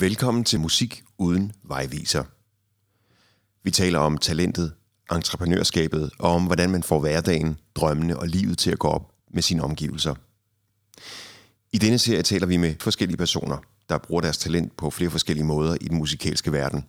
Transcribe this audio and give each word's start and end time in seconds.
Velkommen 0.00 0.44
til 0.44 0.60
Musik 0.60 1.02
uden 1.18 1.52
vejviser. 1.62 2.24
Vi 3.62 3.70
taler 3.70 3.98
om 3.98 4.18
talentet, 4.18 4.72
entreprenørskabet 5.12 6.10
og 6.18 6.30
om, 6.34 6.46
hvordan 6.46 6.70
man 6.70 6.82
får 6.82 7.00
hverdagen, 7.00 7.58
drømmene 7.74 8.18
og 8.18 8.28
livet 8.28 8.58
til 8.58 8.70
at 8.70 8.78
gå 8.78 8.88
op 8.88 9.12
med 9.30 9.42
sine 9.42 9.62
omgivelser. 9.62 10.14
I 11.72 11.78
denne 11.78 11.98
serie 11.98 12.22
taler 12.22 12.46
vi 12.46 12.56
med 12.56 12.74
forskellige 12.80 13.16
personer, 13.16 13.56
der 13.88 13.98
bruger 13.98 14.20
deres 14.20 14.38
talent 14.38 14.76
på 14.76 14.90
flere 14.90 15.10
forskellige 15.10 15.46
måder 15.46 15.76
i 15.80 15.88
den 15.88 15.98
musikalske 15.98 16.52
verden. 16.52 16.84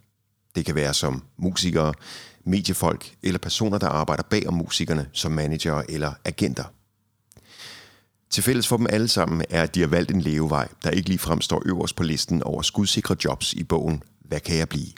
Det 0.56 0.66
kan 0.66 0.76
være 0.76 0.94
som 0.94 1.24
musikere, 1.38 1.94
mediefolk 2.46 3.16
eller 3.24 3.40
personer, 3.40 3.78
der 3.78 3.88
arbejder 3.88 4.24
bag 4.24 4.48
om 4.48 4.54
musikerne 4.54 5.10
som 5.14 5.32
manager 5.32 5.84
eller 5.90 6.14
agenter. 6.26 6.64
Til 8.32 8.44
fælles 8.44 8.68
for 8.68 8.78
dem 8.78 8.88
alle 8.90 9.08
sammen 9.08 9.46
er, 9.50 9.64
at 9.64 9.76
de 9.76 9.80
har 9.80 9.88
valgt 9.88 10.12
en 10.12 10.22
levevej, 10.22 10.68
der 10.84 10.90
ikke 10.90 11.10
lige 11.10 11.20
fremstår 11.20 11.64
øverst 11.66 11.96
på 11.96 12.04
listen 12.04 12.44
over 12.44 12.62
skudsikre 12.62 13.16
jobs 13.26 13.54
i 13.54 13.64
bogen 13.64 14.04
Hvad 14.20 14.40
kan 14.40 14.58
jeg 14.58 14.70
blive? 14.70 14.92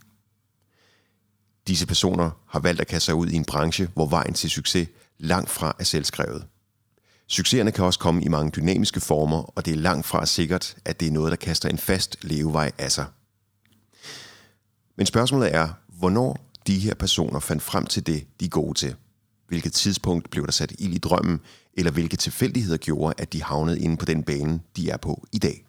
Disse 1.67 1.87
personer 1.87 2.31
har 2.49 2.59
valgt 2.59 2.81
at 2.81 2.87
kaste 2.87 3.05
sig 3.05 3.15
ud 3.15 3.27
i 3.27 3.35
en 3.35 3.45
branche, 3.45 3.89
hvor 3.93 4.05
vejen 4.05 4.33
til 4.33 4.49
succes 4.49 4.87
langt 5.19 5.49
fra 5.49 5.75
er 5.79 5.83
selvskrevet. 5.83 6.45
Succeserne 7.27 7.71
kan 7.71 7.85
også 7.85 7.99
komme 7.99 8.23
i 8.23 8.27
mange 8.27 8.51
dynamiske 8.51 8.99
former, 8.99 9.41
og 9.41 9.65
det 9.65 9.73
er 9.73 9.77
langt 9.77 10.05
fra 10.05 10.25
sikkert, 10.25 10.75
at 10.85 10.99
det 10.99 11.07
er 11.07 11.11
noget, 11.11 11.31
der 11.31 11.35
kaster 11.35 11.69
en 11.69 11.77
fast 11.77 12.17
levevej 12.21 12.71
af 12.77 12.91
sig. 12.91 13.05
Men 14.97 15.05
spørgsmålet 15.05 15.55
er, 15.55 15.69
hvornår 15.87 16.51
de 16.67 16.79
her 16.79 16.93
personer 16.93 17.39
fandt 17.39 17.63
frem 17.63 17.85
til 17.85 18.07
det, 18.07 18.27
de 18.39 18.45
er 18.45 18.49
gode 18.49 18.79
til. 18.79 18.95
Hvilket 19.53 19.73
tidspunkt 19.73 20.29
blev 20.29 20.45
der 20.45 20.51
sat 20.51 20.73
ild 20.79 20.93
i 20.93 20.97
drømmen, 20.97 21.39
eller 21.73 21.91
hvilke 21.91 22.17
tilfældigheder 22.17 22.77
gjorde, 22.77 23.13
at 23.17 23.33
de 23.33 23.43
havnede 23.43 23.79
inde 23.79 23.97
på 23.97 24.05
den 24.05 24.23
bane, 24.23 24.59
de 24.75 24.89
er 24.89 24.97
på 24.97 25.27
i 25.31 25.37
dag. 25.37 25.65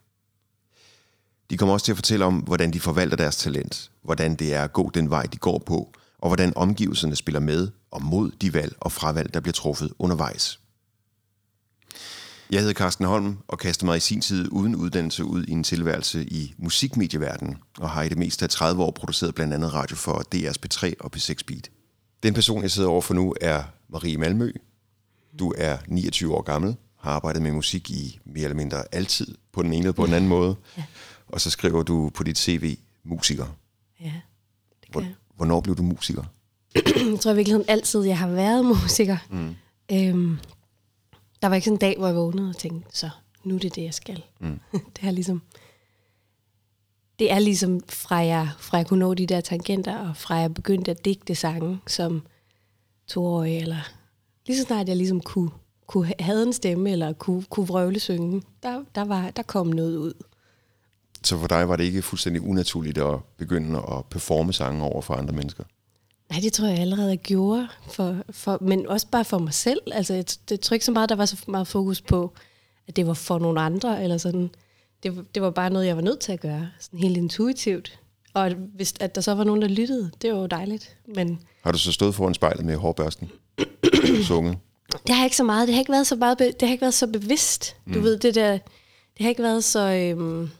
De 1.50 1.56
kommer 1.56 1.72
også 1.72 1.84
til 1.84 1.92
at 1.92 1.96
fortælle 1.96 2.24
om, 2.24 2.34
hvordan 2.34 2.72
de 2.72 2.80
forvalter 2.80 3.16
deres 3.16 3.36
talent, 3.36 3.90
hvordan 4.02 4.34
det 4.34 4.54
er 4.54 4.64
at 4.64 4.72
gå 4.72 4.90
den 4.94 5.10
vej, 5.10 5.22
de 5.22 5.36
går 5.36 5.58
på, 5.66 5.92
og 6.18 6.28
hvordan 6.28 6.52
omgivelserne 6.56 7.16
spiller 7.16 7.40
med 7.40 7.68
og 7.90 8.02
mod 8.02 8.30
de 8.30 8.54
valg 8.54 8.76
og 8.80 8.92
fravalg, 8.92 9.34
der 9.34 9.40
bliver 9.40 9.52
truffet 9.52 9.92
undervejs. 9.98 10.60
Jeg 12.50 12.60
hedder 12.60 12.74
Carsten 12.74 13.04
Holm 13.04 13.38
og 13.48 13.58
kastede 13.58 13.86
mig 13.86 13.96
i 13.96 14.00
sin 14.00 14.20
tid 14.20 14.48
uden 14.52 14.76
uddannelse 14.76 15.24
ud 15.24 15.44
i 15.44 15.50
en 15.50 15.64
tilværelse 15.64 16.24
i 16.24 16.54
musikmedieverdenen, 16.58 17.56
og 17.78 17.90
har 17.90 18.02
i 18.02 18.08
det 18.08 18.18
meste 18.18 18.44
af 18.44 18.50
30 18.50 18.82
år 18.82 18.90
produceret 18.90 19.34
blandt 19.34 19.54
andet 19.54 19.72
radio 19.74 19.96
for 19.96 20.22
DR's 20.34 20.58
P3 20.66 20.92
og 21.00 21.10
P6 21.16 21.34
Beat. 21.46 21.70
Den 22.24 22.34
person, 22.34 22.62
jeg 22.62 22.70
sidder 22.70 22.88
over 22.88 23.00
for 23.00 23.14
nu, 23.14 23.34
er 23.40 23.62
Marie 23.88 24.18
Malmø. 24.18 24.52
Du 25.38 25.54
er 25.58 25.78
29 25.88 26.34
år 26.34 26.42
gammel, 26.42 26.76
har 26.96 27.10
arbejdet 27.10 27.42
med 27.42 27.52
musik 27.52 27.90
i 27.90 28.20
mere 28.24 28.44
eller 28.44 28.56
mindre 28.56 28.84
altid, 28.92 29.36
på 29.52 29.62
den 29.62 29.72
ene 29.72 29.78
eller 29.78 29.92
på 29.92 30.06
den 30.06 30.14
anden 30.14 30.28
måde. 30.28 30.56
Ja. 30.76 30.84
Og 31.28 31.40
så 31.40 31.50
skriver 31.50 31.82
du 31.82 32.10
på 32.14 32.22
dit 32.22 32.38
CV 32.38 32.78
musiker. 33.02 33.46
Ja, 34.00 34.12
det 34.82 34.92
kan 34.92 35.02
jeg. 35.02 35.14
Hvornår 35.36 35.60
blev 35.60 35.76
du 35.76 35.82
musiker? 35.82 36.24
jeg 36.74 37.20
tror 37.20 37.32
i 37.32 37.36
virkeligheden 37.36 37.68
altid, 37.68 38.02
jeg 38.02 38.18
har 38.18 38.28
været 38.28 38.64
musiker. 38.64 39.16
Mm. 39.30 39.54
Øhm, 39.92 40.38
der 41.42 41.48
var 41.48 41.54
ikke 41.54 41.64
sådan 41.64 41.74
en 41.74 41.80
dag, 41.80 41.94
hvor 41.98 42.06
jeg 42.06 42.16
vågnede 42.16 42.48
og 42.48 42.56
tænkte, 42.56 42.98
så 42.98 43.10
nu 43.44 43.54
er 43.54 43.58
det 43.58 43.74
det, 43.74 43.84
jeg 43.84 43.94
skal. 43.94 44.22
Mm. 44.40 44.60
det 44.96 45.02
er 45.02 45.10
ligesom, 45.10 45.42
det 47.18 47.32
er 47.32 47.38
ligesom 47.38 47.80
fra 47.88 48.16
jeg, 48.16 48.48
fra 48.58 48.76
jeg 48.76 48.86
kunne 48.86 49.00
nå 49.00 49.14
de 49.14 49.26
der 49.26 49.40
tangenter, 49.40 49.98
og 50.08 50.16
fra 50.16 50.34
jeg 50.34 50.54
begyndte 50.54 50.90
at 50.90 51.04
digte 51.04 51.34
sange 51.34 51.80
som 51.86 52.22
toårig, 53.06 53.58
eller 53.58 53.90
lige 54.46 54.58
så 54.58 54.64
snart 54.64 54.88
jeg 54.88 54.96
ligesom 54.96 55.20
kunne, 55.20 55.50
kunne 55.86 56.12
have 56.18 56.42
en 56.42 56.52
stemme, 56.52 56.90
eller 56.90 57.12
kunne, 57.12 57.42
kunne 57.42 57.66
vrøvle 57.66 58.00
synge, 58.00 58.42
der, 58.62 58.84
der, 58.94 59.04
var, 59.04 59.30
der 59.30 59.42
kom 59.42 59.66
noget 59.66 59.96
ud. 59.96 60.12
Så 61.22 61.38
for 61.38 61.46
dig 61.46 61.68
var 61.68 61.76
det 61.76 61.84
ikke 61.84 62.02
fuldstændig 62.02 62.42
unaturligt 62.42 62.98
at 62.98 63.18
begynde 63.36 63.78
at 63.78 64.04
performe 64.10 64.52
sange 64.52 64.84
over 64.84 65.02
for 65.02 65.14
andre 65.14 65.34
mennesker? 65.34 65.64
Nej, 66.30 66.40
det 66.40 66.52
tror 66.52 66.68
jeg 66.68 66.78
allerede, 66.78 67.08
jeg 67.08 67.18
gjorde, 67.18 67.68
for, 67.90 68.16
for, 68.30 68.58
men 68.60 68.86
også 68.86 69.06
bare 69.06 69.24
for 69.24 69.38
mig 69.38 69.54
selv. 69.54 69.80
Altså, 69.92 70.14
jeg, 70.14 70.24
det 70.48 70.60
tror 70.60 70.74
ikke 70.74 70.86
så 70.86 70.92
meget, 70.92 71.08
der 71.08 71.14
var 71.14 71.26
så 71.26 71.44
meget 71.48 71.66
fokus 71.66 72.00
på, 72.00 72.32
at 72.88 72.96
det 72.96 73.06
var 73.06 73.14
for 73.14 73.38
nogle 73.38 73.60
andre, 73.60 74.02
eller 74.02 74.18
sådan. 74.18 74.50
Det, 75.04 75.24
det 75.34 75.42
var 75.42 75.50
bare 75.50 75.70
noget, 75.70 75.86
jeg 75.86 75.96
var 75.96 76.02
nødt 76.02 76.20
til 76.20 76.32
at 76.32 76.40
gøre, 76.40 76.68
sådan 76.80 76.98
helt 76.98 77.16
intuitivt. 77.16 77.98
Og 78.34 78.50
hvis 78.74 78.94
at 79.00 79.14
der 79.14 79.20
så 79.20 79.34
var 79.34 79.44
nogen, 79.44 79.62
der 79.62 79.68
lyttede, 79.68 80.10
det 80.22 80.32
var 80.32 80.38
jo 80.40 80.46
dejligt. 80.46 80.96
Men 81.14 81.40
har 81.62 81.72
du 81.72 81.78
så 81.78 81.92
stået 81.92 82.14
foran 82.14 82.34
spejlet 82.34 82.64
med 82.64 82.76
hårbørsten? 82.76 83.30
sunget? 84.28 84.58
Det 85.06 85.14
har 85.14 85.24
ikke 85.24 85.36
så 85.36 85.44
meget. 85.44 85.68
Det 85.68 85.74
har 85.74 85.80
ikke 85.80 85.92
været 85.92 86.06
så, 86.06 86.16
meget 86.16 86.38
det 86.38 86.62
har 86.62 86.70
ikke 86.70 86.82
været 86.82 86.94
så 86.94 87.06
bevidst. 87.06 87.76
Du 87.94 87.98
mm. 87.98 88.02
ved, 88.02 88.18
det 88.18 88.34
der... 88.34 88.52
Det 89.18 89.22
har 89.22 89.28
ikke 89.28 89.42
været 89.42 89.64
så... 89.64 89.80
Øhm, 89.80 90.50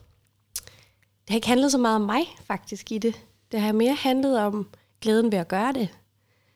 det 0.94 1.31
har 1.31 1.34
ikke 1.34 1.49
handlet 1.49 1.72
så 1.72 1.78
meget 1.78 1.97
om 1.97 2.03
mig, 2.03 2.22
faktisk, 2.47 2.93
i 2.93 2.99
det. 2.99 3.15
Det 3.53 3.61
har 3.61 3.72
mere 3.72 3.94
handlet 3.94 4.38
om 4.38 4.69
glæden 5.00 5.32
ved 5.32 5.38
at 5.38 5.49
gøre 5.49 5.72
det. 5.72 5.88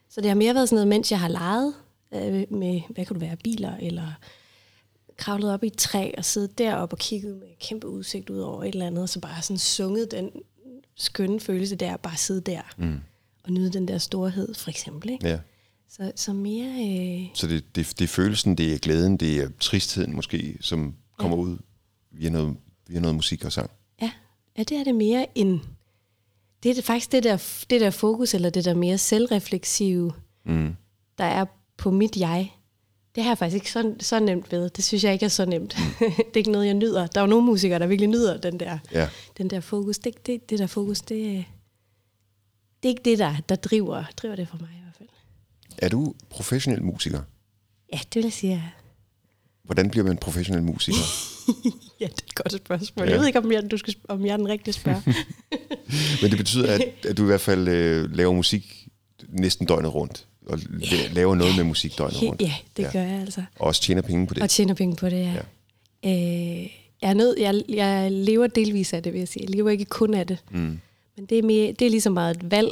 Så 0.09 0.21
det 0.21 0.29
har 0.29 0.35
mere 0.35 0.55
været 0.55 0.69
sådan 0.69 0.75
noget, 0.75 0.87
mens 0.87 1.11
jeg 1.11 1.19
har 1.19 1.27
leget 1.27 1.73
øh, 2.13 2.57
med, 2.57 2.81
hvad 2.89 3.05
kunne 3.05 3.19
det 3.19 3.27
være, 3.27 3.37
biler, 3.43 3.73
eller 3.81 4.07
kravlet 5.19 5.53
op 5.53 5.63
i 5.63 5.67
et 5.67 5.77
træ 5.77 6.11
og 6.17 6.25
siddet 6.25 6.57
deroppe 6.57 6.93
og 6.93 6.99
kigget 6.99 7.37
med 7.37 7.47
kæmpe 7.59 7.87
udsigt 7.87 8.29
ud 8.29 8.39
over 8.39 8.63
et 8.63 8.67
eller 8.67 8.87
andet, 8.87 9.03
og 9.03 9.09
så 9.09 9.19
bare 9.19 9.41
sådan 9.41 9.57
sunget 9.57 10.11
den 10.11 10.29
skønne 10.95 11.39
følelse 11.39 11.75
der, 11.75 11.97
bare 11.97 12.17
sidde 12.17 12.41
der 12.41 12.61
mm. 12.77 12.99
og 13.43 13.51
nyde 13.51 13.73
den 13.73 13.87
der 13.87 13.97
storhed, 13.97 14.53
for 14.53 14.69
eksempel. 14.69 15.09
Ikke? 15.09 15.27
Ja. 15.27 15.39
Så, 15.89 16.11
så 16.15 16.33
mere... 16.33 16.67
Øh... 16.67 17.27
Så 17.33 17.47
det, 17.47 17.75
det, 17.75 17.93
det 17.99 18.01
er 18.01 18.07
følelsen, 18.07 18.55
det 18.55 18.73
er 18.73 18.77
glæden, 18.77 19.17
det 19.17 19.37
er 19.37 19.49
tristheden 19.59 20.15
måske, 20.15 20.57
som 20.61 20.95
kommer 21.17 21.37
ja. 21.37 21.43
ud 21.43 21.57
via 22.11 22.29
noget, 22.29 22.57
via 22.87 22.99
noget 22.99 23.15
musik 23.15 23.45
og 23.45 23.51
sang? 23.51 23.71
Ja, 24.01 24.11
ja 24.57 24.63
det 24.63 24.77
er 24.77 24.83
det 24.83 24.95
mere 24.95 25.27
end 25.35 25.59
det 26.63 26.77
er 26.77 26.81
faktisk 26.81 27.11
det 27.11 27.23
der, 27.23 27.63
det 27.69 27.81
der 27.81 27.89
fokus, 27.89 28.33
eller 28.33 28.49
det 28.49 28.65
der 28.65 28.73
mere 28.73 28.97
selvrefleksive, 28.97 30.13
mm. 30.45 30.75
der 31.17 31.23
er 31.23 31.45
på 31.77 31.91
mit 31.91 32.17
jeg. 32.17 32.51
Det 33.15 33.23
har 33.23 33.31
jeg 33.31 33.37
faktisk 33.37 33.55
ikke 33.55 33.71
så, 33.71 33.93
så 33.99 34.19
nemt 34.19 34.51
ved. 34.51 34.69
Det 34.69 34.83
synes 34.83 35.03
jeg 35.03 35.13
ikke 35.13 35.25
er 35.25 35.29
så 35.29 35.45
nemt. 35.45 35.77
Mm. 35.77 36.05
det 36.17 36.33
er 36.33 36.37
ikke 36.37 36.51
noget, 36.51 36.65
jeg 36.65 36.73
nyder. 36.73 37.07
Der 37.07 37.21
er 37.21 37.25
jo 37.25 37.29
nogle 37.29 37.45
musikere, 37.45 37.79
der 37.79 37.87
virkelig 37.87 38.09
nyder 38.09 38.37
den 38.37 38.59
der, 38.59 38.77
ja. 38.91 39.09
den 39.37 39.49
der 39.49 39.59
fokus. 39.59 39.97
Det, 39.97 40.25
det, 40.25 40.49
det 40.49 40.59
der 40.59 40.67
fokus, 40.67 41.01
det, 41.01 41.45
det 42.83 42.89
er 42.89 42.89
ikke 42.89 43.01
det, 43.05 43.19
der, 43.19 43.35
der 43.49 43.55
driver, 43.55 44.03
driver 44.17 44.35
det 44.35 44.47
for 44.47 44.57
mig 44.57 44.69
i 44.69 44.81
hvert 44.83 44.95
fald. 44.97 45.09
Er 45.77 45.89
du 45.89 46.13
professionel 46.29 46.83
musiker? 46.83 47.21
Ja, 47.93 47.97
det 47.97 48.15
vil 48.15 48.23
jeg 48.23 48.33
sige, 48.33 48.73
Hvordan 49.69 49.89
bliver 49.89 50.05
man 50.05 50.17
professionel 50.17 50.63
musiker? 50.63 50.97
ja, 52.01 52.05
det 52.05 52.21
er 52.21 52.25
et 52.27 52.35
godt 52.35 52.53
spørgsmål. 52.53 53.05
Ja. 53.07 53.11
Jeg 53.11 53.19
ved 53.19 53.27
ikke, 53.27 53.39
om 53.39 53.51
jeg, 53.51 53.71
du 53.71 53.77
skal, 53.77 53.95
om 54.07 54.25
jeg 54.25 54.33
er 54.33 54.37
den 54.37 54.47
rigtige 54.47 54.73
spørger. 54.73 55.01
Men 56.21 56.31
det 56.31 56.37
betyder, 56.37 56.73
at, 56.73 57.05
at 57.05 57.17
du 57.17 57.23
i 57.23 57.25
hvert 57.25 57.41
fald 57.41 57.67
øh, 57.67 58.15
laver 58.15 58.33
musik 58.33 58.87
næsten 59.29 59.67
døgnet 59.67 59.93
rundt. 59.93 60.27
Og 60.49 60.59
ja. 60.59 61.13
laver 61.13 61.35
noget 61.35 61.55
med 61.55 61.63
musik 61.63 61.97
døgnet 61.97 62.21
rundt. 62.21 62.41
Ja, 62.41 62.53
det 62.77 62.83
ja. 62.83 62.91
gør 62.91 63.01
jeg 63.01 63.19
altså. 63.19 63.43
Og 63.59 63.67
også 63.67 63.81
tjener 63.81 64.01
penge 64.01 64.27
på 64.27 64.33
det. 64.33 64.43
Og 64.43 64.49
tjener 64.49 64.73
penge 64.73 64.95
på 64.95 65.09
det, 65.09 65.19
ja. 65.19 65.33
ja. 65.33 65.41
Øh, 66.05 66.69
jeg, 67.01 67.09
er 67.09 67.13
nød, 67.13 67.37
jeg, 67.39 67.63
jeg 67.69 68.11
lever 68.11 68.47
delvis 68.47 68.93
af 68.93 69.03
det, 69.03 69.13
vil 69.13 69.19
jeg 69.19 69.27
sige. 69.27 69.43
Jeg 69.43 69.55
lever 69.55 69.69
ikke 69.69 69.85
kun 69.85 70.13
af 70.13 70.27
det. 70.27 70.43
Mm. 70.51 70.79
Men 71.15 71.25
det 71.25 71.39
er, 71.39 71.43
mere, 71.43 71.71
det 71.71 71.85
er 71.85 71.89
ligesom 71.89 72.13
meget 72.13 72.37
et 72.37 72.51
valg, 72.51 72.71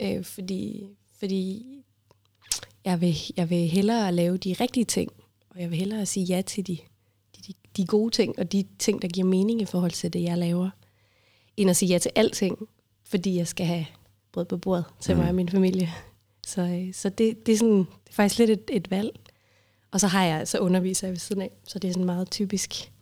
øh, 0.00 0.24
fordi, 0.24 0.86
fordi 1.18 1.66
jeg 2.84 3.00
vil, 3.00 3.16
jeg 3.36 3.50
vil 3.50 3.68
hellere 3.68 4.12
lave 4.12 4.36
de 4.36 4.54
rigtige 4.60 4.84
ting, 4.84 5.12
og 5.50 5.60
jeg 5.60 5.70
vil 5.70 5.78
hellere 5.78 6.06
sige 6.06 6.24
ja 6.24 6.42
til 6.42 6.66
de, 6.66 6.78
de, 7.46 7.52
de 7.76 7.86
gode 7.86 8.10
ting, 8.10 8.38
og 8.38 8.52
de 8.52 8.64
ting, 8.78 9.02
der 9.02 9.08
giver 9.08 9.26
mening 9.26 9.62
i 9.62 9.64
forhold 9.64 9.90
til 9.90 10.12
det, 10.12 10.22
jeg 10.22 10.38
laver, 10.38 10.70
end 11.56 11.70
at 11.70 11.76
sige 11.76 11.88
ja 11.88 11.98
til 11.98 12.10
alting, 12.14 12.58
fordi 13.04 13.36
jeg 13.36 13.48
skal 13.48 13.66
have 13.66 13.86
brød 14.32 14.44
på 14.44 14.56
bordet 14.56 14.84
til 15.00 15.14
mm. 15.14 15.20
mig 15.20 15.28
og 15.28 15.34
min 15.34 15.48
familie. 15.48 15.92
Så, 16.46 16.62
øh, 16.62 16.94
så 16.94 17.08
det, 17.08 17.46
det, 17.46 17.52
er 17.52 17.58
sådan, 17.58 17.78
det 17.78 18.10
er 18.10 18.12
faktisk 18.12 18.38
lidt 18.38 18.50
et, 18.50 18.70
et 18.72 18.90
valg. 18.90 19.20
Og 19.90 20.00
så 20.00 20.06
har 20.06 20.24
jeg 20.24 20.48
så 20.48 20.58
underviser 20.58 21.06
jeg 21.06 21.12
ved 21.12 21.18
siden 21.18 21.42
af, 21.42 21.50
så 21.64 21.78
det 21.78 21.88
er 21.88 21.92
sådan 21.92 22.06
meget 22.06 22.30
typisk. 22.30 22.92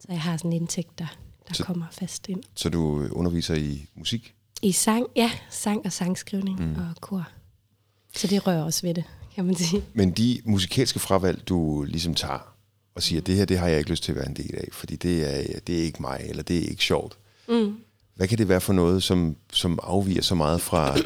Så 0.00 0.06
jeg 0.08 0.20
har 0.20 0.36
sådan 0.36 0.52
en 0.52 0.56
indtægt, 0.56 0.98
der, 0.98 1.06
der 1.48 1.54
så, 1.54 1.64
kommer 1.64 1.86
fast 1.90 2.28
ind. 2.28 2.42
Så 2.54 2.68
du 2.68 3.08
underviser 3.12 3.54
i 3.54 3.86
musik? 3.94 4.34
I 4.62 4.72
sang, 4.72 5.06
ja. 5.16 5.30
Sang 5.50 5.84
og 5.84 5.92
sangskrivning 5.92 6.60
mm. 6.60 6.74
og 6.74 7.00
kor. 7.00 7.28
Så 8.16 8.26
det 8.26 8.46
rører 8.46 8.62
også 8.62 8.86
ved 8.86 8.94
det 8.94 9.04
kan 9.38 9.46
man 9.46 9.56
sige. 9.56 9.84
Men 9.94 10.10
de 10.10 10.40
musikalske 10.44 10.98
fravalg, 10.98 11.48
du 11.48 11.82
ligesom 11.82 12.14
tager, 12.14 12.54
og 12.94 13.02
siger, 13.02 13.20
det 13.20 13.36
her, 13.36 13.44
det 13.44 13.58
har 13.58 13.68
jeg 13.68 13.78
ikke 13.78 13.90
lyst 13.90 14.02
til 14.02 14.12
at 14.12 14.16
være 14.16 14.28
en 14.28 14.36
del 14.36 14.54
af, 14.54 14.68
fordi 14.72 14.96
det 14.96 15.36
er, 15.36 15.60
det 15.60 15.78
er 15.78 15.82
ikke 15.82 16.02
mig, 16.02 16.20
eller 16.28 16.42
det 16.42 16.58
er 16.58 16.68
ikke 16.68 16.84
sjovt. 16.84 17.18
Mm. 17.48 17.76
Hvad 18.14 18.28
kan 18.28 18.38
det 18.38 18.48
være 18.48 18.60
for 18.60 18.72
noget, 18.72 19.02
som, 19.02 19.36
som 19.52 19.78
afviger 19.82 20.22
så 20.22 20.34
meget 20.34 20.60
fra 20.60 20.96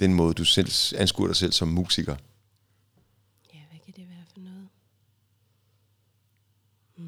den 0.00 0.14
måde, 0.14 0.34
du 0.34 0.44
selv 0.44 0.70
anskuer 0.96 1.26
dig 1.26 1.36
selv 1.36 1.52
som 1.52 1.68
musiker? 1.68 2.16
Ja, 3.54 3.58
hvad 3.70 3.78
kan 3.84 3.94
det 3.96 4.08
være 4.08 4.24
for 4.32 4.40
noget? 4.40 4.68
Mm. 6.96 7.04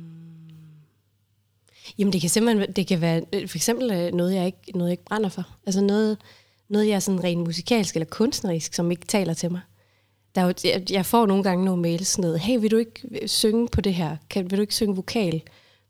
Jamen, 1.99 2.13
det 2.13 2.21
kan 2.21 2.31
simpelthen 2.31 2.73
det 2.73 2.87
kan 2.87 3.01
være 3.01 3.23
øh, 3.33 3.49
for 3.49 3.59
eksempel 3.59 3.91
øh, 3.91 4.13
noget, 4.13 4.35
jeg 4.35 4.47
ikke, 4.47 4.73
noget, 4.75 4.89
jeg 4.89 4.93
ikke 4.93 5.05
brænder 5.05 5.29
for. 5.29 5.49
Altså 5.67 5.81
noget, 5.81 6.19
noget, 6.69 6.89
jeg 6.89 6.95
er 6.95 7.01
sådan 7.01 7.25
rent 7.25 7.41
musikalsk 7.41 7.97
eller 7.97 8.07
kunstnerisk, 8.07 8.75
som 8.75 8.91
ikke 8.91 9.07
taler 9.07 9.35
til 9.35 9.51
mig 9.51 9.61
der 10.35 10.41
er 10.41 10.45
jo, 10.45 10.55
jeg, 10.65 10.91
jeg 10.91 11.07
får 11.07 11.27
nogle 11.27 11.43
gange 11.43 11.65
nogle 11.65 11.83
mails 11.83 12.09
sådan 12.09 12.23
noget, 12.23 12.41
hey, 12.41 12.61
vil 12.61 12.71
du 12.71 12.77
ikke 12.77 13.09
øh, 13.23 13.29
synge 13.29 13.69
på 13.69 13.81
det 13.81 13.95
her? 13.95 14.17
Kan, 14.31 14.51
vil 14.51 14.59
du 14.59 14.61
ikke 14.61 14.75
synge 14.75 14.97
vokal 14.97 15.43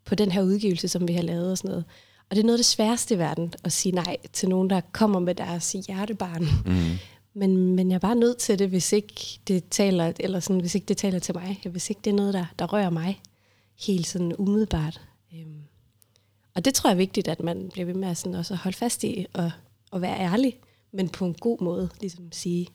på 0.04 0.14
den 0.14 0.30
her 0.30 0.42
udgivelse, 0.42 0.88
som 0.88 1.08
vi 1.08 1.12
har 1.12 1.22
lavet 1.22 1.50
og 1.50 1.58
sådan 1.58 1.68
noget? 1.68 1.84
Og 2.30 2.36
det 2.36 2.42
er 2.42 2.46
noget 2.46 2.58
af 2.58 2.58
det 2.58 2.66
sværeste 2.66 3.14
i 3.14 3.18
verden, 3.18 3.54
at 3.64 3.72
sige 3.72 3.92
nej 3.92 4.16
til 4.32 4.48
nogen, 4.48 4.70
der 4.70 4.80
kommer 4.92 5.20
med 5.20 5.34
deres 5.34 5.72
hjertebarn. 5.72 6.44
Mm. 6.66 6.98
Men, 7.34 7.76
men 7.76 7.90
jeg 7.90 7.94
er 7.94 8.00
bare 8.00 8.14
nødt 8.14 8.38
til 8.38 8.58
det, 8.58 8.68
hvis 8.68 8.92
ikke 8.92 9.40
det 9.48 9.64
taler, 9.70 10.12
eller 10.20 10.40
sådan, 10.40 10.60
hvis 10.60 10.74
ikke 10.74 10.86
det 10.86 10.96
taler 10.96 11.18
til 11.18 11.34
mig. 11.34 11.60
Hvis 11.70 11.90
ikke 11.90 12.00
det 12.04 12.10
er 12.10 12.14
noget, 12.14 12.34
der, 12.34 12.46
der 12.58 12.72
rører 12.72 12.90
mig 12.90 13.20
helt 13.86 14.06
sådan 14.06 14.34
umiddelbart. 14.38 15.00
Øhm. 15.34 15.62
Og 16.54 16.64
det 16.64 16.74
tror 16.74 16.90
jeg 16.90 16.94
er 16.94 16.98
vigtigt, 16.98 17.28
at 17.28 17.40
man 17.40 17.70
bliver 17.72 17.86
ved 17.86 17.94
med 17.94 18.08
at 18.08 18.16
sådan 18.16 18.34
også 18.34 18.54
holde 18.54 18.76
fast 18.76 19.04
i 19.04 19.26
og, 19.32 19.50
og 19.90 20.00
være 20.00 20.18
ærlig, 20.18 20.58
men 20.92 21.08
på 21.08 21.24
en 21.24 21.34
god 21.34 21.62
måde. 21.62 21.88
Ligesom 22.00 22.32
sige, 22.32 22.60
jeg 22.60 22.74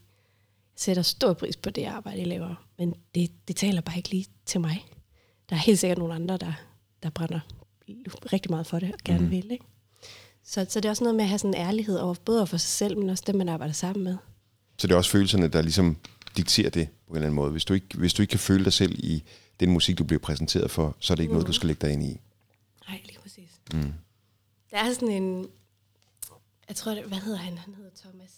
sætter 0.75 1.03
stor 1.03 1.33
pris 1.33 1.57
på 1.57 1.69
det 1.69 1.85
arbejde, 1.85 2.19
jeg 2.19 2.27
laver, 2.27 2.65
men 2.77 2.93
det, 3.15 3.31
det 3.47 3.55
taler 3.55 3.81
bare 3.81 3.97
ikke 3.97 4.09
lige 4.09 4.25
til 4.45 4.61
mig. 4.61 4.85
Der 5.49 5.55
er 5.55 5.59
helt 5.59 5.79
sikkert 5.79 5.97
nogle 5.97 6.13
andre, 6.13 6.37
der, 6.37 6.53
der 7.03 7.09
brænder 7.09 7.39
rigtig 8.33 8.51
meget 8.51 8.67
for 8.67 8.79
det 8.79 8.93
og 8.93 8.99
gerne 9.05 9.25
mm. 9.25 9.31
vil. 9.31 9.51
Ikke? 9.51 9.65
Så, 10.43 10.65
så 10.69 10.79
det 10.79 10.85
er 10.85 10.89
også 10.89 11.03
noget 11.03 11.15
med 11.15 11.23
at 11.23 11.29
have 11.29 11.39
sådan 11.39 11.53
en 11.53 11.61
ærlighed 11.61 11.97
over 11.97 12.15
både 12.25 12.47
for 12.47 12.57
sig 12.57 12.69
selv, 12.69 12.97
men 12.97 13.09
også 13.09 13.23
dem, 13.27 13.35
man 13.35 13.49
arbejder 13.49 13.73
sammen 13.73 14.03
med. 14.03 14.17
Så 14.77 14.87
det 14.87 14.93
er 14.93 14.97
også 14.97 15.11
følelserne, 15.11 15.47
der 15.47 15.61
ligesom 15.61 15.97
dikterer 16.37 16.69
det 16.69 16.89
på 17.07 17.11
en 17.11 17.15
eller 17.15 17.25
anden 17.25 17.35
måde. 17.35 17.51
Hvis 17.51 17.65
du 17.65 17.73
ikke, 17.73 17.97
hvis 17.97 18.13
du 18.13 18.21
ikke 18.21 18.31
kan 18.31 18.39
føle 18.39 18.63
dig 18.63 18.73
selv 18.73 18.93
i 18.97 19.23
den 19.59 19.69
musik, 19.71 19.97
du 19.97 20.03
bliver 20.03 20.19
præsenteret 20.19 20.71
for, 20.71 20.95
så 20.99 21.13
er 21.13 21.15
det 21.15 21.23
ikke 21.23 21.31
mm. 21.31 21.35
noget, 21.35 21.47
du 21.47 21.53
skal 21.53 21.67
lægge 21.67 21.87
dig 21.87 21.93
ind 21.93 22.03
i. 22.03 22.19
Nej, 22.87 23.01
lige 23.05 23.19
præcis. 23.19 23.49
Mm. 23.73 23.93
Der 24.71 24.77
er 24.77 24.93
sådan 24.93 25.11
en... 25.11 25.47
Jeg 26.67 26.75
tror, 26.75 26.91
det, 26.91 27.03
hvad 27.03 27.17
hedder 27.17 27.37
han? 27.37 27.57
Han 27.57 27.73
hedder 27.73 27.91
Thomas 27.95 28.31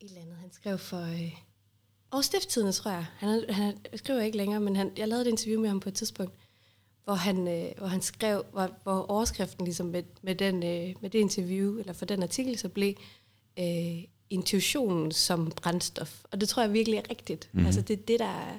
et 0.00 0.08
eller 0.08 0.20
andet. 0.20 0.36
Han 0.40 0.52
skrev 0.52 0.78
for... 0.78 1.02
Øh, 1.02 1.32
og 2.10 2.24
Stifttidene, 2.24 2.72
tror 2.72 2.90
jeg. 2.90 3.06
Han, 3.18 3.44
han 3.48 3.78
skriver 3.94 4.20
ikke 4.20 4.36
længere, 4.36 4.60
men 4.60 4.76
han, 4.76 4.92
jeg 4.96 5.08
lavede 5.08 5.28
et 5.28 5.30
interview 5.30 5.60
med 5.60 5.68
ham 5.68 5.80
på 5.80 5.88
et 5.88 5.94
tidspunkt, 5.94 6.34
hvor 7.04 7.14
han, 7.14 7.48
øh, 7.48 7.72
hvor 7.78 7.86
han 7.86 8.02
skrev, 8.02 8.44
hvor, 8.52 8.70
hvor 8.82 9.10
overskriften 9.10 9.64
ligesom 9.64 9.86
med, 9.86 10.02
med, 10.22 10.34
den, 10.34 10.54
øh, 10.54 10.94
med 11.00 11.10
det 11.10 11.18
interview, 11.18 11.78
eller 11.78 11.92
for 11.92 12.04
den 12.04 12.22
artikel, 12.22 12.58
så 12.58 12.68
blev 12.68 12.94
øh, 13.58 14.04
intuitionen 14.30 15.12
som 15.12 15.50
brændstof. 15.50 16.24
Og 16.30 16.40
det 16.40 16.48
tror 16.48 16.62
jeg 16.62 16.72
virkelig 16.72 16.96
er 16.96 17.10
rigtigt. 17.10 17.48
Mm-hmm. 17.52 17.66
Altså 17.66 17.80
det, 17.80 18.08
det, 18.08 18.20
der 18.20 18.26
er, 18.26 18.58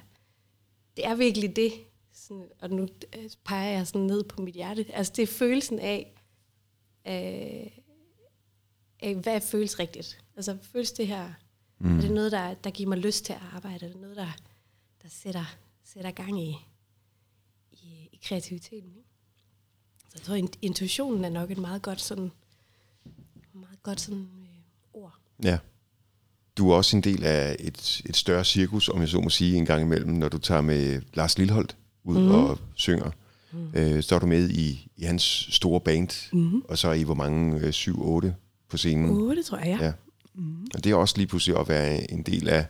det 0.97 1.05
er 1.05 1.15
virkelig 1.15 1.55
det. 1.55 1.73
Sådan, 2.13 2.47
og 2.59 2.69
nu 2.69 2.87
øh, 3.17 3.29
peger 3.45 3.71
jeg 3.71 3.87
sådan 3.87 4.01
ned 4.01 4.23
på 4.23 4.41
mit 4.41 4.55
hjerte. 4.55 4.85
Altså 4.93 5.13
det 5.15 5.23
er 5.23 5.27
følelsen 5.27 5.79
af, 5.79 6.13
øh, 7.07 7.71
af 8.99 9.15
hvad 9.15 9.41
føles 9.41 9.79
rigtigt. 9.79 10.23
Altså 10.35 10.57
føles 10.61 10.91
det 10.91 11.07
her, 11.07 11.33
mm. 11.79 11.97
er 11.97 12.01
det 12.01 12.11
noget, 12.11 12.31
der, 12.31 12.53
der 12.53 12.69
giver 12.69 12.89
mig 12.89 12.97
lyst 12.97 13.25
til 13.25 13.33
at 13.33 13.39
arbejde? 13.53 13.85
Er 13.85 13.89
det 13.89 14.01
noget, 14.01 14.17
der, 14.17 14.31
der 15.03 15.09
sætter, 15.09 15.55
sætter 15.83 16.11
gang 16.11 16.41
i, 16.41 16.55
i, 17.73 18.09
i 18.11 18.19
kreativiteten? 18.23 18.89
Ikke? 18.89 19.09
Så 20.09 20.11
jeg 20.15 20.21
tror, 20.21 20.49
intuitionen 20.61 21.25
er 21.25 21.29
nok 21.29 21.51
et 21.51 21.57
meget 21.57 21.81
godt 21.81 22.01
sådan, 22.01 22.31
meget 23.53 23.83
godt 23.83 24.01
sådan 24.01 24.27
Ja. 25.43 25.57
Du 26.57 26.71
er 26.71 26.75
også 26.75 26.97
en 26.97 27.03
del 27.03 27.23
af 27.23 27.55
et, 27.59 28.01
et 28.05 28.15
større 28.15 28.45
cirkus, 28.45 28.89
om 28.89 28.99
jeg 28.99 29.09
så 29.09 29.21
må 29.21 29.29
sige, 29.29 29.57
en 29.57 29.65
gang 29.65 29.81
imellem, 29.81 30.11
når 30.11 30.29
du 30.29 30.37
tager 30.37 30.61
med 30.61 31.01
Lars 31.13 31.37
Lilholdt 31.37 31.75
ud 32.03 32.17
mm. 32.17 32.31
og 32.31 32.59
synger. 32.75 33.11
Mm. 33.51 33.71
Øh, 33.73 34.03
så 34.03 34.15
er 34.15 34.19
du 34.19 34.25
med 34.25 34.49
i, 34.49 34.87
i 34.97 35.03
hans 35.03 35.47
store 35.51 35.81
band, 35.81 36.33
mm. 36.33 36.61
og 36.67 36.77
så 36.77 36.87
er 36.87 36.93
I 36.93 37.03
hvor 37.03 37.13
mange? 37.13 37.59
Øh, 37.59 37.73
syv, 37.73 38.01
otte 38.01 38.35
på 38.69 38.77
scenen? 38.77 39.09
Otte, 39.09 39.43
tror 39.43 39.57
jeg, 39.57 39.77
ja. 39.79 39.85
ja. 39.85 39.93
Mm. 40.33 40.67
Og 40.73 40.83
det 40.83 40.91
er 40.91 40.95
også 40.95 41.17
lige 41.17 41.27
pludselig 41.27 41.59
at 41.59 41.67
være 41.67 42.11
en 42.11 42.23
del 42.23 42.49
af, 42.49 42.65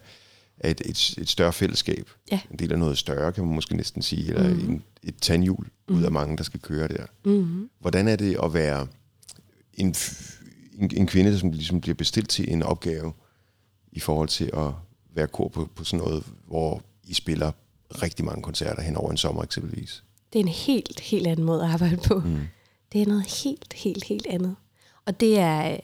af 0.63 0.71
et, 0.71 0.81
et, 0.85 1.15
et 1.17 1.29
større 1.29 1.53
fællesskab. 1.53 2.09
Ja. 2.31 2.39
En 2.51 2.59
del 2.59 2.71
af 2.71 2.79
noget 2.79 2.97
større, 2.97 3.31
kan 3.31 3.45
man 3.45 3.55
måske 3.55 3.75
næsten 3.75 4.01
sige, 4.01 4.29
eller 4.29 4.53
mm. 4.53 4.69
en, 4.69 4.83
et 5.03 5.15
tandhjul 5.21 5.67
mm. 5.89 5.95
ud 5.95 6.03
af 6.03 6.11
mange, 6.11 6.37
der 6.37 6.43
skal 6.43 6.59
køre 6.59 6.87
der. 6.87 7.05
Mm. 7.25 7.69
Hvordan 7.79 8.07
er 8.07 8.15
det 8.15 8.37
at 8.43 8.53
være 8.53 8.87
en 9.73 9.95
en, 10.77 10.91
en 10.93 11.07
kvinde, 11.07 11.39
som 11.39 11.51
ligesom 11.51 11.81
bliver 11.81 11.95
bestilt 11.95 12.29
til 12.29 12.53
en 12.53 12.63
opgave 12.63 13.13
i 13.91 13.99
forhold 13.99 14.29
til 14.29 14.49
at 14.53 14.71
være 15.13 15.27
kor 15.27 15.47
på, 15.47 15.69
på 15.75 15.83
sådan 15.83 16.05
noget, 16.05 16.23
hvor 16.47 16.81
I 17.03 17.13
spiller 17.13 17.51
rigtig 18.01 18.25
mange 18.25 18.41
koncerter 18.41 18.81
hen 18.81 18.95
over 18.95 19.11
en 19.11 19.17
sommer 19.17 19.43
eksempelvis? 19.43 20.03
Det 20.33 20.39
er 20.39 20.43
en 20.43 20.49
helt, 20.49 20.99
helt 20.99 21.27
anden 21.27 21.45
måde 21.45 21.63
at 21.63 21.69
arbejde 21.69 21.97
på. 22.07 22.19
Mm. 22.19 22.39
Det 22.93 23.01
er 23.01 23.05
noget 23.05 23.43
helt, 23.43 23.73
helt, 23.73 24.03
helt 24.03 24.27
andet. 24.27 24.55
Og 25.05 25.19
det 25.19 25.39
er, 25.39 25.77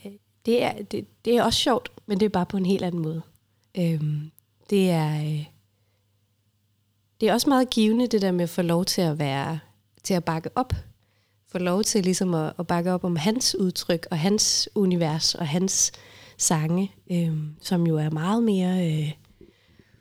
det 0.45 0.63
er, 0.63 0.81
det, 0.91 1.05
det 1.25 1.37
er 1.37 1.43
også 1.43 1.59
sjovt, 1.59 1.91
men 2.05 2.19
det 2.19 2.25
er 2.25 2.29
bare 2.29 2.45
på 2.45 2.57
en 2.57 2.65
helt 2.65 2.83
anden 2.83 3.01
måde. 3.01 3.21
Øhm, 3.77 4.31
det 4.69 4.89
er... 4.89 5.21
Øh, 5.21 5.45
det 7.21 7.29
er 7.29 7.33
også 7.33 7.49
meget 7.49 7.69
givende, 7.69 8.07
det 8.07 8.21
der 8.21 8.31
med 8.31 8.43
at 8.43 8.49
få 8.49 8.61
lov 8.61 8.85
til 8.85 9.01
at 9.01 9.19
være, 9.19 9.59
til 10.03 10.13
at 10.13 10.23
bakke 10.23 10.49
op 10.55 10.73
få 11.51 11.57
lov 11.57 11.83
til 11.83 12.03
ligesom 12.03 12.33
at, 12.33 12.53
at 12.59 12.67
bakke 12.67 12.91
op 12.91 13.03
om 13.03 13.15
hans 13.15 13.55
udtryk 13.55 14.07
og 14.11 14.19
hans 14.19 14.69
univers 14.75 15.35
og 15.35 15.47
hans 15.47 15.91
sange, 16.37 16.91
øh, 17.11 17.33
som 17.61 17.87
jo 17.87 17.97
er 17.97 18.09
meget 18.09 18.43
mere 18.43 18.91
øh, 18.91 19.11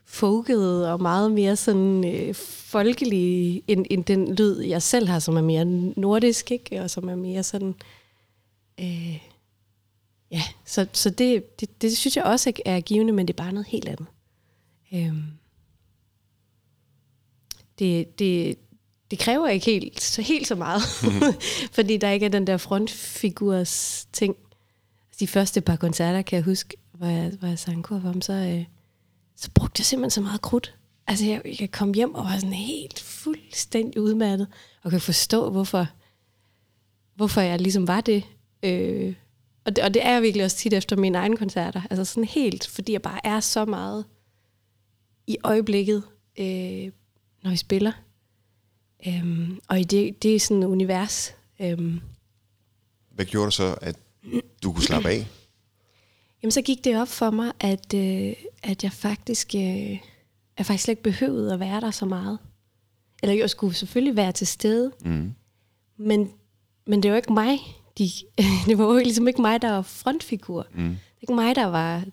folket 0.06 0.88
og 0.88 1.02
meget 1.02 1.32
mere 1.32 1.56
sådan 1.56 2.04
øh, 2.14 2.34
folkelig 2.34 3.62
end, 3.66 3.86
end 3.90 4.04
den 4.04 4.34
lyd, 4.34 4.60
jeg 4.60 4.82
selv 4.82 5.08
har, 5.08 5.18
som 5.18 5.36
er 5.36 5.42
mere 5.42 5.64
nordisk, 5.96 6.50
ikke? 6.50 6.82
og 6.82 6.90
som 6.90 7.08
er 7.08 7.16
mere 7.16 7.42
sådan... 7.42 7.74
Øh, 8.80 9.18
ja, 10.30 10.42
så, 10.64 10.86
så 10.92 11.10
det, 11.10 11.60
det, 11.60 11.82
det 11.82 11.96
synes 11.96 12.16
jeg 12.16 12.24
også 12.24 12.52
er 12.64 12.80
givende, 12.80 13.12
men 13.12 13.28
det 13.28 13.34
er 13.34 13.42
bare 13.42 13.52
noget 13.52 13.66
helt 13.66 13.88
andet. 13.88 14.06
Øh, 14.93 15.12
det, 17.79 18.19
det, 18.19 18.58
det 19.11 19.19
kræver 19.19 19.49
ikke 19.49 19.67
helt 19.67 20.00
så, 20.00 20.23
helt 20.23 20.46
så 20.46 20.55
meget, 20.55 20.82
mm. 21.02 21.40
fordi 21.76 21.96
der 21.96 22.11
ikke 22.11 22.26
er 22.26 22.31
den 22.31 22.46
der 22.46 22.56
frontfigurs 22.56 24.06
ting. 24.12 24.37
De 25.20 25.26
første 25.26 25.61
par 25.61 25.76
koncerter, 25.76 26.23
kan 26.23 26.37
jeg 26.37 26.44
huske, 26.44 26.76
hvor 26.93 27.06
jeg, 27.06 27.32
hvor 27.38 27.49
jeg 27.49 27.58
sang 27.58 27.85
kor 27.85 28.00
for 28.00 28.08
ham, 28.08 28.20
så, 28.20 28.32
øh, 28.32 28.64
så 29.37 29.50
brugte 29.55 29.81
jeg 29.81 29.87
simpelthen 29.87 30.11
så 30.11 30.20
meget 30.20 30.43
krudt. 30.43 30.75
Altså, 31.06 31.26
jeg, 31.26 31.43
jeg 31.61 31.70
komme 31.70 31.94
hjem 31.94 32.14
og 32.14 32.25
var 32.25 32.35
sådan 32.35 32.52
helt 32.52 33.00
fuldstændig 33.00 34.02
udmattet, 34.02 34.46
og 34.85 34.90
kan 34.90 35.00
forstå, 35.00 35.50
hvorfor, 35.50 35.87
hvorfor 37.14 37.40
jeg 37.40 37.61
ligesom 37.61 37.88
var 37.88 38.00
det. 38.00 38.25
Øh, 38.62 39.14
og 39.64 39.76
det. 39.76 39.85
Og 39.85 39.94
det 39.94 40.06
er 40.06 40.12
jeg 40.12 40.23
virkelig 40.23 40.44
også 40.44 40.56
tit 40.56 40.73
efter 40.73 40.96
mine 40.96 41.19
egne 41.19 41.37
koncerter. 41.37 41.82
Altså 41.90 42.05
sådan 42.05 42.25
helt, 42.25 42.67
fordi 42.67 42.93
jeg 42.93 43.02
bare 43.02 43.26
er 43.26 43.40
så 43.40 43.64
meget 43.64 44.05
i 45.28 45.36
øjeblikket, 45.44 46.02
øh, 46.38 46.92
når 47.42 47.50
vi 47.50 47.56
spiller. 47.56 47.92
Øhm, 49.06 49.60
og 49.69 49.80
i 49.80 49.84
det, 49.84 50.22
det 50.22 50.34
er 50.34 50.40
sådan 50.40 50.62
et 50.62 50.66
univers. 50.66 51.34
Øhm. 51.60 52.00
Hvad 53.10 53.25
gjorde 53.25 53.46
du 53.46 53.50
så, 53.50 53.78
at 53.82 53.96
du 54.62 54.72
kunne 54.72 54.84
slappe 54.84 55.08
af? 55.08 55.26
Jamen, 56.42 56.52
så 56.52 56.62
gik 56.62 56.85
det 56.85 57.00
op 57.00 57.08
for 57.08 57.30
mig, 57.30 57.52
at, 57.61 57.94
øh, 57.94 58.32
at 58.62 58.85
jeg 58.85 58.92
faktisk, 58.92 59.54
øh, 59.54 59.99
jeg 60.58 60.66
faktisk 60.66 60.85
slet 60.85 60.92
ikke 60.92 61.02
behøvede 61.02 61.54
at 61.54 61.61
være 61.61 61.80
der 61.80 61.90
så 61.90 62.06
meget. 62.06 62.38
Eller 63.23 63.35
jeg 63.35 63.50
skulle 63.50 63.75
selvfølgelig 63.75 64.16
være 64.16 64.32
til 64.32 64.47
stede, 64.47 64.92
mm. 65.04 65.35
men, 65.97 66.30
men 66.87 67.02
det 67.02 67.11
var 67.11 67.16
ikke 67.16 67.32
mig. 67.32 67.58
De, 67.99 68.11
det 68.66 68.78
var 68.78 68.85
jo 68.85 68.97
ligesom 68.97 69.28
ikke 69.28 69.40
mig, 69.40 69.62
der 69.62 69.70
var 69.70 69.82
frontfigur. 69.82 70.66
Mm. 70.75 70.88
Det 70.88 70.90
var 70.90 71.23
ikke 71.23 71.35
mig, 71.35 71.56
der 71.56 71.66
var, 71.66 72.04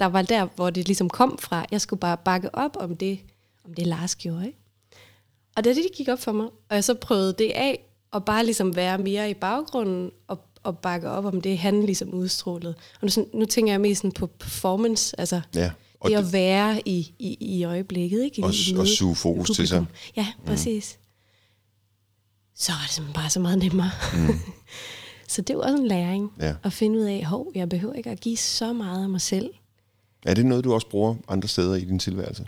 der 0.00 0.06
var 0.06 0.22
der, 0.22 0.48
hvor 0.56 0.70
det 0.70 0.86
ligesom 0.86 1.10
kom 1.10 1.38
fra. 1.38 1.66
Jeg 1.70 1.80
skulle 1.80 2.00
bare 2.00 2.16
bakke 2.16 2.54
op 2.54 2.76
om 2.80 2.96
det, 2.96 3.20
om 3.64 3.74
det 3.74 3.86
Lars 3.86 4.16
gjorde. 4.16 4.46
Ikke? 4.46 4.58
Og 5.56 5.64
det, 5.64 5.76
det 5.76 5.86
gik 5.96 6.08
op 6.08 6.18
for 6.18 6.32
mig, 6.32 6.46
og 6.46 6.74
jeg 6.74 6.84
så 6.84 6.94
prøvede 6.94 7.32
det 7.38 7.50
af, 7.50 7.84
og 8.10 8.24
bare 8.24 8.44
ligesom 8.44 8.76
være 8.76 8.98
mere 8.98 9.30
i 9.30 9.34
baggrunden, 9.34 10.10
og, 10.28 10.44
og 10.62 10.78
bakke 10.78 11.10
op 11.10 11.24
om 11.24 11.40
det, 11.40 11.58
han 11.58 11.82
ligesom 11.82 12.14
udstrålede. 12.14 12.74
Og 13.00 13.08
nu, 13.16 13.26
nu 13.34 13.44
tænker 13.44 13.72
jeg 13.72 13.80
mest 13.80 14.00
sådan 14.00 14.12
på 14.12 14.26
performance, 14.26 15.20
altså 15.20 15.40
ja, 15.54 15.70
og 16.00 16.10
det 16.10 16.16
at 16.16 16.32
være 16.32 16.88
i, 16.88 17.14
i, 17.18 17.36
i 17.40 17.64
øjeblikket. 17.64 18.24
Ikke? 18.24 18.44
Og, 18.44 18.54
I, 18.54 18.76
og 18.76 18.86
suge 18.86 19.16
fokus 19.16 19.50
til 19.50 19.68
sig. 19.68 19.86
Ja, 20.16 20.26
mm. 20.38 20.44
præcis. 20.46 20.98
Mm. 20.98 21.06
Så 22.54 22.72
er 22.72 22.76
det 22.82 22.90
simpelthen 22.90 23.22
bare 23.22 23.30
så 23.30 23.40
meget 23.40 23.58
nemmere. 23.58 23.90
Mm. 24.14 24.38
så 25.28 25.42
det 25.42 25.56
var 25.56 25.62
også 25.62 25.76
en 25.76 25.86
læring, 25.86 26.32
ja. 26.40 26.54
at 26.62 26.72
finde 26.72 26.98
ud 26.98 27.04
af, 27.04 27.24
hov, 27.24 27.46
jeg 27.54 27.68
behøver 27.68 27.94
ikke 27.94 28.10
at 28.10 28.20
give 28.20 28.36
så 28.36 28.72
meget 28.72 29.02
af 29.02 29.08
mig 29.08 29.20
selv. 29.20 29.50
Er 30.26 30.34
det 30.34 30.46
noget, 30.46 30.64
du 30.64 30.74
også 30.74 30.88
bruger 30.88 31.16
andre 31.28 31.48
steder 31.48 31.74
i 31.74 31.84
din 31.84 31.98
tilværelse? 31.98 32.46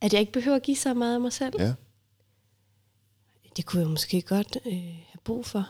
At 0.00 0.12
jeg 0.12 0.20
ikke 0.20 0.32
behøver 0.32 0.56
at 0.56 0.62
give 0.62 0.76
så 0.76 0.94
meget 0.94 1.14
af 1.14 1.20
mig 1.20 1.32
selv? 1.32 1.54
Ja. 1.58 1.72
Det 3.56 3.66
kunne 3.66 3.82
jeg 3.82 3.90
måske 3.90 4.22
godt 4.22 4.58
øh, 4.66 4.72
have 4.72 5.20
brug 5.24 5.46
for. 5.46 5.68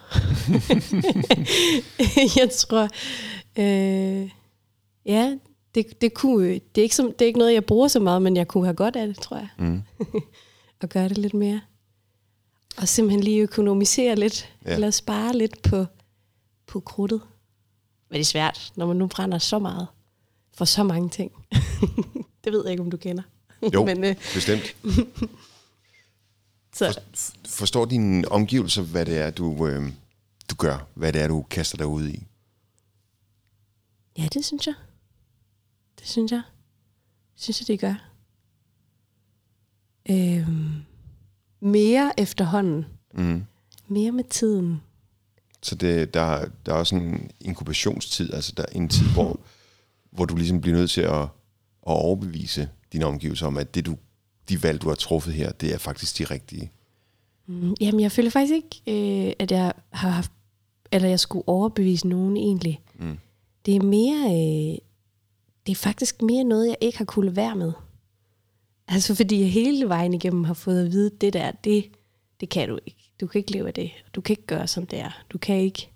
jeg 2.41 2.51
tror, 2.51 2.89
øh, 3.59 4.31
ja, 5.07 5.39
det, 5.75 6.01
det, 6.01 6.15
kunne, 6.15 6.49
det, 6.49 6.79
er 6.79 6.83
ikke 6.83 6.97
som, 6.97 7.07
det 7.13 7.23
er 7.23 7.27
ikke 7.27 7.39
noget, 7.39 7.55
jeg 7.55 7.65
bruger 7.65 7.89
så 7.89 8.01
meget, 8.01 8.23
men 8.23 8.37
jeg 8.37 8.49
kunne 8.49 8.65
have 8.65 8.77
godt 8.77 8.97
af 8.97 9.07
det, 9.07 9.19
tror 9.19 9.37
jeg. 9.37 9.49
Mm. 9.59 9.83
og 10.83 10.89
gøre 10.89 11.09
det 11.09 11.19
lidt 11.19 11.35
mere. 11.35 11.61
Og 12.77 12.89
simpelthen 12.89 13.25
lige 13.25 13.43
økonomisere 13.43 14.17
lidt, 14.17 14.55
ja. 14.67 14.75
eller 14.75 14.91
spare 14.91 15.37
lidt 15.37 15.63
på, 15.63 15.87
på 16.67 16.81
krudtet. 16.81 17.21
Men 18.09 18.15
det 18.15 18.21
er 18.21 18.25
svært, 18.25 18.73
når 18.77 18.87
man 18.87 18.97
nu 18.97 19.07
brænder 19.07 19.39
så 19.39 19.59
meget 19.59 19.87
for 20.63 20.67
så 20.67 20.83
mange 20.83 21.09
ting. 21.09 21.33
det 22.45 22.53
ved 22.53 22.63
jeg 22.65 22.71
ikke, 22.71 22.83
om 22.83 22.91
du 22.91 22.97
kender. 22.97 23.23
Jo, 23.75 23.85
Men, 23.89 24.05
øh, 24.05 24.17
bestemt. 24.35 24.63
så. 26.79 27.01
For, 27.15 27.49
forstår 27.49 27.85
dine 27.85 28.29
omgivelser, 28.29 28.83
hvad 28.83 29.07
det 29.07 29.19
er, 29.19 29.31
du, 29.31 29.67
øh, 29.67 29.93
du 30.51 30.55
gør? 30.55 30.89
Hvad 30.95 31.13
det 31.13 31.23
er, 31.23 31.29
du 31.29 31.43
kaster 31.43 31.77
dig 31.77 31.87
ud 31.87 32.09
i? 32.09 32.27
Ja, 34.19 34.29
det 34.35 34.45
synes 34.45 34.67
jeg. 34.67 34.75
Det 35.99 36.09
synes 36.09 36.33
jeg. 36.33 36.43
Det 37.35 37.43
synes 37.43 37.61
jeg, 37.61 37.69
det 37.69 37.81
gør. 37.81 37.95
Øhm, 40.11 40.83
mere 41.61 42.21
efterhånden. 42.21 42.87
Mm. 43.15 43.45
Mere 43.89 44.13
med 44.13 44.25
tiden. 44.25 44.83
Så 45.63 45.75
det, 45.75 46.15
der, 46.15 46.49
der 46.67 46.73
er 46.73 46.77
også 46.77 46.97
en 46.97 47.31
inkubationstid, 47.41 48.35
altså 48.35 48.53
der 48.57 48.63
er 48.63 48.73
en 48.73 48.89
tid, 48.89 49.07
hvor, 49.07 49.41
hvor 50.13 50.25
du 50.25 50.37
ligesom 50.37 50.61
bliver 50.61 50.77
nødt 50.77 50.91
til 50.91 51.01
at, 51.01 51.23
at 51.23 51.29
overbevise 51.83 52.69
dine 52.93 53.05
omgivelser 53.05 53.47
om, 53.47 53.57
at 53.57 53.75
det 53.75 53.87
du, 53.87 53.97
de 54.49 54.63
valg, 54.63 54.83
du 54.83 54.89
har 54.89 54.95
truffet 54.95 55.35
her, 55.35 55.53
det 55.53 55.75
er 55.75 55.79
faktisk 55.79 56.19
de 56.19 56.25
rigtige. 56.25 56.73
Mm, 57.47 57.75
jamen, 57.81 58.01
jeg 58.01 58.13
føler 58.13 58.31
faktisk 58.31 58.55
ikke, 58.55 59.27
øh, 59.27 59.33
at 59.39 59.51
jeg 59.51 59.73
har 59.91 60.11
haft, 60.11 60.33
eller 60.93 61.09
jeg 61.09 61.21
skulle 61.21 61.49
overbevise 61.49 62.09
nogen 62.09 62.37
egentlig. 62.37 62.81
Mm. 62.99 63.19
Det 63.67 63.77
er 63.77 63.83
mere, 63.83 64.25
øh, 64.25 64.79
det 65.67 65.73
er 65.73 65.77
faktisk 65.77 66.23
mere 66.23 66.45
noget, 66.45 66.69
jeg 66.69 66.77
ikke 66.81 66.99
har 66.99 67.05
kunnet 67.05 67.37
være 67.37 67.57
med. 67.57 67.73
Altså 68.89 69.15
fordi 69.15 69.41
jeg 69.41 69.51
hele 69.51 69.89
vejen 69.89 70.15
igennem 70.15 70.45
har 70.45 70.55
fået 70.55 70.85
at 70.85 70.93
vide, 70.93 71.11
det 71.21 71.33
der, 71.33 71.51
det, 71.51 71.85
det 72.41 72.49
kan 72.49 72.69
du 72.69 72.79
ikke. 72.87 73.13
Du 73.21 73.27
kan 73.27 73.39
ikke 73.39 73.53
leve 73.53 73.69
af 73.69 73.75
det. 73.75 73.91
Du 74.15 74.21
kan 74.21 74.33
ikke 74.33 74.47
gøre, 74.47 74.67
som 74.67 74.87
det 74.87 74.99
er. 74.99 75.25
Du 75.31 75.39
kan 75.39 75.57
ikke, 75.57 75.92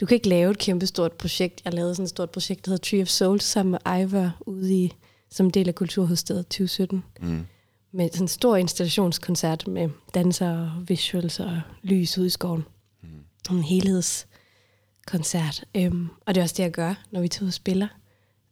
du 0.00 0.06
kan 0.06 0.14
ikke 0.14 0.28
lave 0.28 0.50
et 0.50 0.58
kæmpe 0.58 0.86
stort 0.86 1.12
projekt. 1.12 1.62
Jeg 1.64 1.74
lavede 1.74 1.94
sådan 1.94 2.04
et 2.04 2.10
stort 2.10 2.30
projekt, 2.30 2.64
der 2.64 2.70
hedder 2.70 2.90
Tree 2.90 3.02
of 3.02 3.08
Souls, 3.08 3.44
sammen 3.44 3.70
med 3.70 4.00
Ivor 4.00 4.36
ude 4.40 4.74
i, 4.74 4.92
som 5.30 5.50
del 5.50 5.68
af 5.68 5.74
Kulturhovedstedet 5.74 6.46
2017. 6.46 7.04
Mm. 7.20 7.46
Med 7.92 8.08
sådan 8.12 8.24
en 8.24 8.28
stor 8.28 8.56
installationskoncert 8.56 9.68
med 9.68 9.88
danser 10.14 10.50
og 10.50 10.88
visuals 10.88 11.40
og 11.40 11.60
lys 11.82 12.18
ude 12.18 12.26
i 12.26 12.30
skoven. 12.30 12.64
Mm. 13.02 13.08
En 13.50 13.62
helhedskoncert. 13.62 15.64
Øhm, 15.76 16.08
og 16.26 16.34
det 16.34 16.40
er 16.40 16.44
også 16.44 16.54
det, 16.56 16.62
jeg 16.62 16.72
gør, 16.72 16.94
når 17.10 17.20
vi 17.20 17.28
tager 17.28 17.42
ud 17.42 17.48
og 17.48 17.54
spiller. 17.54 17.88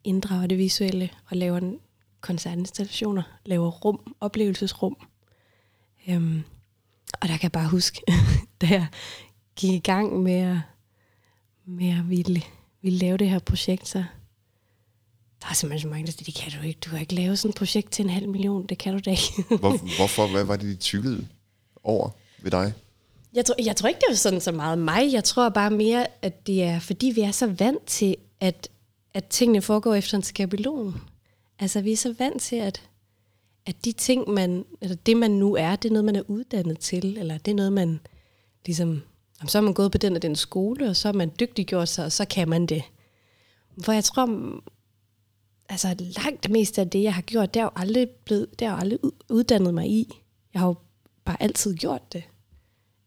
Inddrager 0.05 0.47
det 0.47 0.59
visuelle 0.59 1.11
og 1.31 1.37
laver 1.37 1.59
en 1.59 1.79
koncertinstallationer, 2.21 3.23
laver 3.45 3.71
rum, 3.71 4.15
oplevelsesrum. 4.21 4.97
Øhm, 6.09 6.43
og 7.21 7.29
der 7.29 7.37
kan 7.37 7.43
jeg 7.43 7.53
bare 7.53 7.69
huske, 7.69 8.03
da 8.61 8.67
jeg 8.67 8.87
gik 9.57 9.73
i 9.73 9.79
gang 9.79 10.23
med 10.23 10.33
at, 10.33 10.59
med 11.69 11.99
at 11.99 12.11
ville, 12.11 12.43
ville 12.83 12.99
lave 12.99 13.17
det 13.17 13.31
her 13.31 13.39
projekt, 13.39 13.89
så 13.89 14.05
der 15.43 15.49
er 15.51 15.55
simpelthen 15.55 15.89
så 15.89 15.89
mange, 15.89 16.07
der 16.07 16.13
siger, 16.13 16.25
det 16.25 16.35
kan 16.35 16.61
du 16.61 16.67
ikke. 16.67 16.81
Du 16.85 16.91
kan 16.91 17.01
ikke 17.01 17.15
lave 17.15 17.37
sådan 17.37 17.49
et 17.49 17.55
projekt 17.55 17.93
til 17.93 18.05
en 18.05 18.11
halv 18.11 18.29
million. 18.29 18.67
Det 18.67 18.79
kan 18.79 18.93
du 18.93 18.99
da 19.05 19.11
ikke. 19.11 19.45
Hvor, 19.61 19.97
hvorfor? 19.97 20.27
Hvad 20.27 20.45
var 20.45 20.57
det, 20.57 20.67
de 20.67 20.77
tvivlede 20.81 21.29
over 21.83 22.11
ved 22.43 22.51
dig? 22.51 22.73
Jeg 23.35 23.45
tror, 23.45 23.55
jeg 23.65 23.77
tror 23.77 23.89
ikke, 23.89 24.01
det 24.01 24.13
er 24.13 24.17
sådan 24.17 24.41
så 24.41 24.53
meget 24.53 24.79
mig. 24.79 25.13
Jeg 25.13 25.25
tror 25.25 25.49
bare 25.49 25.71
mere, 25.71 26.07
at 26.23 26.47
det 26.47 26.63
er, 26.63 26.79
fordi 26.79 27.07
vi 27.07 27.21
er 27.21 27.31
så 27.31 27.47
vant 27.47 27.85
til, 27.87 28.17
at, 28.41 28.69
at 29.15 29.25
tingene 29.25 29.63
foregår 29.63 29.95
efter 29.95 30.17
en 30.17 30.23
skabelon. 30.23 31.01
Altså, 31.59 31.81
vi 31.81 31.93
er 31.93 31.97
så 31.97 32.15
vant 32.19 32.43
til, 32.43 32.57
at, 32.57 32.83
at 33.67 33.85
de 33.85 33.93
ting, 33.93 34.29
man, 34.29 34.65
eller 34.81 34.97
det 34.97 35.17
man 35.17 35.31
nu 35.31 35.55
er, 35.55 35.77
det 35.77 35.89
er 35.89 35.93
noget, 35.93 36.05
man 36.05 36.17
er 36.17 36.23
uddannet 36.31 36.79
til, 36.79 37.19
eller 37.19 37.39
det 37.39 37.51
er 37.51 37.55
noget, 37.55 37.73
man 37.73 38.01
ligesom, 38.67 39.03
så 39.47 39.59
er 39.59 39.63
man 39.63 39.75
gået 39.75 39.93
på 39.93 39.99
den 39.99 40.17
og 40.17 40.23
den 40.23 40.37
skole, 40.37 40.89
og 40.89 40.97
så 40.97 41.09
er 41.09 41.13
man 41.13 41.33
dygtiggjort 41.41 41.89
sig, 41.89 42.05
og 42.05 42.13
så 42.13 42.25
kan 42.25 42.49
man 42.49 42.67
det. 42.67 42.83
For 43.83 43.93
jeg 43.93 44.05
tror, 44.05 44.29
altså 45.69 45.97
langt 45.99 46.43
det 46.43 46.51
meste 46.51 46.81
af 46.81 46.91
det, 46.91 47.03
jeg 47.03 47.15
har 47.15 47.23
gjort, 47.23 47.55
det 47.55 47.63
har 47.63 47.67
jo 47.67 47.83
aldrig, 47.83 48.09
blevet, 48.11 48.47
det 48.59 48.67
er 48.67 48.71
jo 48.71 48.77
aldrig 48.77 48.99
uddannet 49.29 49.75
mig 49.75 49.87
i. 49.87 50.23
Jeg 50.55 50.61
har 50.61 50.69
jo 50.69 50.75
bare 51.25 51.43
altid 51.43 51.75
gjort 51.75 52.13
det. 52.13 52.23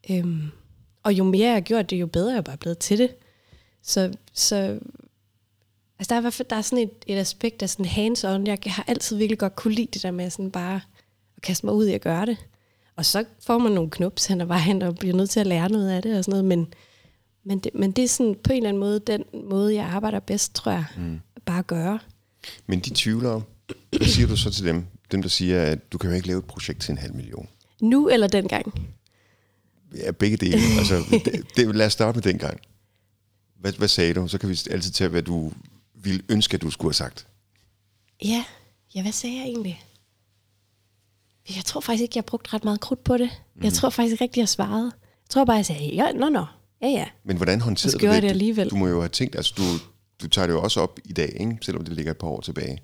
Øhm, 0.10 0.52
og 1.04 1.14
jo 1.14 1.24
mere 1.24 1.48
jeg 1.48 1.54
har 1.54 1.62
gjort 1.62 1.90
det, 1.90 1.96
jo 1.98 2.08
bedre 2.08 2.32
er 2.32 2.36
jeg 2.36 2.44
bare 2.44 2.58
blevet 2.58 2.78
til 2.78 2.98
det. 2.98 3.16
Så, 3.82 4.14
så 4.34 4.56
altså 6.00 6.10
der 6.10 6.16
er 6.16 6.20
i 6.20 6.22
hvert 6.22 6.34
fald 6.34 6.48
der 6.48 6.56
er 6.56 6.62
sådan 6.62 6.84
et, 6.84 6.92
et 7.08 7.18
aspekt 7.18 7.62
af 7.62 7.70
sådan 7.70 7.86
hands-on. 7.86 8.48
Jeg 8.48 8.58
har 8.66 8.84
altid 8.88 9.18
virkelig 9.18 9.40
godt 9.40 9.56
kunne 9.56 9.74
lide 9.74 9.88
det 9.94 10.04
der 10.04 10.12
med 10.12 10.30
sådan 10.30 10.52
bare 10.52 10.82
at 11.36 11.42
kaste 11.42 11.66
mig 11.66 11.76
ud 11.76 11.88
i 11.88 11.94
at 11.94 12.02
gøre 12.02 12.26
det. 12.26 12.38
Og 13.02 13.06
så 13.06 13.24
får 13.46 13.58
man 13.58 13.72
nogle 13.72 13.90
knups 13.92 14.26
hen 14.26 14.42
ad 14.42 14.46
vejen, 14.46 14.82
og 14.82 14.96
bliver 14.96 15.16
nødt 15.16 15.30
til 15.30 15.40
at 15.40 15.48
lære 15.48 15.70
noget 15.70 15.90
af 15.90 16.02
det 16.02 16.18
og 16.18 16.24
sådan 16.24 16.32
noget. 16.32 16.46
Men, 16.46 16.74
men, 17.44 17.60
det, 17.60 17.72
men 17.76 17.92
det 17.92 18.04
er 18.04 18.08
sådan 18.08 18.36
på 18.44 18.54
en 18.54 18.58
eller 18.58 18.70
anden 18.70 18.80
måde 18.80 19.00
den 19.00 19.24
måde, 19.50 19.76
jeg 19.76 19.86
arbejder 19.86 20.20
bedst, 20.20 20.56
tror 20.56 20.72
jeg. 20.72 20.86
Mm. 20.98 21.20
Bare 21.46 21.60
at 21.60 21.68
gøre. 21.68 22.00
Men 22.68 22.80
de 22.80 22.92
tvivlere, 22.96 23.42
hvad 23.98 24.08
siger 24.08 24.28
du 24.28 24.36
så 24.36 24.52
til 24.52 24.66
dem? 24.66 24.86
Dem, 25.12 25.22
der 25.22 25.30
siger, 25.30 25.64
at 25.64 25.92
du 25.92 25.98
kan 25.98 26.10
jo 26.10 26.16
ikke 26.16 26.28
lave 26.28 26.40
et 26.40 26.46
projekt 26.46 26.82
til 26.82 26.92
en 26.92 26.98
halv 26.98 27.14
million. 27.14 27.48
Nu 27.82 28.10
eller 28.10 28.28
dengang? 28.28 28.92
Ja, 29.96 30.12
begge 30.12 30.38
dele. 30.38 30.58
Altså, 30.78 31.04
det, 31.12 31.46
det, 31.56 31.76
lad 31.76 31.86
os 31.86 31.94
starte 31.94 32.16
med 32.16 32.24
dengang. 32.24 32.60
Hvad, 33.60 33.74
hvad 33.74 33.88
sagde 33.88 34.14
du? 34.14 34.28
Så 34.28 34.38
kan 34.38 34.50
vi 34.50 34.60
altid 34.72 34.92
tage, 34.92 35.08
hvad 35.10 35.22
du 35.22 35.52
ville 35.96 36.24
ønske, 36.30 36.56
at 36.56 36.62
du 36.62 36.72
skulle 36.72 36.90
have 36.90 36.94
sagt. 36.94 37.28
Ja, 38.26 38.46
ja 38.96 39.02
hvad 39.02 39.12
sagde 39.12 39.36
jeg 39.38 39.46
egentlig? 39.46 39.84
Jeg 41.50 41.66
tror 41.66 41.82
faktisk 41.82 42.02
ikke, 42.02 42.18
jeg 42.18 42.22
har 42.22 42.28
brugt 42.28 42.54
ret 42.54 42.64
meget 42.64 42.80
krudt 42.80 43.04
på 43.04 43.18
det. 43.18 43.30
Mm. 43.56 43.64
Jeg 43.64 43.74
tror 43.74 43.90
faktisk 43.90 44.12
ikke 44.12 44.24
rigtig, 44.24 44.40
jeg 44.40 44.50
svarede. 44.50 44.92
Jeg 45.04 45.30
tror 45.30 45.46
bare, 45.46 45.56
jeg 45.56 45.66
sagde, 45.66 45.96
ja, 45.96 46.12
nå, 46.12 46.30
nå, 46.30 46.46
ja, 46.82 46.88
ja. 46.88 47.06
Men 47.24 47.38
hvordan 47.38 47.62
håndterede 47.62 47.98
du 47.98 48.14
det? 48.14 48.24
det 48.24 48.30
alligevel. 48.30 48.70
Du, 48.70 48.76
du 48.76 48.80
må 48.80 48.88
jo 48.88 49.00
have 49.00 49.10
tænkt, 49.10 49.36
altså 49.36 49.54
du, 49.58 49.64
du 50.22 50.28
tager 50.28 50.48
det 50.48 50.54
jo 50.54 50.62
også 50.62 50.82
op 50.82 51.00
i 51.06 51.14
dag, 51.14 51.38
ikke? 51.40 51.58
selvom 51.62 51.84
det 51.86 51.94
ligger 51.94 52.12
et 52.12 52.18
par 52.18 52.28
år 52.28 52.42
tilbage. 52.42 52.78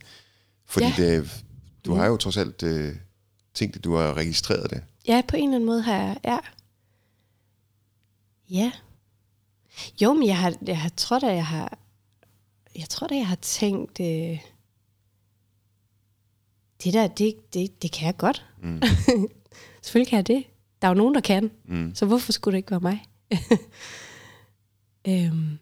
Fordi 0.66 0.86
ja. 0.86 0.94
det, 0.98 1.44
du 1.86 1.94
har 1.94 2.06
jo 2.06 2.18
trods 2.18 2.38
alt 2.38 2.64
øh, 2.64 2.96
tænkt, 3.54 3.76
at 3.76 3.84
du 3.84 3.96
har 3.96 4.18
registreret 4.18 4.70
det. 4.70 4.84
Ja, 5.08 5.22
på 5.28 5.36
en 5.36 5.44
eller 5.44 5.56
anden 5.56 5.66
måde 5.66 5.82
har 5.82 5.96
jeg, 5.96 6.18
ja. 6.26 6.38
Ja. 8.50 8.72
Jo, 10.02 10.14
men 10.14 10.28
jeg, 10.28 10.38
har, 10.38 10.54
jeg 10.68 10.82
har, 10.82 10.90
tror 10.90 11.20
da, 11.20 11.28
jeg 11.28 11.46
har, 11.46 11.78
jeg 12.76 12.90
tror 12.90 13.08
da, 13.08 13.16
jeg 13.16 13.28
har 13.28 13.36
tænkt, 13.36 14.00
øh, 14.00 14.40
det 16.84 16.94
der, 16.94 17.08
det, 17.08 17.54
det, 17.54 17.82
det 17.82 17.92
kan 17.92 18.06
jeg 18.06 18.18
godt. 18.18 18.46
Mm. 18.64 18.82
Selvfølgelig 19.84 20.10
kan 20.10 20.18
jeg 20.18 20.28
det. 20.28 20.44
Der 20.82 20.88
er 20.88 20.92
jo 20.92 20.98
nogen, 20.98 21.16
der 21.16 21.22
kan. 21.22 21.52
Mm. 21.66 21.92
Så 21.96 22.06
hvorfor 22.06 22.32
skulle 22.32 22.54
det 22.54 22.58
ikke 22.58 22.72
være 22.72 22.80
mig? 22.80 23.04
øhm. 25.08 25.58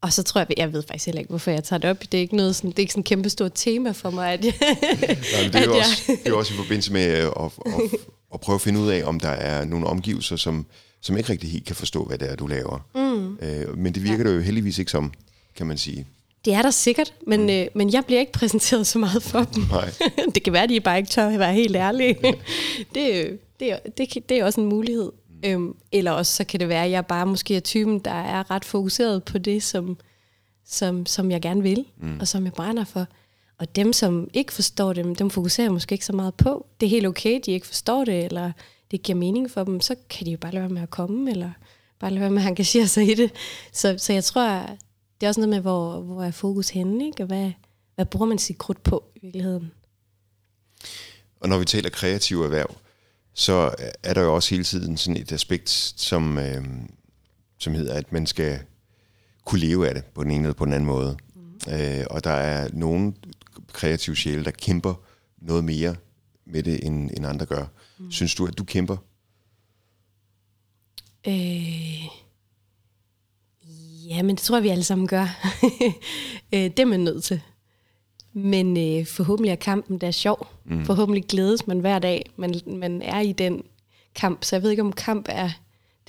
Og 0.00 0.12
så 0.12 0.22
tror 0.22 0.40
jeg, 0.40 0.48
jeg 0.56 0.72
ved 0.72 0.82
faktisk 0.82 1.06
heller 1.06 1.18
ikke, 1.18 1.28
hvorfor 1.28 1.50
jeg 1.50 1.64
tager 1.64 1.80
det 1.80 1.90
op. 1.90 2.00
Det 2.00 2.14
er 2.14 2.22
ikke 2.22 2.36
noget 2.36 2.56
sådan, 2.56 2.70
det 2.70 2.78
er 2.78 2.80
ikke 2.80 2.92
sådan 2.92 3.00
et 3.00 3.06
kæmpe 3.06 3.30
stort 3.30 3.52
tema 3.54 3.90
for 3.90 4.10
mig. 4.10 4.32
At 4.32 4.44
jeg, 4.44 4.54
Nej, 4.60 5.50
det, 5.52 5.54
er 5.54 5.64
jo 5.64 5.76
også, 5.76 6.16
det 6.24 6.32
er 6.32 6.36
også 6.36 6.54
i 6.54 6.56
forbindelse 6.56 6.92
med 6.92 7.02
at, 7.02 7.26
at, 7.26 7.52
at, 7.66 7.98
at 8.34 8.40
prøve 8.40 8.54
at 8.54 8.60
finde 8.60 8.80
ud 8.80 8.88
af, 8.88 9.02
om 9.04 9.20
der 9.20 9.28
er 9.28 9.64
nogle 9.64 9.86
omgivelser, 9.86 10.36
som, 10.36 10.66
som 11.00 11.16
ikke 11.16 11.32
rigtig 11.32 11.50
helt 11.50 11.64
kan 11.64 11.76
forstå, 11.76 12.04
hvad 12.04 12.18
det 12.18 12.30
er, 12.30 12.36
du 12.36 12.46
laver. 12.46 12.78
Mm. 12.94 13.38
Øh, 13.42 13.78
men 13.78 13.94
det 13.94 14.02
virker 14.02 14.24
ja. 14.24 14.30
det 14.30 14.36
jo 14.36 14.40
heldigvis 14.40 14.78
ikke 14.78 14.90
som, 14.90 15.12
kan 15.56 15.66
man 15.66 15.78
sige. 15.78 16.06
Det 16.44 16.54
er 16.54 16.62
der 16.62 16.70
sikkert, 16.70 17.14
men, 17.26 17.42
mm. 17.42 17.48
øh, 17.48 17.66
men 17.74 17.92
jeg 17.92 18.04
bliver 18.04 18.20
ikke 18.20 18.32
præsenteret 18.32 18.86
så 18.86 18.98
meget 18.98 19.22
for 19.22 19.42
dem. 19.42 19.62
Nej. 19.70 19.90
det 20.34 20.42
kan 20.42 20.52
være, 20.52 20.62
at 20.62 20.68
de 20.68 20.80
bare 20.80 20.98
ikke 20.98 21.10
tør 21.10 21.28
at 21.28 21.38
være 21.38 21.52
helt 21.52 21.76
ærlige. 21.76 22.16
det, 22.94 23.38
det, 23.60 23.78
det, 23.98 24.28
det 24.28 24.38
er 24.38 24.44
også 24.44 24.60
en 24.60 24.66
mulighed. 24.66 25.12
Mm. 25.28 25.48
Øhm, 25.50 25.74
eller 25.92 26.10
også 26.10 26.36
så 26.36 26.44
kan 26.44 26.60
det 26.60 26.68
være, 26.68 26.84
at 26.84 26.90
jeg 26.90 27.06
bare 27.06 27.26
måske 27.26 27.56
er 27.56 27.60
typen, 27.60 27.98
der 27.98 28.10
er 28.10 28.50
ret 28.50 28.64
fokuseret 28.64 29.24
på 29.24 29.38
det, 29.38 29.62
som, 29.62 29.96
som, 30.66 31.06
som 31.06 31.30
jeg 31.30 31.42
gerne 31.42 31.62
vil, 31.62 31.84
mm. 32.00 32.20
og 32.20 32.28
som 32.28 32.44
jeg 32.44 32.52
brænder 32.52 32.84
for. 32.84 33.06
Og 33.58 33.76
dem, 33.76 33.92
som 33.92 34.28
ikke 34.34 34.52
forstår 34.52 34.92
det, 34.92 35.18
dem 35.18 35.30
fokuserer 35.30 35.64
jeg 35.64 35.72
måske 35.72 35.92
ikke 35.92 36.04
så 36.04 36.12
meget 36.12 36.34
på. 36.34 36.66
Det 36.80 36.86
er 36.86 36.90
helt 36.90 37.06
okay, 37.06 37.40
de 37.46 37.50
ikke 37.50 37.66
forstår 37.66 38.04
det, 38.04 38.24
eller 38.24 38.52
det 38.90 39.02
giver 39.02 39.18
mening 39.18 39.50
for 39.50 39.64
dem, 39.64 39.80
så 39.80 39.94
kan 40.10 40.26
de 40.26 40.30
jo 40.30 40.38
bare 40.38 40.52
lade 40.52 40.62
være 40.62 40.72
med 40.72 40.82
at 40.82 40.90
komme, 40.90 41.30
eller 41.30 41.50
bare 42.00 42.10
lade 42.10 42.20
være 42.20 42.30
med 42.30 42.42
at 42.42 42.48
engagere 42.48 42.86
sig 42.86 43.10
i 43.10 43.14
det. 43.14 43.30
Så, 43.72 43.94
så 43.98 44.12
jeg 44.12 44.24
tror, 44.24 44.76
det 45.20 45.26
er 45.26 45.28
også 45.28 45.40
noget 45.40 45.48
med, 45.48 45.60
hvor, 45.60 46.00
hvor 46.00 46.22
er 46.22 46.30
fokus 46.30 46.70
henne, 46.70 47.06
ikke? 47.06 47.22
og 47.22 47.26
hvad, 47.26 47.52
hvad 47.94 48.06
bruger 48.06 48.26
man 48.26 48.38
sit 48.38 48.58
krudt 48.58 48.82
på 48.82 49.04
i 49.16 49.18
virkeligheden. 49.22 49.72
Og 51.40 51.48
når 51.48 51.58
vi 51.58 51.64
taler 51.64 51.90
kreative 51.90 52.44
erhverv, 52.44 52.76
så 53.34 53.74
er 54.02 54.14
der 54.14 54.20
jo 54.20 54.34
også 54.34 54.50
hele 54.50 54.64
tiden 54.64 54.96
sådan 54.96 55.20
et 55.20 55.32
aspekt, 55.32 55.70
som, 55.96 56.38
øh, 56.38 56.64
som 57.58 57.74
hedder, 57.74 57.94
at 57.94 58.12
man 58.12 58.26
skal 58.26 58.60
kunne 59.44 59.60
leve 59.60 59.88
af 59.88 59.94
det 59.94 60.04
på 60.04 60.24
den 60.24 60.30
ene 60.30 60.42
eller 60.42 60.54
på 60.54 60.64
den 60.64 60.72
anden 60.72 60.86
måde. 60.86 61.16
Mm. 61.34 61.72
Øh, 61.72 62.06
og 62.10 62.24
der 62.24 62.30
er 62.30 62.68
nogle 62.72 63.14
kreative 63.72 64.16
sjæle, 64.16 64.44
der 64.44 64.50
kæmper 64.50 64.94
noget 65.38 65.64
mere 65.64 65.96
med 66.46 66.62
det, 66.62 66.86
end, 66.86 67.10
end 67.16 67.26
andre 67.26 67.46
gør. 67.46 67.66
Mm. 67.98 68.10
Synes 68.10 68.34
du, 68.34 68.46
at 68.46 68.58
du 68.58 68.64
kæmper? 68.64 68.96
Øh, 71.26 72.04
ja, 74.08 74.22
men 74.22 74.36
det 74.36 74.42
tror 74.42 74.56
jeg, 74.56 74.62
vi 74.62 74.68
alle 74.68 74.84
sammen 74.84 75.06
gør. 75.06 75.26
øh, 76.54 76.60
det 76.60 76.78
er 76.78 76.84
man 76.84 77.00
nødt 77.00 77.24
til. 77.24 77.40
Men 78.32 78.76
øh, 78.76 79.06
forhåbentlig 79.06 79.50
er 79.50 79.56
kampen 79.56 79.98
der 79.98 80.10
sjov. 80.10 80.46
Mm. 80.64 80.84
Forhåbentlig 80.84 81.24
glædes 81.24 81.66
man 81.66 81.78
hver 81.78 81.98
dag, 81.98 82.30
man, 82.36 82.60
man 82.66 83.02
er 83.02 83.20
i 83.20 83.32
den 83.32 83.62
kamp. 84.14 84.44
Så 84.44 84.56
jeg 84.56 84.62
ved 84.62 84.70
ikke, 84.70 84.82
om 84.82 84.92
kamp 84.92 85.26
er 85.28 85.50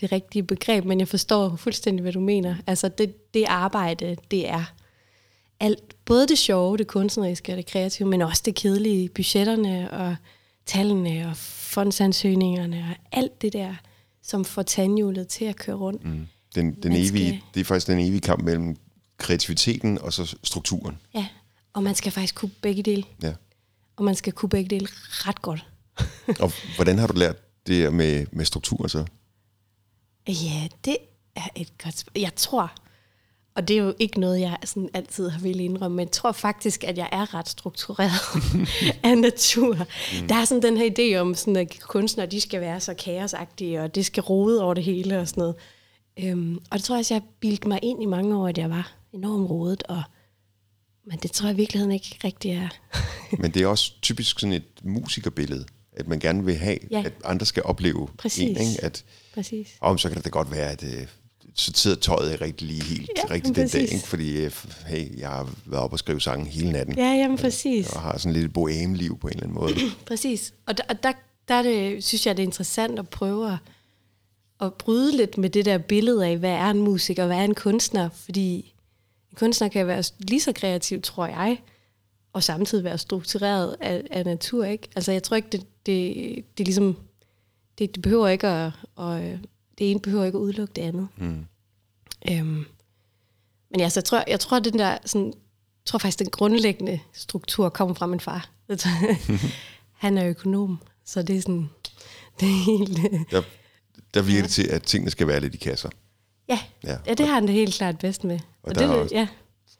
det 0.02 0.12
rigtige 0.12 0.44
begreb, 0.44 0.86
men 0.86 1.00
jeg 1.00 1.08
forstår 1.08 1.56
fuldstændig, 1.56 2.02
hvad 2.02 2.14
du 2.14 2.20
mener. 2.20 2.56
Altså 2.68 2.90
det, 2.90 3.34
det 3.34 3.46
arbejde, 3.48 4.18
det 4.32 4.50
er 4.50 4.64
alt, 5.60 6.06
både 6.06 6.28
det 6.28 6.38
sjove, 6.38 6.78
det 6.78 6.88
kunstneriske 6.88 7.52
og 7.54 7.58
det 7.58 7.66
kreative, 7.66 8.08
men 8.08 8.22
også 8.22 8.44
det 8.46 8.56
kedelige, 8.56 9.10
budgetterne 9.10 9.92
og 9.92 10.16
tallene 10.66 11.28
og 11.30 11.38
fondsansøgningerne 11.38 12.78
og 12.78 13.20
alt 13.20 13.42
det 13.42 13.54
der, 13.54 13.76
som 14.24 14.46
får 14.46 14.62
tandhjulet 14.62 15.28
til 15.28 15.46
at 15.46 15.56
køre 15.56 15.76
rundt. 15.76 16.06
Mm. 16.06 16.28
Den, 16.62 16.72
den 16.72 17.06
skal- 17.06 17.10
evige, 17.22 17.44
det 17.54 17.60
er 17.60 17.64
faktisk 17.66 17.88
den 17.88 18.00
evige 18.00 18.20
kamp 18.22 18.44
mellem 18.44 18.76
kreativiteten 19.18 19.98
og 20.02 20.14
så 20.14 20.36
strukturen. 20.44 20.98
Ja, 21.16 21.28
og 21.74 21.84
man 21.84 21.96
skal 21.96 22.12
faktisk 22.12 22.36
kunne 22.36 22.52
begge 22.62 22.84
dele. 22.84 23.04
Ja. 23.24 23.34
Og 23.98 24.04
man 24.06 24.16
skal 24.16 24.34
kunne 24.34 24.50
begge 24.50 24.70
dele 24.70 24.88
ret 25.02 25.42
godt. 25.42 25.66
Og 26.44 26.52
hvordan 26.76 26.98
har 26.98 27.08
du 27.08 27.14
lært 27.20 27.36
det 27.68 27.94
med, 27.94 28.26
med 28.32 28.46
strukturen 28.46 28.90
så? 28.90 29.06
Ja, 30.28 30.68
det 30.86 30.98
er 31.36 31.48
et 31.56 31.78
godt 31.84 31.98
spørgsmål. 31.98 32.22
Jeg 32.22 32.36
tror, 32.36 32.72
og 33.56 33.68
det 33.68 33.78
er 33.78 33.84
jo 33.84 33.94
ikke 34.00 34.20
noget, 34.20 34.40
jeg 34.42 34.58
sådan 34.66 34.90
altid 34.94 35.30
har 35.30 35.40
ville 35.40 35.64
indrømme, 35.64 35.96
men 35.96 36.06
jeg 36.06 36.12
tror 36.12 36.32
faktisk, 36.32 36.84
at 36.84 36.98
jeg 36.98 37.10
er 37.12 37.34
ret 37.34 37.50
struktureret 37.50 38.12
af 39.04 39.18
natur. 39.18 39.74
Mm. 40.22 40.28
Der 40.28 40.36
er 40.36 40.46
sådan 40.46 40.62
den 40.64 40.78
her 40.78 40.90
idé 41.00 41.20
om, 41.20 41.36
sådan, 41.36 41.56
at 41.56 41.80
kunstnere 41.82 42.28
de 42.28 42.42
skal 42.42 42.62
være 42.62 42.80
så 42.80 42.94
kaosagtige, 42.94 43.82
og 43.82 43.96
det 43.96 44.06
skal 44.06 44.24
rode 44.24 44.64
over 44.64 44.74
det 44.74 44.84
hele 44.84 45.20
og 45.20 45.28
sådan 45.28 45.42
noget. 45.42 45.56
Øhm, 46.24 46.60
og 46.72 46.78
det 46.78 46.84
tror 46.84 46.96
jeg 46.96 47.00
også, 47.00 47.14
jeg 47.14 47.22
har 47.22 47.28
bildt 47.40 47.66
mig 47.68 47.80
ind 47.84 48.04
i 48.04 48.06
mange 48.06 48.38
år, 48.38 48.48
at 48.48 48.58
jeg 48.58 48.70
var 48.70 48.92
enormt 49.14 49.50
rodet, 49.50 49.84
og, 49.84 50.04
men 51.08 51.20
det 51.20 51.32
tror 51.32 51.48
jeg 51.48 51.54
i 51.54 51.58
virkeligheden 51.58 51.92
ikke 51.92 52.20
rigtig 52.24 52.52
er. 52.52 52.68
Men 53.42 53.52
det 53.52 53.62
er 53.62 53.68
også 53.68 53.94
typisk 54.02 54.40
sådan 54.40 54.54
et 54.54 54.64
musikerbillede, 54.84 55.66
at 55.94 56.08
man 56.08 56.20
gerne 56.20 56.46
vil 56.46 56.56
have, 56.56 56.78
Ja. 56.92 57.04
at 57.06 57.14
andre 57.26 57.46
skal 57.46 57.64
opleve 57.64 58.08
Præcis. 58.18 58.44
en. 58.44 58.50
Ikke? 58.50 58.84
At, 58.84 59.04
Præcis. 59.34 59.68
om 59.82 59.98
så 59.98 60.08
kan 60.08 60.18
det 60.18 60.26
da 60.26 60.30
godt 60.30 60.52
være, 60.52 60.72
at 60.72 60.84
øh, 60.84 61.08
så 61.56 61.72
sidder 61.76 61.98
tøjet 61.98 62.32
ikke 62.32 62.46
rigtig 62.46 62.68
lige 62.68 62.84
helt 62.84 63.10
Ja, 63.18 63.34
rigtigt 63.34 63.56
den 63.56 63.68
dag, 63.68 63.82
ikke? 63.82 64.08
fordi 64.08 64.38
øh, 64.46 64.52
hey, 64.88 65.20
jeg 65.20 65.30
har 65.30 65.50
været 65.66 65.84
oppe 65.84 65.94
og 65.94 66.00
skrive 66.00 66.22
sange 66.22 66.46
hele 66.50 66.72
natten, 66.72 66.96
Ja, 66.98 67.12
jamen 67.14 67.38
præcis. 67.38 67.90
og 67.94 68.02
har 68.02 68.18
sådan 68.18 68.34
lidt 68.34 68.54
boheme-liv 68.54 69.20
på 69.20 69.28
en 69.28 69.34
eller 69.34 69.44
anden 69.44 69.56
måde. 69.60 69.74
Præcis. 70.08 70.54
Og 70.66 70.78
der, 70.78 70.84
og 70.90 71.04
der, 71.04 71.12
der 71.48 71.54
er 71.54 71.62
det, 71.64 72.04
synes 72.04 72.26
jeg, 72.28 72.38
det 72.38 72.44
er 72.44 72.48
interessant 72.48 73.00
at 73.00 73.10
prøve 73.10 73.52
at, 73.54 73.58
at 74.62 74.74
bryde 74.74 75.18
lidt 75.18 75.38
med 75.38 75.50
det 75.50 75.66
der 75.66 75.78
billede 75.78 76.28
af, 76.28 76.38
hvad 76.38 76.52
er 76.52 76.70
en 76.70 76.82
musiker, 76.82 77.26
hvad 77.26 77.38
er 77.38 77.44
en 77.44 77.56
kunstner? 77.56 78.10
Fordi 78.10 78.74
en 79.32 79.36
kunstner 79.36 79.68
kan 79.68 79.88
være 79.88 80.04
lige 80.20 80.42
så 80.42 80.54
kreativ, 80.54 81.02
tror 81.02 81.26
jeg, 81.26 81.62
og 82.34 82.44
samtidig 82.44 82.84
være 82.84 82.98
struktureret 82.98 83.76
af, 83.80 84.04
af 84.12 84.26
natur, 84.26 84.66
ikke? 84.66 84.90
Altså, 84.96 85.12
jeg 85.12 85.24
tror 85.24 85.36
ikke, 85.36 85.50
det, 85.52 85.66
det, 85.86 86.58
det 86.58 86.68
ligesom... 86.68 86.98
Det, 87.78 87.96
det 87.96 88.02
behøver 88.02 88.28
ikke 88.28 88.48
at... 88.48 88.72
Og, 88.96 89.22
det 89.80 89.92
ene 89.92 90.00
behøver 90.00 90.26
ikke 90.26 90.38
at 90.38 90.42
udelukke 90.42 90.74
det 90.74 90.82
andet. 90.82 91.08
Mm. 91.18 91.46
Øhm, 92.32 92.66
men 93.72 93.82
altså, 93.82 94.00
jeg 94.00 94.04
tror, 94.04 94.24
jeg 94.28 94.40
tror, 94.40 94.60
den 94.60 94.80
der, 94.80 94.98
sådan, 95.06 95.28
jeg 95.28 95.86
tror 95.86 96.00
faktisk, 96.00 96.20
den 96.20 96.30
grundlæggende 96.30 97.00
struktur 97.14 97.70
kommer 97.70 97.96
fra 97.96 98.06
min 98.06 98.20
far. 98.20 98.50
Jeg 98.70 98.78
Han 100.04 100.18
er 100.18 100.30
økonom, 100.30 100.80
så 101.06 101.22
det 101.22 101.38
er 101.38 101.42
sådan, 101.42 101.70
det 102.40 102.48
er 102.48 102.64
helt, 102.66 103.00
Der, 103.32 103.42
der 104.14 104.22
virker 104.22 104.42
det 104.42 104.52
til, 104.52 104.68
at 104.68 104.84
tingene 104.84 105.12
skal 105.12 105.28
være 105.28 105.40
lidt 105.40 105.54
i 105.54 105.58
kasser. 105.58 105.90
ja, 106.50 106.60
Ja. 106.84 106.98
ja, 107.08 107.14
det 107.14 107.28
har 107.28 107.34
han 107.34 107.44
det 107.48 107.54
helt 107.54 107.74
klart 107.76 108.00
bedst 108.00 108.24
med. 108.24 108.40
Og 108.64 108.70
det, 108.70 108.80
der 108.80 108.88
er 108.88 108.92
er 108.92 108.96
også- 109.02 109.16
ja, 109.16 109.28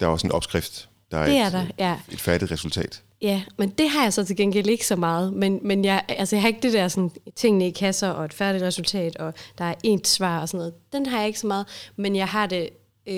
Der 0.00 0.06
er 0.06 0.10
også 0.10 0.26
en 0.26 0.32
opskrift. 0.32 0.88
Der 1.10 1.18
er 1.18 1.24
det 1.26 1.34
et, 1.34 1.40
er 1.40 1.50
der, 1.50 1.66
ja. 1.78 1.96
et 2.12 2.20
færdigt 2.20 2.50
resultat. 2.50 3.02
Ja, 3.22 3.42
men 3.58 3.68
det 3.70 3.90
har 3.90 4.02
jeg 4.02 4.12
så 4.12 4.24
til 4.24 4.36
gengæld 4.36 4.66
ikke 4.68 4.86
så 4.86 4.96
meget. 4.96 5.32
Men, 5.32 5.60
men 5.62 5.84
jeg, 5.84 6.04
altså, 6.08 6.36
jeg 6.36 6.42
har 6.42 6.48
ikke 6.48 6.60
det 6.62 6.72
der 6.72 6.88
sådan, 6.88 7.10
tingene 7.36 7.66
i 7.68 7.70
kasser 7.70 8.08
og 8.08 8.24
et 8.24 8.34
færdigt 8.34 8.64
resultat, 8.64 9.16
og 9.16 9.34
der 9.58 9.64
er 9.64 9.74
et 9.84 10.08
svar 10.08 10.40
og 10.40 10.48
sådan 10.48 10.58
noget. 10.58 10.74
Den 10.92 11.06
har 11.06 11.18
jeg 11.18 11.26
ikke 11.26 11.38
så 11.40 11.46
meget. 11.46 11.66
Men 11.96 12.16
jeg 12.16 12.28
har, 12.28 12.46
det, 12.46 12.68
øh, 13.06 13.14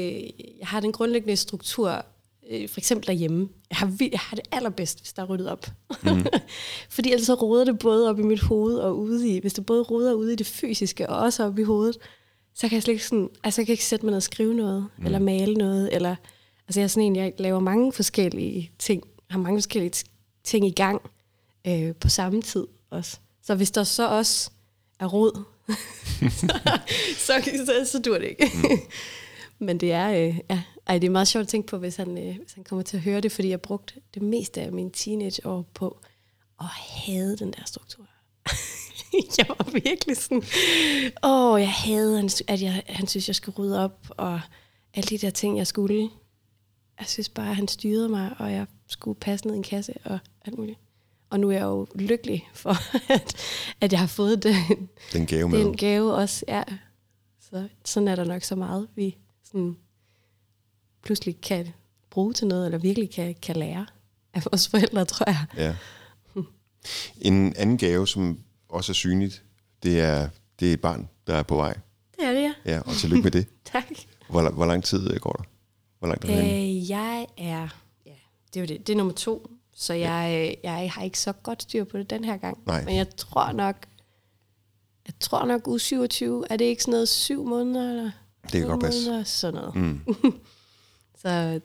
jeg 0.61 0.67
har 0.69 0.81
den 0.81 0.93
grundlæggende 0.93 1.37
struktur, 1.37 2.05
øh, 2.51 2.69
for 2.69 2.81
eksempel 2.81 3.07
derhjemme. 3.07 3.49
Jeg 3.71 3.77
har, 3.77 3.97
jeg 4.01 4.21
har 4.21 4.37
det 4.37 4.45
allerbedst, 4.53 5.01
hvis 5.01 5.13
der 5.13 5.23
er 5.23 5.27
ryddet 5.27 5.49
op. 5.49 5.67
Mm. 6.03 6.27
Fordi 6.95 7.13
ellers 7.13 7.27
så 7.27 7.35
roder 7.35 7.65
det 7.65 7.79
både 7.79 8.11
op 8.11 8.19
i 8.19 8.23
mit 8.23 8.41
hoved 8.41 8.75
og 8.75 8.99
ude 8.99 9.29
i, 9.29 9.41
hvis 9.41 9.53
det 9.53 9.67
både 9.67 9.83
roder 9.83 10.13
ude 10.13 10.33
i 10.33 10.37
det 10.37 10.47
fysiske 10.47 11.09
og 11.09 11.19
også 11.19 11.45
op 11.45 11.59
i 11.59 11.63
hovedet, 11.63 11.97
så 12.55 12.69
kan 12.69 12.75
jeg 12.75 12.83
slet 12.83 12.93
ikke 12.93 13.07
sådan, 13.07 13.29
altså 13.45 13.61
jeg 13.61 13.67
kan 13.67 13.73
ikke 13.73 13.85
sætte 13.85 14.07
mig 14.07 14.11
ned 14.11 14.17
og 14.17 14.23
skrive 14.23 14.55
noget, 14.55 14.89
mm. 14.99 15.05
eller 15.05 15.19
male 15.19 15.55
noget, 15.55 15.95
eller, 15.95 16.17
altså 16.69 16.81
jeg 16.81 16.85
er 16.85 16.89
sådan 16.89 17.07
en, 17.07 17.17
jeg 17.17 17.33
laver 17.39 17.61
mange 17.61 17.93
forskellige 17.93 18.71
ting, 18.79 19.03
har 19.31 19.39
mange 19.39 19.59
forskellige 19.59 20.05
ting 20.45 20.67
i 20.67 20.71
gang 20.71 21.03
øh, 21.67 21.95
på 21.95 22.09
samme 22.09 22.43
tid 22.43 22.67
også. 22.91 23.19
Så 23.43 23.55
hvis 23.55 23.71
der 23.71 23.85
så 23.85 24.09
også 24.09 24.51
er 25.01 25.07
rod, 25.07 25.43
så, 26.39 26.53
så, 27.27 27.65
så, 27.67 27.91
så 27.93 27.99
dur 27.99 28.19
det 28.19 28.27
ikke. 28.27 28.51
Mm. 28.55 28.79
Men 29.63 29.79
det 29.79 29.93
er, 29.93 30.11
øh, 30.11 30.39
ja, 30.51 30.63
ej, 30.87 30.99
det 30.99 31.07
er 31.07 31.11
meget 31.11 31.29
sjovt 31.29 31.43
at 31.43 31.49
tænke 31.49 31.67
på, 31.67 31.79
hvis 31.79 31.97
han, 31.97 32.19
øh, 32.19 32.37
hvis 32.37 32.53
han 32.55 32.65
kommer 32.65 32.83
til 32.83 32.97
at 32.97 33.03
høre 33.03 33.21
det, 33.21 33.33
fordi 33.33 33.49
jeg 33.49 33.61
brugte 33.61 33.95
det 34.15 34.23
meste 34.23 34.61
af 34.61 34.73
mine 34.73 34.91
teenageår 34.91 35.67
på 35.75 36.01
at 36.61 36.67
have 36.67 37.37
den 37.37 37.53
der 37.53 37.63
struktur. 37.67 38.07
jeg 39.39 39.47
var 39.49 39.71
virkelig 39.73 40.17
sådan, 40.17 40.43
åh, 41.25 41.61
jeg 41.61 41.73
havde, 41.73 42.29
at 42.49 42.63
jeg, 42.63 42.83
han 42.89 43.07
synes, 43.07 43.29
jeg 43.29 43.35
skulle 43.37 43.59
rydde 43.59 43.85
op, 43.85 44.07
og 44.11 44.41
alle 44.95 45.09
de 45.09 45.19
der 45.19 45.31
ting, 45.31 45.59
jeg 45.59 45.67
skulle. 45.67 46.11
Jeg 46.99 47.07
synes 47.07 47.29
bare, 47.29 47.51
at 47.51 47.57
han 47.57 47.69
styrede 47.69 48.09
mig, 48.09 48.35
og 48.39 48.53
jeg 48.53 48.67
skulle 48.87 49.21
passe 49.21 49.47
ned 49.47 49.55
i 49.55 49.57
en 49.57 49.63
kasse 49.63 49.95
og 50.05 50.19
alt 50.45 50.59
muligt. 50.59 50.79
Og 51.31 51.41
nu 51.41 51.49
er 51.49 51.53
jeg 51.53 51.63
jo 51.63 51.87
lykkelig 51.95 52.49
for, 52.55 52.77
at, 53.15 53.37
at 53.81 53.93
jeg 53.93 54.01
har 54.01 54.07
fået 54.07 54.43
den, 54.43 54.89
Den 55.13 55.27
gave 55.27 55.49
med. 55.49 55.59
den 55.59 55.77
gave 55.77 56.15
også. 56.15 56.45
Ja. 56.49 56.63
Så 57.41 57.69
sådan 57.85 58.09
er 58.09 58.17
der 58.17 58.25
nok 58.25 58.43
så 58.43 58.57
meget, 58.57 58.89
vi 58.95 59.17
sådan 59.53 59.77
pludselig 61.03 61.41
kan 61.41 61.69
bruge 62.11 62.33
til 62.33 62.47
noget, 62.47 62.67
eller 62.67 62.79
virkelig 62.79 63.11
kan, 63.11 63.35
kan 63.43 63.57
lære 63.57 63.87
af 64.35 64.45
vores 64.51 64.69
forældre, 64.69 65.05
tror 65.05 65.31
jeg. 65.31 65.47
Ja. 65.57 65.75
En 67.21 67.57
anden 67.57 67.79
gave, 67.79 68.09
som 68.09 68.39
også 68.69 68.93
er 68.93 68.95
synligt, 68.95 69.45
det 69.83 70.01
er, 70.01 70.29
det 70.61 70.69
er 70.69 70.73
et 70.73 70.81
barn, 70.81 71.09
der 71.27 71.35
er 71.35 71.43
på 71.43 71.57
vej. 71.57 71.75
Det 72.17 72.25
er 72.25 72.33
det, 72.33 72.43
ja. 72.43 72.53
Ja, 72.65 72.81
og 72.81 72.93
tillykke 72.95 73.23
med 73.23 73.31
det. 73.31 73.47
Tak. 73.73 73.85
Hvor, 74.29 74.51
hvor 74.51 74.67
lang 74.67 74.85
tid 74.85 75.15
øh, 75.15 75.21
går 75.21 75.33
der? 75.33 75.45
Hvor 75.99 76.09
langt 76.09 76.25
er 76.25 76.29
henne? 76.29 76.53
Øh, 76.53 76.91
jeg 76.91 77.27
er, 77.39 77.69
ja, 78.07 78.13
det 78.55 78.57
er 78.57 78.61
jo 78.61 78.67
det, 78.67 78.87
det 78.87 78.93
er 78.93 78.97
nummer 78.97 79.15
to, 79.15 79.51
så 79.77 79.95
jeg, 79.95 80.49
øh, 80.51 80.65
jeg 80.65 80.93
har 80.93 81.03
ikke 81.03 81.19
så 81.19 81.33
godt 81.33 81.63
styr 81.63 81.85
på 81.85 81.99
det 81.99 82.11
den 82.11 82.25
her 82.25 82.37
gang. 82.37 82.59
Nej. 82.67 82.85
Men 82.85 82.97
jeg 82.97 83.17
tror 83.17 83.53
nok, 83.53 83.77
jeg 85.07 85.15
tror 85.21 85.45
nok 85.45 85.69
uge 85.69 85.81
27, 85.81 86.45
er 86.51 86.57
det 86.57 86.65
ikke 86.65 86.83
sådan 86.83 86.93
noget 86.93 87.09
syv 87.09 87.45
måneder? 87.45 87.91
Eller 87.91 88.11
Det 88.43 88.61
kan 88.61 88.69
godt 88.69 88.81
passe. 88.81 89.25
sådan 89.25 89.61
noget. 89.61 89.75
Mm. 89.77 90.01
Så 91.23 91.61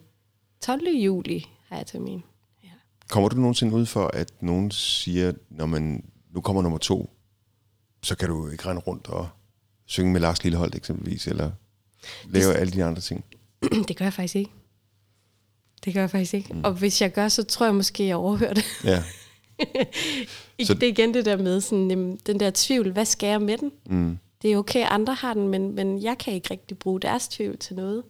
12. 0.61 0.87
juli 1.03 1.45
har 1.67 1.77
jeg 1.77 1.87
termin. 1.87 2.23
Ja. 2.63 2.69
Kommer 3.09 3.29
du 3.29 3.35
nogensinde 3.35 3.75
ud 3.75 3.85
for, 3.85 4.07
at 4.13 4.31
nogen 4.41 4.71
siger, 4.71 5.31
når 5.49 5.65
man 5.65 6.09
nu 6.31 6.41
kommer 6.41 6.61
nummer 6.61 6.77
to, 6.77 7.09
så 8.03 8.17
kan 8.17 8.29
du 8.29 8.49
ikke 8.49 8.65
rende 8.65 8.81
rundt 8.81 9.07
og 9.07 9.29
synge 9.85 10.11
med 10.13 10.21
Lars 10.21 10.43
Lilleholdt 10.43 10.75
eksempelvis, 10.75 11.27
eller 11.27 11.51
lave 12.29 12.53
alle 12.53 12.73
de 12.73 12.83
andre 12.83 13.01
ting? 13.01 13.25
det 13.87 13.97
gør 13.97 14.05
jeg 14.05 14.13
faktisk 14.13 14.35
ikke. 14.35 14.51
Det 15.85 15.93
gør 15.93 15.99
jeg 16.01 16.09
faktisk 16.09 16.33
ikke. 16.33 16.53
Mm. 16.53 16.61
Og 16.63 16.73
hvis 16.73 17.01
jeg 17.01 17.13
gør, 17.13 17.27
så 17.27 17.43
tror 17.43 17.65
jeg 17.65 17.75
måske, 17.75 18.07
jeg 18.07 18.15
overhører 18.15 18.53
det. 18.53 18.65
Ja. 18.83 19.03
Så... 20.59 20.65
Så- 20.65 20.73
Det 20.73 20.83
er 20.83 20.87
igen 20.91 21.13
det 21.13 21.25
der 21.25 21.37
med 21.37 21.61
sådan, 21.61 21.89
jamen, 21.89 22.19
den 22.25 22.39
der 22.39 22.51
tvivl, 22.53 22.91
hvad 22.91 23.05
skal 23.05 23.27
jeg 23.27 23.41
med 23.41 23.57
den? 23.57 23.71
Mm. 23.85 24.17
Det 24.41 24.51
er 24.51 24.57
okay, 24.57 24.85
andre 24.89 25.13
har 25.13 25.33
den, 25.33 25.47
men, 25.47 25.75
men 25.75 26.03
jeg 26.03 26.17
kan 26.17 26.33
ikke 26.33 26.51
rigtig 26.51 26.77
bruge 26.79 26.99
deres 26.99 27.27
tvivl 27.27 27.57
til 27.57 27.75
noget. 27.75 28.03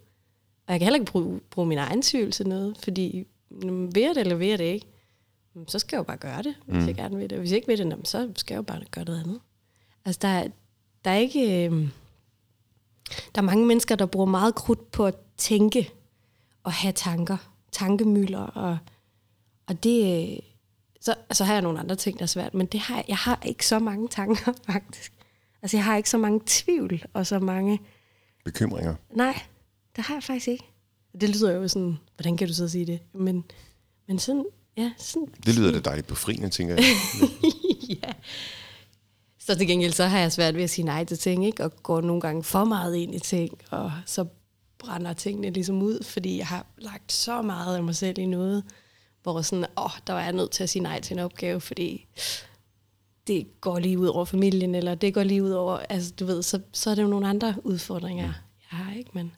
Og 0.68 0.74
jeg 0.74 0.80
kan 0.80 0.86
heller 0.86 1.00
ikke 1.00 1.12
bruge, 1.12 1.40
bruge 1.50 1.68
min 1.68 1.78
egen 1.78 2.02
tvivl 2.02 2.32
til 2.32 2.48
noget, 2.48 2.78
fordi 2.84 3.28
jamen, 3.62 3.96
vil 3.96 4.04
jeg 4.04 4.16
det, 4.16 4.22
eller 4.22 4.36
vil 4.36 4.48
jeg 4.48 4.58
det 4.58 4.64
ikke? 4.66 4.86
Jamen, 5.56 5.68
Så 5.68 5.80
skal 5.80 5.96
jeg 5.96 6.00
jo 6.00 6.04
bare 6.04 6.18
gøre 6.18 6.44
det, 6.44 6.56
hvis 6.66 6.82
mm. 6.82 6.88
jeg 6.88 6.96
gerne 6.96 7.16
vil 7.18 7.30
det. 7.30 7.32
Og 7.32 7.40
hvis 7.40 7.52
jeg 7.52 7.56
ikke 7.58 7.68
vil 7.68 7.78
det, 7.78 8.08
så 8.08 8.32
skal 8.36 8.54
jeg 8.54 8.58
jo 8.58 8.62
bare 8.64 8.82
gøre 8.92 9.06
noget 9.06 9.20
andet. 9.24 9.40
Altså, 10.06 10.20
der, 10.22 10.28
er- 10.28 10.48
der 11.06 11.12
er 11.12 11.18
ikke... 11.18 11.66
Øh, 11.70 11.90
der 13.36 13.42
er 13.42 13.46
mange 13.46 13.66
mennesker, 13.66 13.96
der 13.96 14.06
bruger 14.06 14.26
meget 14.26 14.56
krudt 14.56 14.92
på 14.92 15.06
at 15.06 15.16
tænke 15.38 15.92
og 16.64 16.72
have 16.74 16.92
tanker, 16.94 17.38
tankemøller, 17.72 18.40
og, 18.40 18.78
og 19.68 19.84
det... 19.84 20.32
øh, 20.34 20.40
Så, 21.02 21.16
så 21.32 21.44
har 21.44 21.54
jeg 21.54 21.62
nogle 21.62 21.80
andre 21.80 21.96
ting, 21.96 22.18
der 22.20 22.24
er 22.24 22.28
svært, 22.28 22.54
men 22.54 22.66
det 22.66 22.80
har, 22.80 22.96
jeg- 22.96 23.06
jeg 23.08 23.18
har 23.18 23.42
ikke 23.46 23.68
så 23.68 23.80
mange 23.80 24.08
tanker, 24.08 24.54
faktisk. 24.72 25.14
Altså, 25.68 25.78
jeg 25.78 25.86
har 25.86 25.98
ikke 25.98 26.10
så 26.10 26.18
mange 26.18 26.42
tvivl, 26.46 27.04
og 27.14 27.28
så 27.28 27.40
mange... 27.40 27.80
Bekymringer. 28.46 28.96
Nej, 29.12 29.42
det 29.96 30.04
har 30.04 30.16
jeg 30.16 30.24
faktisk 30.24 30.48
ikke. 30.48 30.64
Det 31.22 31.30
lyder 31.30 31.52
jo 31.52 31.68
sådan, 31.68 31.98
hvordan 32.16 32.38
kan 32.38 32.48
du 32.48 32.54
så 32.54 32.70
sige 32.70 32.86
det? 32.86 33.00
Men, 33.14 33.44
men 34.08 34.20
sådan, 34.20 34.46
ja, 34.78 34.92
sådan, 34.98 35.28
Det 35.46 35.56
lyder 35.56 35.72
da 35.72 35.80
dejligt 35.80 36.08
befriende, 36.08 36.50
tænker 36.50 36.76
jeg. 36.76 36.84
ja. 38.04 38.14
Så 39.40 39.56
til 39.56 39.68
gengæld, 39.68 39.94
så 39.94 40.06
har 40.06 40.20
jeg 40.20 40.32
svært 40.32 40.56
ved 40.56 40.64
at 40.64 40.70
sige 40.70 40.86
nej 40.86 41.04
til 41.04 41.18
ting, 41.18 41.46
ikke? 41.46 41.64
Og 41.64 41.84
går 41.84 42.02
nogle 42.02 42.22
gange 42.22 42.44
for 42.44 42.64
meget 42.64 42.96
ind 42.96 43.16
i 43.16 43.20
ting, 43.20 43.60
og 43.72 43.92
så 44.06 44.26
brænder 44.78 45.14
tingene 45.14 45.50
ligesom 45.50 45.82
ud, 45.82 46.04
fordi 46.04 46.38
jeg 46.38 46.48
har 46.48 46.66
lagt 46.78 47.12
så 47.12 47.42
meget 47.42 47.76
af 47.76 47.84
mig 47.84 47.96
selv 47.96 48.20
i 48.20 48.26
noget, 48.26 48.64
hvor 49.24 49.42
sådan, 49.42 49.66
åh, 49.78 49.92
der 50.08 50.14
var 50.14 50.22
jeg 50.22 50.34
nødt 50.34 50.52
til 50.52 50.64
at 50.64 50.70
sige 50.70 50.84
nej 50.84 51.02
til 51.02 51.14
en 51.14 51.20
opgave, 51.20 51.62
fordi 51.62 52.08
det 53.28 53.62
går 53.62 53.80
lige 53.80 54.00
ud 54.00 54.08
over 54.08 54.26
familien, 54.26 54.76
eller 54.76 54.96
det 54.96 55.14
går 55.14 55.24
lige 55.24 55.44
ud 55.44 55.52
over, 55.52 55.78
altså 55.78 56.14
du 56.20 56.26
ved, 56.26 56.44
så, 56.44 56.62
så 56.74 56.90
er 56.90 56.96
det 56.96 57.02
jo 57.02 57.08
nogle 57.08 57.28
andre 57.28 57.56
udfordringer, 57.64 58.24
jeg 58.72 58.80
har, 58.80 58.94
ikke? 58.94 59.10
Men 59.14 59.32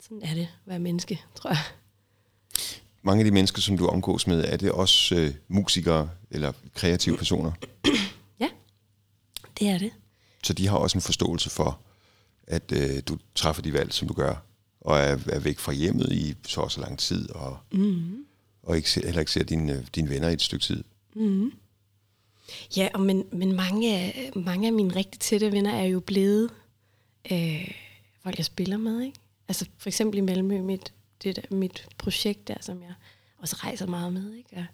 sådan 0.00 0.22
er 0.22 0.34
det 0.34 0.42
at 0.42 0.48
være 0.66 0.78
menneske, 0.78 1.20
tror 1.34 1.50
jeg. 1.50 1.58
Mange 3.02 3.20
af 3.20 3.24
de 3.24 3.30
mennesker, 3.30 3.60
som 3.60 3.78
du 3.78 3.86
omgås 3.86 4.26
med, 4.26 4.44
er 4.44 4.56
det 4.56 4.72
også 4.72 5.14
øh, 5.14 5.34
musikere 5.48 6.10
eller 6.30 6.52
kreative 6.74 7.16
personer? 7.16 7.52
Ja, 8.40 8.48
det 9.58 9.68
er 9.68 9.78
det. 9.78 9.90
så 10.44 10.52
de 10.52 10.66
har 10.66 10.76
også 10.76 10.98
en 10.98 11.02
forståelse 11.02 11.50
for, 11.50 11.80
at 12.46 12.72
øh, 12.72 13.02
du 13.08 13.18
træffer 13.34 13.62
de 13.62 13.72
valg, 13.72 13.92
som 13.92 14.08
du 14.08 14.14
gør, 14.14 14.44
og 14.80 14.98
er, 14.98 15.18
er 15.28 15.38
væk 15.38 15.58
fra 15.58 15.72
hjemmet 15.72 16.12
i 16.12 16.34
så 16.46 16.60
og 16.60 16.72
så 16.72 16.80
lang 16.80 16.98
tid, 16.98 17.30
og, 17.30 17.58
mm. 17.72 18.24
og 18.62 18.76
ikke, 18.76 18.88
heller 19.04 19.20
ikke 19.20 19.32
ser 19.32 19.44
dine, 19.44 19.86
dine 19.94 20.08
venner 20.08 20.28
i 20.28 20.32
et 20.32 20.42
stykke 20.42 20.64
tid. 20.64 20.84
Mm. 21.16 21.52
Ja, 22.76 22.88
og 22.94 23.00
men, 23.00 23.24
men 23.32 23.52
mange, 23.52 23.96
af, 23.96 24.30
mange 24.36 24.66
af 24.66 24.72
mine 24.72 24.96
rigtig 24.96 25.20
tætte 25.20 25.52
venner 25.52 25.74
er 25.74 25.84
jo 25.84 26.00
blevet 26.00 26.50
øh, 27.32 27.70
folk, 28.22 28.38
jeg 28.38 28.44
spiller 28.44 28.76
med. 28.76 29.00
Ikke? 29.00 29.18
Altså 29.48 29.66
for 29.78 29.88
eksempel 29.88 30.18
i 30.18 30.20
Malmø, 30.20 30.62
mit, 30.62 30.92
det 31.22 31.36
der, 31.36 31.56
mit 31.56 31.88
projekt 31.98 32.48
der, 32.48 32.54
som 32.60 32.82
jeg 32.82 32.94
også 33.38 33.56
rejser 33.56 33.86
meget 33.86 34.12
med. 34.12 34.34
Ikke? 34.34 34.56
Og 34.56 34.64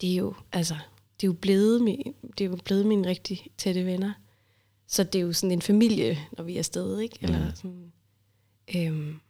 det 0.00 0.12
er 0.12 0.16
jo, 0.16 0.34
altså, 0.52 0.74
det 1.20 1.26
er 1.26 1.28
jo 1.28 1.32
blevet, 1.32 1.82
min, 1.82 2.14
det 2.38 2.44
er 2.44 2.48
jo 2.48 2.56
blevet 2.64 2.86
mine 2.86 3.08
rigtig 3.08 3.46
tætte 3.58 3.86
venner. 3.86 4.12
Så 4.86 5.04
det 5.04 5.18
er 5.18 5.22
jo 5.22 5.32
sådan 5.32 5.52
en 5.52 5.62
familie, 5.62 6.18
når 6.32 6.44
vi 6.44 6.54
er 6.54 6.58
afsted, 6.58 7.00
ikke? 7.00 7.18
Eller 7.20 7.44
mm. 7.44 7.56
sådan, 7.56 7.92
øhm, 8.76 9.20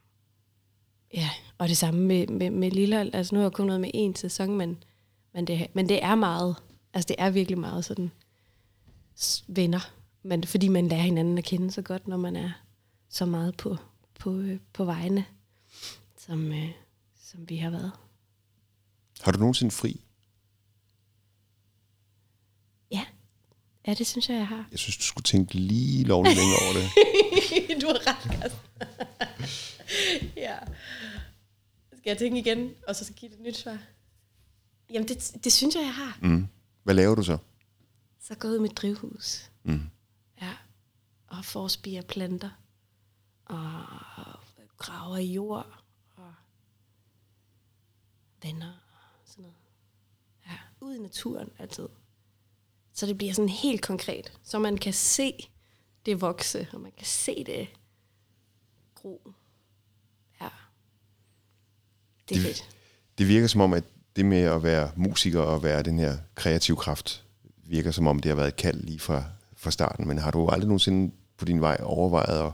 ja, 1.14 1.30
og 1.58 1.68
det 1.68 1.76
samme 1.76 2.00
med, 2.00 2.26
med, 2.26 2.50
med 2.50 2.70
Lille. 2.70 3.16
Altså 3.16 3.34
nu 3.34 3.38
har 3.38 3.44
jeg 3.44 3.52
kun 3.52 3.66
noget 3.66 3.80
med 3.80 3.90
en 3.94 4.16
sæson, 4.16 4.56
men, 4.56 4.84
men, 5.34 5.46
det, 5.46 5.66
men 5.74 5.88
det 5.88 6.04
er 6.04 6.14
meget. 6.14 6.56
Altså 6.94 7.08
det 7.08 7.16
er 7.18 7.30
virkelig 7.30 7.58
meget 7.58 7.84
sådan 7.84 8.10
venner. 9.46 9.92
Men, 10.22 10.44
fordi 10.44 10.68
man 10.68 10.88
lærer 10.88 11.02
hinanden 11.02 11.38
at 11.38 11.44
kende 11.44 11.70
så 11.70 11.82
godt, 11.82 12.08
når 12.08 12.16
man 12.16 12.36
er 12.36 12.50
så 13.08 13.24
meget 13.24 13.56
på, 13.56 13.76
på, 14.20 14.36
øh, 14.36 14.58
på 14.72 14.84
vejene, 14.84 15.24
som, 16.18 16.52
øh, 16.52 16.70
som 17.22 17.48
vi 17.48 17.56
har 17.56 17.70
været. 17.70 17.92
Har 19.20 19.32
du 19.32 19.38
nogensinde 19.38 19.70
fri? 19.70 20.00
Ja. 22.90 23.04
Ja, 23.86 23.94
det 23.94 24.06
synes 24.06 24.28
jeg, 24.28 24.36
jeg 24.36 24.46
har. 24.46 24.68
Jeg 24.70 24.78
synes, 24.78 24.96
du 24.96 25.02
skulle 25.02 25.24
tænke 25.24 25.54
lige 25.54 26.04
lovligt 26.04 26.36
længere 26.36 26.58
over 26.64 26.72
det. 26.72 26.88
du 27.82 27.86
har 27.86 28.06
ret, 28.06 28.40
Karsten. 28.40 28.60
ja. 30.36 30.58
Skal 31.92 32.10
jeg 32.10 32.18
tænke 32.18 32.38
igen, 32.38 32.70
og 32.88 32.96
så 32.96 33.04
skal 33.04 33.16
give 33.16 33.30
det 33.30 33.38
et 33.38 33.44
nyt 33.44 33.56
svar? 33.56 33.78
Jamen, 34.90 35.08
det, 35.08 35.36
det 35.44 35.52
synes 35.52 35.74
jeg, 35.74 35.82
jeg 35.82 35.94
har. 35.94 36.18
Mm. 36.22 36.48
Hvad 36.84 36.94
laver 36.94 37.14
du 37.14 37.22
så? 37.22 37.38
Så 38.20 38.34
går 38.34 38.48
jeg 38.48 38.54
ud 38.54 38.60
med 38.60 38.70
et 38.70 38.76
drivhus. 38.76 39.50
Mm. 39.62 39.82
Ja. 40.42 40.56
Og 41.26 41.44
forspiger 41.44 42.02
planter. 42.02 42.50
Og 43.44 43.84
graver 44.78 45.16
i 45.16 45.32
jord. 45.32 45.82
Og 46.16 46.34
venner. 48.42 48.72
Og 48.72 49.28
sådan 49.28 49.42
noget. 49.42 49.56
Ja, 50.46 50.58
ud 50.80 50.94
i 50.94 50.98
naturen 50.98 51.50
altid. 51.58 51.88
Så 52.92 53.06
det 53.06 53.18
bliver 53.18 53.32
sådan 53.32 53.48
helt 53.48 53.82
konkret. 53.82 54.38
Så 54.42 54.58
man 54.58 54.78
kan 54.78 54.92
se 54.92 55.32
det 56.06 56.20
vokse, 56.20 56.68
og 56.72 56.80
man 56.80 56.92
kan 56.96 57.06
se 57.06 57.44
det 57.44 57.68
gro. 58.94 59.32
Ja. 60.40 60.48
Det 62.28 62.36
er 62.36 62.40
Det- 62.42 62.46
fedt. 62.56 62.76
Det 63.18 63.28
virker 63.28 63.46
som 63.46 63.60
om, 63.60 63.72
at 63.72 63.84
det 64.16 64.26
med 64.26 64.38
at 64.40 64.62
være 64.62 64.90
musiker 64.96 65.40
og 65.40 65.62
være 65.62 65.82
den 65.82 65.98
her 65.98 66.16
kreative 66.34 66.76
kraft, 66.76 67.24
virker 67.66 67.90
som 67.90 68.06
om, 68.06 68.18
det 68.18 68.28
har 68.28 68.36
været 68.36 68.48
et 68.48 68.56
kald 68.56 68.80
lige 68.82 69.00
fra, 69.00 69.24
fra 69.56 69.70
starten. 69.70 70.08
Men 70.08 70.18
har 70.18 70.30
du 70.30 70.48
aldrig 70.48 70.68
nogensinde 70.68 71.14
på 71.38 71.44
din 71.44 71.60
vej 71.60 71.76
overvejet 71.82 72.46
at 72.46 72.52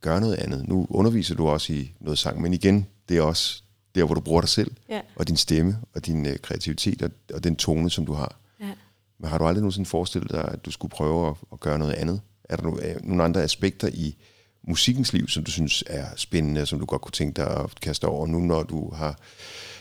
gøre 0.00 0.20
noget 0.20 0.34
andet? 0.34 0.68
Nu 0.68 0.86
underviser 0.90 1.34
du 1.34 1.48
også 1.48 1.72
i 1.72 1.94
noget 2.00 2.18
sang, 2.18 2.40
men 2.40 2.54
igen, 2.54 2.86
det 3.08 3.16
er 3.16 3.22
også 3.22 3.62
der, 3.94 4.04
hvor 4.04 4.14
du 4.14 4.20
bruger 4.20 4.40
dig 4.40 4.48
selv, 4.50 4.72
Ja. 4.88 5.00
og 5.16 5.28
din 5.28 5.36
stemme, 5.36 5.78
og 5.94 6.06
din 6.06 6.26
øh, 6.26 6.38
kreativitet, 6.38 7.02
og, 7.02 7.10
og 7.34 7.44
den 7.44 7.56
tone, 7.56 7.90
som 7.90 8.06
du 8.06 8.12
har. 8.12 8.36
Ja. 8.60 8.70
Men 9.18 9.30
har 9.30 9.38
du 9.38 9.44
aldrig 9.46 9.62
nogensinde 9.62 9.88
forestillet 9.88 10.30
dig, 10.30 10.44
at 10.44 10.64
du 10.64 10.70
skulle 10.70 10.90
prøve 10.90 11.28
at, 11.28 11.34
at 11.52 11.60
gøre 11.60 11.78
noget 11.78 11.92
andet? 11.92 12.20
Er 12.44 12.56
der 12.56 12.74
øh, 12.74 12.96
nogle 13.02 13.24
andre 13.24 13.42
aspekter 13.42 13.88
i 13.92 14.16
musikkens 14.62 15.12
liv, 15.12 15.28
som 15.28 15.44
du 15.44 15.50
synes 15.50 15.84
er 15.86 16.06
spændende, 16.16 16.66
som 16.66 16.78
du 16.78 16.84
godt 16.84 17.02
kunne 17.02 17.12
tænke 17.12 17.36
dig 17.36 17.56
at 17.56 17.80
kaste 17.80 18.04
over 18.04 18.26
nu, 18.26 18.38
når 18.38 18.62
du 18.62 18.94
har 18.94 19.18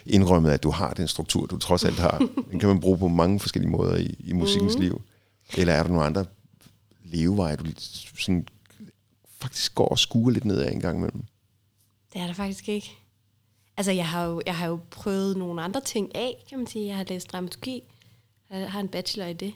indrømmet, 0.06 0.52
at 0.52 0.64
du 0.64 0.70
har 0.70 0.94
den 0.94 1.08
struktur, 1.08 1.46
du 1.46 1.58
trods 1.58 1.86
alt 1.86 2.00
har? 2.00 2.30
Den 2.52 2.60
kan 2.60 2.70
man 2.70 2.80
bruge 2.80 2.98
på 2.98 3.08
mange 3.08 3.40
forskellige 3.40 3.72
måder 3.72 3.98
i, 3.98 4.16
i 4.20 4.34
musikkens 4.34 4.76
mm. 4.76 4.82
liv. 4.82 5.02
Eller 5.58 5.74
er 5.74 5.84
der 5.84 5.90
nogle 5.90 6.06
andre 6.06 6.26
leveveje, 7.04 7.56
du 7.56 7.66
sådan, 8.20 8.48
faktisk 9.40 9.76
går 9.76 9.88
og 9.88 10.00
skuer 10.00 10.32
lidt 10.32 10.46
ned 10.46 10.60
af 10.60 10.72
en 10.72 10.80
gang 10.80 10.98
imellem? 10.98 11.24
Det 12.14 12.22
er 12.22 12.28
der 12.28 12.34
faktisk 12.34 12.70
ikke. 12.70 12.92
Altså, 13.78 13.92
jeg 13.92 14.08
har, 14.08 14.26
jo, 14.26 14.42
jeg 14.46 14.56
har 14.56 14.68
jo 14.68 14.80
prøvet 14.92 15.38
nogle 15.38 15.62
andre 15.62 15.82
ting 15.82 16.16
af, 16.16 16.46
kan 16.50 16.58
man 16.58 16.68
sige. 16.68 16.88
Jeg 16.88 16.98
har 16.98 17.06
læst 17.10 17.32
dramaturgi. 17.32 17.84
Jeg 18.50 18.72
har 18.72 18.80
en 18.80 18.88
bachelor 18.88 19.26
i 19.26 19.34
det. 19.34 19.54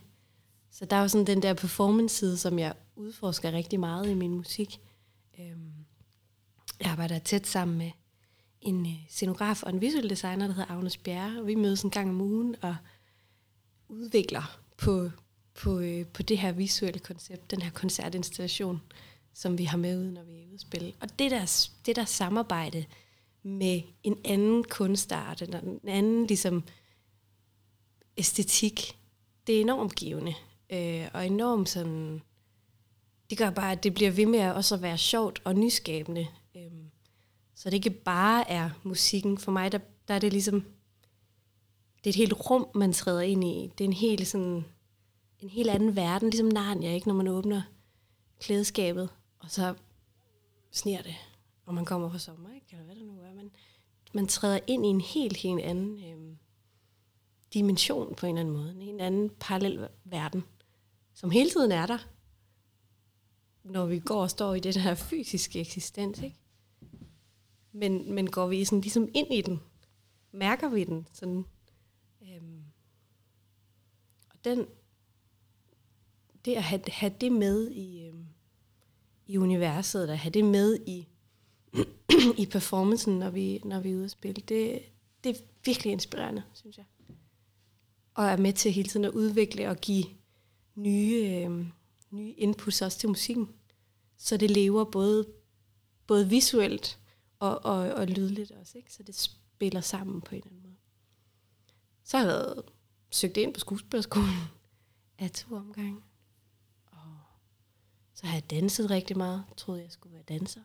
Så 0.72 0.86
der 0.86 0.96
er 0.96 1.02
jo 1.02 1.08
sådan 1.08 1.28
den 1.28 1.42
der 1.42 1.54
performance-side, 1.54 2.38
som 2.38 2.60
jeg 2.60 2.74
udforsker 2.96 3.52
rigtig 3.52 3.80
meget 3.80 4.10
i 4.10 4.14
min 4.14 4.34
musik. 4.34 4.80
Øhm, 5.40 5.74
Jeg 6.80 6.92
arbejder 6.92 7.20
tæt 7.20 7.48
sammen 7.48 7.78
med 7.78 7.92
en 8.62 8.86
øh, 8.86 8.94
scenograf 9.10 9.64
og 9.64 9.70
en 9.70 9.82
visuel 9.82 10.10
designer, 10.10 10.48
der 10.48 10.54
hedder 10.54 10.72
Agnes 10.72 10.98
Bjerre, 10.98 11.40
og 11.40 11.48
vi 11.48 11.56
mødes 11.56 11.82
en 11.82 11.90
gang 11.90 12.10
om 12.10 12.22
ugen 12.22 12.56
og 12.62 12.76
udvikler 13.90 14.60
på, 14.78 15.10
på, 15.54 15.80
øh, 15.80 16.08
på 16.08 16.24
det 16.24 16.38
her 16.38 16.52
visuelle 16.52 17.00
koncept, 17.00 17.52
den 17.52 17.62
her 17.62 17.72
koncertinstallation, 17.72 18.82
som 19.34 19.58
vi 19.58 19.64
har 19.64 19.78
med 19.78 20.00
ud, 20.00 20.12
når 20.12 20.24
vi 20.24 20.32
er 20.32 20.46
ude 20.46 20.54
at 20.54 20.62
spille. 20.62 20.94
Og 21.00 21.20
det 21.20 21.32
der, 21.32 21.70
det 21.86 21.96
der 21.96 22.06
samarbejde 22.06 22.86
med 23.44 23.82
en 24.04 24.18
anden 24.26 24.64
kunstart, 24.64 25.42
eller 25.42 25.60
en 25.60 25.80
anden 25.88 26.28
ligesom, 26.28 26.64
æstetik, 28.18 28.98
det 29.48 29.58
er 29.58 29.62
enormt 29.62 29.96
givende. 29.96 30.34
Øh, 30.70 31.08
og 31.14 31.26
enormt 31.26 31.70
sådan... 31.70 32.22
Det 33.30 33.38
gør 33.38 33.50
bare, 33.50 33.72
at 33.72 33.84
det 33.84 33.94
bliver 33.94 34.12
ved 34.12 34.26
med 34.26 34.40
at 34.40 34.56
også 34.56 34.78
være 34.78 34.98
sjovt 34.98 35.42
og 35.44 35.56
nyskabende. 35.56 36.28
Øhm, 36.56 36.92
så 37.56 37.70
det 37.70 37.76
ikke 37.76 37.90
bare 37.90 38.50
er 38.50 38.70
musikken. 38.84 39.38
For 39.38 39.52
mig, 39.52 39.72
der, 39.72 39.80
der 40.08 40.14
er 40.14 40.20
det 40.20 40.34
ligesom... 40.34 40.62
Det 41.98 42.06
er 42.06 42.10
et 42.10 42.16
helt 42.16 42.50
rum, 42.50 42.68
man 42.76 42.94
træder 42.94 43.22
ind 43.22 43.44
i. 43.44 43.72
Det 43.78 43.84
er 43.84 43.88
en 43.88 43.94
helt 43.94 44.28
sådan... 44.28 44.66
En 45.40 45.50
helt 45.50 45.70
anden 45.70 45.96
verden, 45.96 46.30
ligesom 46.30 46.48
Narnia, 46.48 46.94
ikke? 46.94 47.08
Når 47.08 47.16
man 47.16 47.28
åbner 47.28 47.62
klædeskabet, 48.40 49.10
og 49.40 49.52
så 49.52 49.76
sner 50.72 51.02
det, 51.02 51.16
og 51.66 51.74
man 51.74 51.86
kommer 51.86 52.10
på 52.10 52.18
sommer, 52.18 52.50
ikke? 52.56 52.68
Eller 52.72 52.84
hvad 52.84 52.96
det 52.96 53.04
nu 53.06 53.14
er. 53.14 53.34
Man, 53.36 53.52
man 54.14 54.28
træder 54.28 54.60
ind 54.68 54.86
i 54.86 54.90
en 54.90 55.02
helt, 55.02 55.38
helt 55.38 55.62
anden 55.62 56.04
øhm, 56.04 56.38
dimension 57.54 58.16
på 58.16 58.26
en 58.26 58.38
eller 58.38 58.42
anden 58.42 58.58
måde. 58.58 58.72
En 58.72 58.82
helt 58.82 59.02
anden 59.02 59.30
parallel 59.40 59.88
verden, 60.04 60.44
som 61.14 61.32
hele 61.32 61.50
tiden 61.50 61.72
er 61.72 61.86
der, 61.86 61.98
når 63.64 63.86
vi 63.86 64.00
går 64.00 64.22
og 64.22 64.30
står 64.30 64.56
i 64.56 64.60
det 64.60 64.78
her 64.78 64.96
fysiske 64.96 65.60
eksistens, 65.60 66.20
ikke? 66.20 66.38
Men, 67.72 68.14
men 68.14 68.32
går 68.32 68.48
vi 68.48 68.66
sådan 68.66 68.82
ligesom 68.82 69.10
ind 69.14 69.34
i 69.34 69.42
den, 69.42 69.60
mærker 70.32 70.70
vi 70.70 70.84
den 70.84 71.08
sådan, 71.14 71.46
øhm, 72.22 72.64
og 74.30 74.38
den, 74.46 74.66
det 76.46 76.56
at 76.56 76.64
have, 76.64 76.82
have 76.88 77.14
det 77.22 77.32
med 77.32 77.72
i, 77.72 78.06
øhm, 78.06 78.26
i 79.28 79.38
universet, 79.38 80.08
at 80.10 80.18
have 80.18 80.32
det 80.32 80.46
med 80.46 80.80
i, 80.86 81.08
i 82.44 82.46
performancen, 82.46 83.20
når 83.20 83.30
vi, 83.30 83.62
når 83.66 83.80
vi 83.80 83.92
er 83.92 83.96
ude 83.96 84.06
at 84.06 84.12
spille, 84.12 84.42
det, 84.42 84.82
det 85.24 85.30
er 85.30 85.42
virkelig 85.66 85.92
inspirerende, 85.92 86.44
synes 86.54 86.78
jeg. 86.78 86.86
Og 88.14 88.26
er 88.26 88.38
med 88.38 88.54
til 88.54 88.72
hele 88.72 88.90
tiden 88.90 89.06
at 89.06 89.12
udvikle 89.12 89.70
og 89.70 89.78
give 89.78 90.06
nye, 90.76 91.44
Øhm, 91.46 91.72
nye 92.14 92.34
inputs 92.34 92.82
også 92.82 93.00
til 93.00 93.10
musikken. 93.10 93.50
Så 94.18 94.38
det 94.38 94.52
lever 94.52 94.84
både, 94.84 95.28
både 96.08 96.30
visuelt 96.30 97.00
og, 97.40 97.66
og, 97.66 97.78
og 97.78 98.08
lydligt 98.08 98.52
også, 98.52 98.78
ikke? 98.78 98.94
så 98.94 99.04
det 99.04 99.16
spiller 99.16 99.82
sammen 99.82 100.22
på 100.22 100.36
en 100.36 100.42
eller 100.42 100.50
anden 100.50 100.64
måde. 100.64 100.76
Så 102.04 102.18
har 102.18 102.26
jeg 102.26 102.34
været 102.34 102.64
søgt 103.10 103.38
ind 103.38 103.54
på 103.54 103.60
skuespillerskolen 103.60 104.36
af 105.20 105.32
to 105.32 105.56
omgange. 105.56 106.02
Og 106.86 107.18
så 108.14 108.26
har 108.26 108.34
jeg 108.34 108.50
danset 108.50 108.90
rigtig 108.90 109.18
meget. 109.18 109.44
Jeg 109.50 109.58
troede, 109.58 109.82
jeg 109.82 109.92
skulle 109.92 110.14
være 110.14 110.24
danser. 110.24 110.62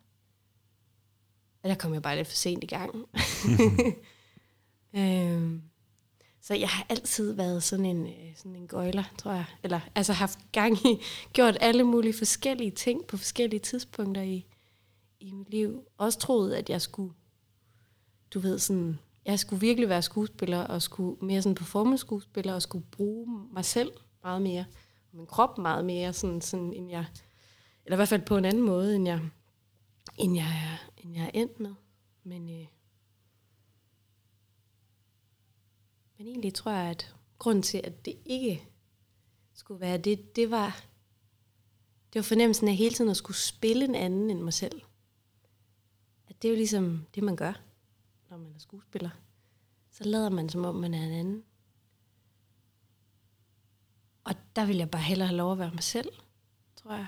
Og 1.62 1.68
der 1.68 1.74
kom 1.74 1.94
jeg 1.94 2.02
bare 2.02 2.16
lidt 2.16 2.28
for 2.28 2.37
sent 2.37 2.64
i 2.64 2.66
gang. 2.66 2.94
øhm, 4.98 5.62
så 6.48 6.54
jeg 6.54 6.68
har 6.68 6.87
altid 6.88 7.32
været 7.32 7.62
sådan 7.62 7.84
en, 7.84 8.06
øh, 8.06 8.37
sådan 8.37 8.56
en 8.56 8.66
gøjler, 8.66 9.04
tror 9.18 9.32
jeg. 9.32 9.44
Eller 9.62 9.80
altså 9.94 10.12
haft 10.12 10.38
gang 10.52 10.87
i, 10.87 11.02
gjort 11.32 11.56
alle 11.61 11.84
mulige 11.84 12.14
forskellige 12.18 12.70
ting 12.70 13.06
på 13.06 13.16
forskellige 13.16 13.61
tidspunkter 13.61 14.22
i, 14.22 14.46
i 15.20 15.32
mit 15.32 15.50
liv. 15.50 15.82
Også 15.98 16.18
troet, 16.18 16.54
at 16.54 16.70
jeg 16.70 16.82
skulle, 16.82 17.12
du 18.34 18.40
ved 18.40 18.58
sådan, 18.58 18.98
jeg 19.24 19.38
skulle 19.38 19.61
virkelig 19.61 19.88
være 19.88 20.02
skuespiller, 20.02 20.58
og 20.58 20.82
skulle 20.82 21.26
mere 21.26 21.42
sådan 21.42 21.54
performance-skuespiller, 21.54 22.54
og 22.54 22.62
skulle 22.62 22.84
bruge 22.90 23.48
mig 23.52 23.64
selv 23.64 23.92
meget 24.22 24.42
mere, 24.42 24.64
og 25.12 25.16
min 25.16 25.26
krop 25.26 25.58
meget 25.58 25.84
mere, 25.84 26.12
sådan, 26.12 26.40
sådan, 26.40 26.72
end 26.72 26.90
jeg, 26.90 27.04
eller 27.84 27.96
i 27.96 27.98
hvert 27.98 28.08
fald 28.08 28.22
på 28.22 28.37
en 28.37 28.44
anden 28.44 28.62
måde, 28.62 28.96
end 28.96 29.08
jeg, 29.08 29.20
end 30.16 30.37
jeg, 30.37 30.78
end 30.96 31.14
jeg 31.14 31.24
er 31.24 31.30
endt 31.34 31.61
med. 31.61 31.74
Men, 32.24 32.50
øh, 32.50 32.66
men 36.18 36.26
egentlig 36.26 36.54
tror 36.54 36.72
jeg, 36.72 36.90
at 36.90 37.14
grunden 37.38 37.62
til, 37.62 37.81
at 37.85 38.04
det 38.04 38.18
ikke 38.24 38.68
skulle 39.52 39.81
være 39.81 39.98
det, 39.98 40.37
det 40.37 40.50
var, 40.50 40.85
det 42.12 42.18
var 42.18 42.22
fornemmelsen 42.22 42.68
af 42.68 42.76
hele 42.76 42.94
tiden 42.94 43.11
at 43.11 43.16
skulle 43.16 43.37
spille 43.37 43.85
en 43.85 43.94
anden 43.94 44.31
end 44.31 44.40
mig 44.40 44.52
selv. 44.52 44.81
At 46.28 46.42
det 46.42 46.48
er 46.48 46.52
jo 46.52 46.57
ligesom 46.57 47.07
det, 47.14 47.22
man 47.22 47.37
gør, 47.37 47.52
når 48.31 48.37
man 48.37 48.54
er 48.54 48.59
skuespiller. 48.59 49.11
Så 49.90 50.04
lader 50.04 50.28
man, 50.28 50.48
som 50.48 50.64
om 50.64 50.74
man 50.74 50.94
er 50.94 51.04
en 51.04 51.12
anden. 51.12 51.44
Og 54.24 54.35
der 54.57 54.66
vil 54.66 54.76
jeg 54.76 54.90
bare 54.90 55.02
hellere 55.02 55.28
have 55.28 55.37
lov 55.37 55.52
at 55.52 55.59
være 55.59 55.70
mig 55.70 55.83
selv, 55.83 56.12
tror 56.76 56.94
jeg. 56.94 57.07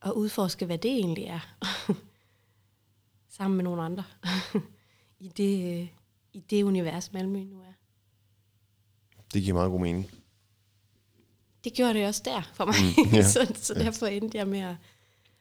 Og 0.00 0.16
udforske, 0.16 0.66
hvad 0.66 0.78
det 0.78 0.90
egentlig 0.90 1.24
er. 1.24 1.56
Sammen 3.36 3.56
med 3.56 3.64
nogle 3.64 3.82
andre. 3.82 4.04
I 5.20 5.28
det, 5.28 5.82
øh, 5.82 5.97
i 6.38 6.40
det 6.40 6.62
univers, 6.62 7.12
Malmø 7.12 7.44
nu 7.44 7.60
er. 7.60 7.72
Det 9.32 9.42
giver 9.42 9.54
meget 9.54 9.70
god 9.70 9.80
mening. 9.80 10.10
Det 11.64 11.72
gjorde 11.72 11.94
det 11.94 12.06
også 12.06 12.22
der 12.24 12.42
for 12.54 12.64
mig. 12.64 12.74
Mm, 12.74 13.14
ja. 13.16 13.28
så, 13.28 13.52
så 13.54 13.74
derfor 13.74 14.06
endte 14.06 14.38
jeg 14.38 14.48
med 14.48 14.58
at, 14.58 14.76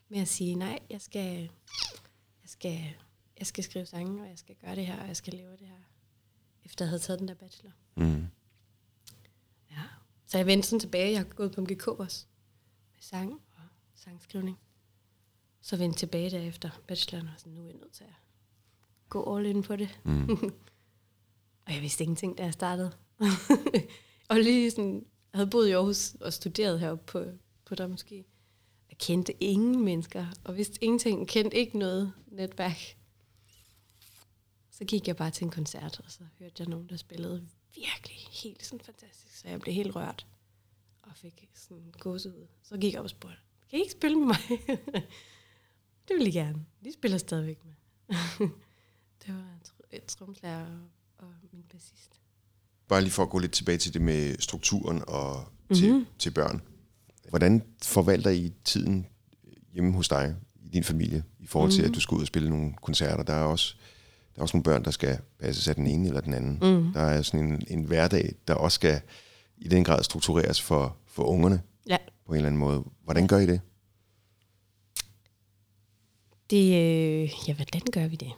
med 0.10 0.20
at 0.20 0.28
sige, 0.28 0.56
nej, 0.56 0.80
jeg 0.90 1.02
skal, 1.02 1.42
jeg, 2.42 2.50
skal, 2.50 2.94
jeg 3.40 3.48
skal 3.48 3.64
skrive 3.64 3.86
sange, 3.86 4.22
og 4.22 4.30
jeg 4.30 4.38
skal 4.38 4.56
gøre 4.56 4.76
det 4.76 4.86
her, 4.86 5.02
og 5.02 5.08
jeg 5.08 5.18
skal 5.18 5.34
leve 5.34 5.52
det 5.52 5.68
her. 5.68 5.76
Efter 6.66 6.86
jeg 6.86 6.90
havde 6.90 7.02
taget 7.02 7.20
den 7.20 7.28
der 7.28 7.34
bachelor. 7.34 7.72
Mm. 7.96 8.28
Ja. 9.72 9.82
Så 10.28 10.38
jeg 10.38 10.46
vendte 10.46 10.68
sådan 10.68 10.80
tilbage. 10.80 11.12
Jeg 11.12 11.20
har 11.20 11.26
gået 11.26 11.52
på 11.52 11.62
MGK 11.62 11.88
også. 11.88 12.26
Med 12.94 13.02
sang 13.02 13.34
og 13.34 13.64
sangskrivning. 13.96 14.58
Så 15.62 15.78
vendte 15.78 16.00
tilbage 16.00 16.30
derefter 16.30 16.70
bacheloren, 16.88 17.28
og 17.28 17.34
sådan, 17.38 17.54
nu 17.54 17.62
er 17.62 17.66
jeg 17.66 17.76
nødt 17.76 17.94
til 17.94 18.04
at 18.04 18.16
gå 19.10 19.38
all 19.38 19.46
in 19.46 19.64
på 19.64 19.76
det. 19.76 20.00
Mm. 20.04 20.28
og 21.68 21.74
jeg 21.74 21.82
vidste 21.82 22.04
ingenting, 22.04 22.38
da 22.38 22.44
jeg 22.44 22.54
startede. 22.54 22.92
og 24.30 24.40
lige 24.40 24.72
sådan, 24.72 25.06
jeg 25.34 25.38
havde 25.38 25.50
boet 25.50 25.68
i 25.68 25.72
Aarhus 25.72 26.16
og 26.22 26.34
studeret 26.34 26.80
heroppe 26.80 27.06
på, 27.06 27.26
på 27.66 27.76
der 27.76 27.88
måske. 27.88 28.26
Jeg 28.90 28.98
kendte 28.98 29.44
ingen 29.44 29.86
mennesker, 29.86 30.26
og 30.44 30.58
vidste 30.58 30.84
ingenting, 30.84 31.28
kendte 31.28 31.58
ikke 31.58 31.80
noget 31.80 32.14
netværk. 32.28 32.98
Så 34.72 34.86
gik 34.86 35.08
jeg 35.08 35.16
bare 35.16 35.32
til 35.32 35.46
en 35.46 35.52
koncert, 35.52 36.00
og 36.06 36.12
så 36.12 36.24
hørte 36.40 36.56
jeg 36.60 36.68
nogen, 36.68 36.90
der 36.90 36.98
spillede 36.98 37.48
virkelig 37.76 38.18
helt 38.44 38.66
sådan 38.66 38.86
fantastisk, 38.86 39.36
så 39.36 39.48
jeg 39.48 39.60
blev 39.60 39.74
helt 39.74 39.96
rørt 39.96 40.28
og 41.04 41.12
fik 41.16 41.50
sådan 41.54 41.94
gåsehud. 42.00 42.48
Så 42.64 42.78
gik 42.78 42.94
jeg 42.94 43.00
op 43.00 43.04
og 43.04 43.10
spurgte, 43.10 43.38
kan 43.70 43.80
I 43.80 43.82
ikke 43.82 43.92
spille 43.92 44.18
med 44.18 44.26
mig? 44.26 44.38
det 46.08 46.14
ville 46.14 46.26
de 46.26 46.32
gerne. 46.32 46.66
De 46.84 46.94
spiller 46.94 47.18
stadigvæk 47.18 47.60
med. 47.66 47.74
det 49.26 49.34
var 49.34 49.52
en 49.54 49.62
tr- 49.68 49.88
et 49.92 50.06
tromslærer 50.06 50.80
og, 51.18 51.28
min 51.54 51.64
bassist. 51.72 52.20
Bare 52.88 53.02
lige 53.02 53.12
for 53.12 53.24
at 53.24 53.30
gå 53.30 53.40
lidt 53.40 53.52
tilbage 53.52 53.78
til 53.78 53.94
det 53.94 54.02
med 54.02 54.36
strukturen 54.40 55.04
og 55.08 55.48
til, 55.74 55.94
Mhm. 55.94 56.06
til 56.20 56.32
børn. 56.32 56.62
Hvordan 57.30 57.64
forvalter 57.84 58.30
I 58.32 58.54
tiden 58.66 59.08
hjemme 59.74 59.94
hos 59.94 60.08
dig, 60.10 60.36
i 60.64 60.70
din 60.70 60.84
familie, 60.84 61.24
i 61.40 61.48
forhold 61.48 61.72
til, 61.72 61.82
Mhm. 61.82 61.90
at 61.92 61.96
du 61.96 62.00
skal 62.00 62.16
ud 62.16 62.22
og 62.22 62.28
spille 62.28 62.50
nogle 62.50 62.74
koncerter? 62.82 63.24
Der 63.24 63.34
er 63.34 63.44
også, 63.44 63.76
der 64.36 64.40
er 64.40 64.42
også 64.42 64.58
nogle 64.58 64.64
børn, 64.64 64.84
der 64.84 64.92
skal 64.92 65.20
passes 65.40 65.68
af 65.68 65.76
den 65.76 65.88
ene 65.88 66.08
eller 66.08 66.22
den 66.22 66.34
anden. 66.34 66.54
Mhm. 66.54 66.94
Der 66.94 67.00
er 67.02 67.22
sådan 67.22 67.46
en, 67.54 67.62
en 67.68 67.84
hverdag, 67.84 68.36
der 68.48 68.54
også 68.54 68.76
skal 68.76 69.02
i 69.58 69.68
den 69.68 69.84
grad 69.84 70.04
struktureres 70.04 70.62
for, 70.62 70.98
for 71.06 71.24
ungerne 71.24 71.62
Ja, 71.90 71.98
på 72.26 72.32
en 72.32 72.36
eller 72.38 72.48
anden 72.48 72.60
måde. 72.60 72.84
Hvordan 73.04 73.28
gør 73.28 73.38
I 73.38 73.46
det? 73.48 73.62
det, 76.50 76.66
øh, 76.66 77.30
ja, 77.48 77.54
hvordan 77.54 77.82
gør 77.92 78.08
vi 78.08 78.16
det? 78.16 78.32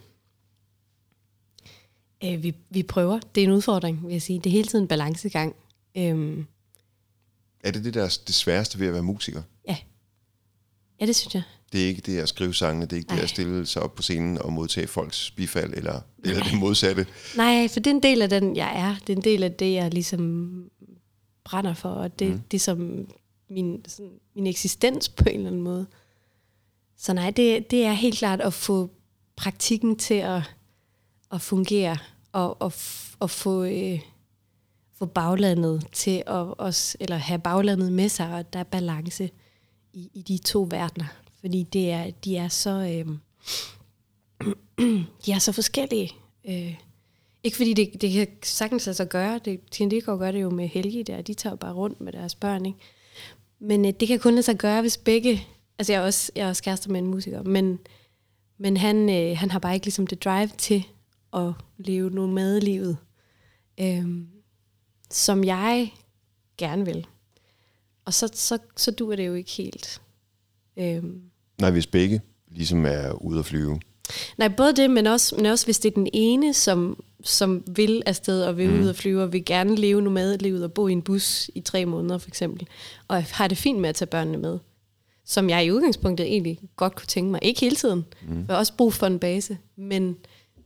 Øh, 2.24 2.44
vi, 2.44 2.56
vi 2.70 2.84
prøver. 2.84 3.20
Det 3.36 3.44
er 3.44 3.48
en 3.48 3.54
udfordring, 3.54 4.04
vil 4.06 4.12
jeg 4.12 4.22
sige. 4.22 4.40
Det 4.40 4.46
er 4.46 4.52
hele 4.52 4.68
tiden 4.68 4.84
en 4.84 4.88
balancegang. 4.88 5.56
Øhm, 5.98 6.46
Er 7.64 7.72
det 7.72 7.84
det, 7.84 7.94
der 7.94 8.04
er 8.04 8.18
det 8.28 8.36
sværeste 8.36 8.80
ved 8.80 8.88
at 8.88 8.94
være 8.94 9.04
musiker? 9.04 9.42
ja. 9.68 9.78
ja, 11.02 11.06
det 11.06 11.16
synes 11.16 11.36
jeg. 11.36 11.44
Det 11.72 11.84
er 11.84 11.88
ikke 11.88 12.02
det 12.02 12.20
at 12.20 12.30
skrive 12.30 12.54
sangene, 12.54 12.86
det 12.86 12.94
er 12.94 12.98
ikke 12.98 13.08
det 13.08 13.16
Nej. 13.16 13.24
at 13.24 13.30
stille 13.30 13.66
sig 13.66 13.82
op 13.82 13.96
på 13.96 14.02
scenen 14.02 14.38
og 14.38 14.54
modtage 14.54 14.88
folks 14.88 15.32
bifald, 15.32 15.74
eller, 15.74 16.02
eller 16.24 16.44
det 16.44 16.58
modsatte. 16.60 17.08
Nej, 17.38 17.68
for 17.68 17.80
det 17.80 17.88
er 17.88 17.96
en 17.96 18.04
del 18.04 18.22
af 18.22 18.30
den, 18.30 18.56
jeg 18.56 18.80
er. 18.82 18.96
Det 19.08 19.14
er 19.14 19.18
en 19.18 19.24
del 19.24 19.44
af 19.44 19.52
det, 19.54 19.74
jeg 19.74 19.94
ligesom 19.94 20.64
brænder 21.44 21.74
for, 21.74 21.90
og 21.90 22.20
det, 22.20 22.32
mm. 22.32 22.40
det 22.52 22.58
er 22.58 22.60
som 22.62 23.08
min, 23.50 23.86
sådan, 23.88 24.12
min 24.36 24.48
eksistens 24.48 25.10
på 25.10 25.24
en 25.30 25.36
eller 25.36 25.48
anden 25.48 25.62
måde. 25.62 25.88
Så 26.98 27.14
nej, 27.14 27.30
det, 27.30 27.72
det 27.72 27.86
er 27.86 27.94
helt 27.94 28.18
klart 28.18 28.42
at 28.42 28.54
få 28.54 28.90
praktikken 29.36 29.96
til 29.96 30.14
at, 30.14 30.42
at 31.32 31.42
fungere, 31.42 31.98
og, 32.32 32.62
og, 32.62 32.74
og 33.20 33.30
få, 33.30 33.64
øh, 33.64 34.00
få 34.98 35.06
baglandet 35.06 35.88
til 35.92 36.24
at 36.28 36.58
også, 36.58 36.98
eller 37.00 37.18
have 37.18 37.40
baglandet 37.40 37.92
med 37.92 38.10
sig, 38.10 38.34
og 38.34 38.54
der 38.54 38.60
er 38.60 38.64
balance 38.64 39.30
i, 39.94 40.10
i 40.14 40.22
de 40.22 40.38
to 40.38 40.68
verdener. 40.70 41.06
Fordi 41.40 41.64
det 41.64 41.92
er, 41.92 42.12
de 42.12 42.38
er 42.38 42.48
så... 42.48 42.70
Øh, 42.70 43.08
de 45.26 45.32
er 45.32 45.40
så 45.40 45.52
forskellige. 45.52 46.12
Øh, 46.46 46.76
ikke 47.44 47.58
fordi 47.58 47.74
det, 47.74 48.02
det 48.02 48.12
kan 48.12 48.28
sagtens 48.44 48.88
altså 48.88 49.06
gøre. 49.06 49.40
Det, 49.46 49.60
Tine 49.72 49.92
Dickow 49.92 50.18
gør 50.18 50.32
det 50.32 50.42
jo 50.42 50.50
med 50.50 50.68
Helge 50.68 51.04
der. 51.04 51.22
De 51.22 51.34
tager 51.34 51.52
jo 51.52 51.58
bare 51.58 51.74
rundt 51.74 52.02
med 52.02 52.14
deres 52.14 52.36
børn, 52.36 52.66
ikke? 52.66 52.80
Men 53.60 53.86
øh, 53.86 53.94
det 54.00 54.08
kan 54.08 54.20
kun 54.20 54.34
lade 54.34 54.44
sig 54.44 54.58
gøre, 54.58 54.82
hvis 54.82 54.98
begge... 54.98 55.48
Altså, 55.80 55.94
jeg 55.94 56.02
er 56.02 56.06
også, 56.06 56.32
jeg 56.36 56.46
er 56.46 56.50
også 56.50 56.64
kærester 56.64 56.92
med 56.92 57.00
en 57.00 57.08
musiker, 57.08 57.44
men, 57.44 57.80
men 58.58 58.78
han, 58.78 59.10
øh, 59.10 59.38
han 59.38 59.52
har 59.52 59.60
bare 59.60 59.74
ikke 59.74 59.86
ligesom 59.86 60.08
det 60.08 60.24
drive 60.24 60.50
til 60.58 60.84
at 61.34 61.54
leve 61.78 62.10
nomadelivet, 62.10 62.98
øh, 63.80 64.06
som 65.12 65.44
jeg 65.44 65.94
gerne 66.58 66.86
vil. 66.86 67.08
Og 68.06 68.14
så, 68.14 68.30
så, 68.34 68.58
så 68.78 68.92
dur 68.92 69.16
det 69.16 69.28
jo 69.28 69.34
ikke 69.34 69.52
helt. 69.52 70.02
Øh, 70.78 71.04
Nej, 71.60 71.72
hvis 71.72 71.88
begge 71.88 72.22
ligesom 72.48 72.86
er 72.86 73.12
ude 73.12 73.40
at 73.40 73.46
flyve. 73.46 73.80
Nej, 74.38 74.48
både 74.58 74.76
det, 74.76 74.90
men 74.90 75.08
også, 75.08 75.36
men 75.36 75.46
også 75.46 75.66
hvis 75.66 75.80
det 75.80 75.90
er 75.90 75.96
den 75.96 76.08
ene, 76.14 76.54
som, 76.54 77.04
som 77.24 77.64
vil 77.68 78.04
afsted 78.06 78.44
og 78.44 78.58
vil 78.58 78.70
mm. 78.70 78.82
ud 78.82 78.88
og 78.88 78.96
flyve, 78.96 79.24
og 79.24 79.34
vil 79.34 79.46
gerne 79.46 79.76
leve 79.76 80.02
nomadelivet 80.02 80.64
og 80.64 80.74
bo 80.74 80.88
i 80.88 80.92
en 80.92 81.02
bus 81.02 81.50
i 81.56 81.62
tre 81.62 81.86
måneder 81.86 82.18
for 82.18 82.28
eksempel, 82.28 82.68
og 83.08 83.24
har 83.24 83.48
det 83.48 83.58
fint 83.58 83.80
med 83.80 83.90
at 83.90 83.96
tage 83.96 84.08
børnene 84.08 84.38
med, 84.38 84.60
som 85.26 85.50
jeg 85.50 85.66
i 85.66 85.72
udgangspunktet 85.72 86.28
egentlig 86.28 86.60
godt 86.76 86.96
kunne 86.96 87.08
tænke 87.08 87.32
mig. 87.32 87.40
Ikke 87.44 87.62
hele 87.62 87.76
tiden. 87.76 88.06
Mm. 88.28 88.46
Har 88.50 88.56
også 88.56 88.74
brug 88.78 88.94
for 88.94 89.08
en 89.08 89.20
base, 89.20 89.58
men, 89.76 90.18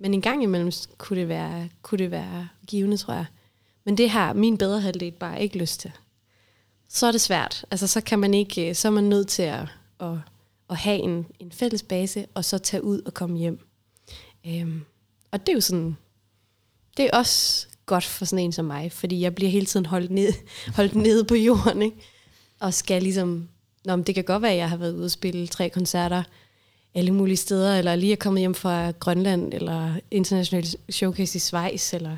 men 0.03 0.13
en 0.13 0.21
gang 0.21 0.43
imellem 0.43 0.71
kunne 0.97 1.19
det, 1.19 1.29
være, 1.29 1.69
kunne 1.81 1.97
det 1.97 2.11
være 2.11 2.47
givende, 2.67 2.97
tror 2.97 3.13
jeg. 3.13 3.25
Men 3.83 3.97
det 3.97 4.09
har 4.09 4.33
min 4.33 4.57
bedre 4.57 4.81
halvdel 4.81 5.11
bare 5.11 5.41
ikke 5.41 5.57
lyst 5.57 5.79
til. 5.79 5.91
Så 6.89 7.07
er 7.07 7.11
det 7.11 7.21
svært. 7.21 7.65
Altså, 7.71 7.87
så 7.87 8.01
kan 8.01 8.19
man 8.19 8.33
ikke, 8.33 8.69
øh, 8.69 8.75
så 8.75 8.87
er 8.87 8.91
man 8.91 9.03
nødt 9.03 9.27
til 9.27 9.43
at, 9.43 9.67
at, 9.99 10.17
at 10.69 10.77
have 10.77 10.97
en, 10.97 11.25
en 11.39 11.51
fælles 11.51 11.83
base, 11.83 12.25
og 12.33 12.45
så 12.45 12.57
tage 12.57 12.83
ud 12.83 13.01
og 13.05 13.13
komme 13.13 13.37
hjem. 13.37 13.67
Øhm, 14.47 14.85
og 15.31 15.39
det 15.39 15.49
er 15.49 15.53
jo 15.53 15.61
sådan, 15.61 15.97
det 16.97 17.05
er 17.05 17.17
også 17.17 17.67
godt 17.85 18.03
for 18.03 18.25
sådan 18.25 18.45
en 18.45 18.51
som 18.51 18.65
mig, 18.65 18.91
fordi 18.91 19.21
jeg 19.21 19.35
bliver 19.35 19.51
hele 19.51 19.65
tiden 19.65 19.85
holdt, 19.85 20.11
ned, 20.11 20.33
holdt 20.77 20.95
nede 20.95 21.25
på 21.25 21.35
jorden, 21.35 21.81
ikke? 21.81 21.97
og 22.59 22.73
skal 22.73 23.03
ligesom, 23.03 23.49
Nå, 23.85 23.95
men 23.95 24.05
det 24.05 24.15
kan 24.15 24.23
godt 24.23 24.41
være, 24.41 24.51
at 24.51 24.57
jeg 24.57 24.69
har 24.69 24.77
været 24.77 24.93
ude 24.93 25.05
og 25.05 25.11
spille 25.11 25.47
tre 25.47 25.69
koncerter 25.69 26.23
alle 26.95 27.11
mulige 27.11 27.37
steder, 27.37 27.77
eller 27.77 27.95
lige 27.95 28.11
er 28.11 28.17
kommet 28.17 28.39
hjem 28.39 28.53
fra 28.53 28.91
Grønland, 28.91 29.53
eller 29.53 29.93
international 30.11 30.65
showcase 30.89 31.35
i 31.35 31.39
Schweiz, 31.39 31.93
eller 31.93 32.17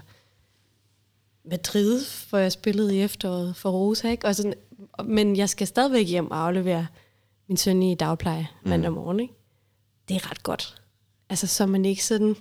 Madrid, 1.44 2.02
hvor 2.30 2.38
jeg 2.38 2.52
spillede 2.52 2.96
i 2.96 3.02
efteråret 3.02 3.56
for 3.56 3.72
Rosa. 3.72 4.12
Ikke? 4.12 4.28
Og 4.28 4.36
sådan, 4.36 4.54
men 5.06 5.36
jeg 5.36 5.50
skal 5.50 5.68
stadigvæk 5.68 6.08
hjem 6.08 6.32
og 6.32 6.46
aflevere 6.46 6.88
min 7.48 7.58
søn 7.58 7.84
i 7.84 7.96
dagpleje 7.96 8.48
mandag 8.64 8.92
morgen. 8.92 9.20
Ikke? 9.20 9.34
Det 10.10 10.16
er 10.16 10.32
ret 10.32 10.44
godt. 10.44 10.82
Altså, 11.30 11.48
så 11.48 11.66
man 11.66 11.86
ikke 11.86 12.06
sådan 12.06 12.36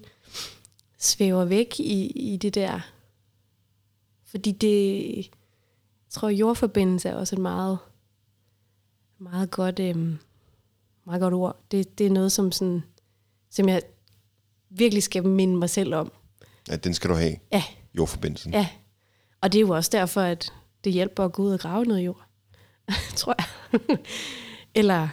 svæver 0.99 1.44
væk 1.44 1.81
i, 1.81 2.07
i 2.07 2.37
det 2.37 2.55
der. 2.55 2.81
Fordi 4.25 4.53
det, 4.53 5.16
jeg 5.16 5.25
tror, 6.11 6.29
jordforbindelse 6.29 7.09
er 7.09 7.14
også 7.14 7.37
et 7.37 7.42
meget, 7.42 7.79
meget 9.18 9.51
godt, 9.51 9.81
øhm, 9.81 10.18
meget 11.07 11.21
godt 11.21 11.35
ord. 11.35 11.57
Det, 11.71 11.99
det 11.99 12.07
er 12.07 12.11
noget, 12.11 12.33
som, 12.33 12.53
sådan, 12.53 12.83
som 13.51 13.69
jeg 13.69 13.83
virkelig 14.71 15.03
skal 15.03 15.27
minde 15.27 15.57
mig 15.57 15.71
selv 15.71 15.95
om. 15.95 16.12
Ja, 16.69 16.77
den 16.77 16.95
skal 16.95 17.11
du 17.11 17.14
have, 17.14 17.37
Ja, 17.53 17.64
jordforbindelsen. 17.95 18.53
ja. 18.53 18.69
Og 19.40 19.53
det 19.53 19.59
er 19.59 19.62
jo 19.62 19.71
også 19.71 19.90
derfor, 19.93 20.21
at 20.21 20.53
det 20.85 20.93
hjælper 20.93 21.25
at 21.25 21.33
gå 21.33 21.43
ud 21.43 21.53
og 21.53 21.61
grave 21.61 21.85
noget 21.85 22.05
jord. 22.05 22.25
tror 23.17 23.35
jeg. 23.38 23.99
eller 24.75 25.09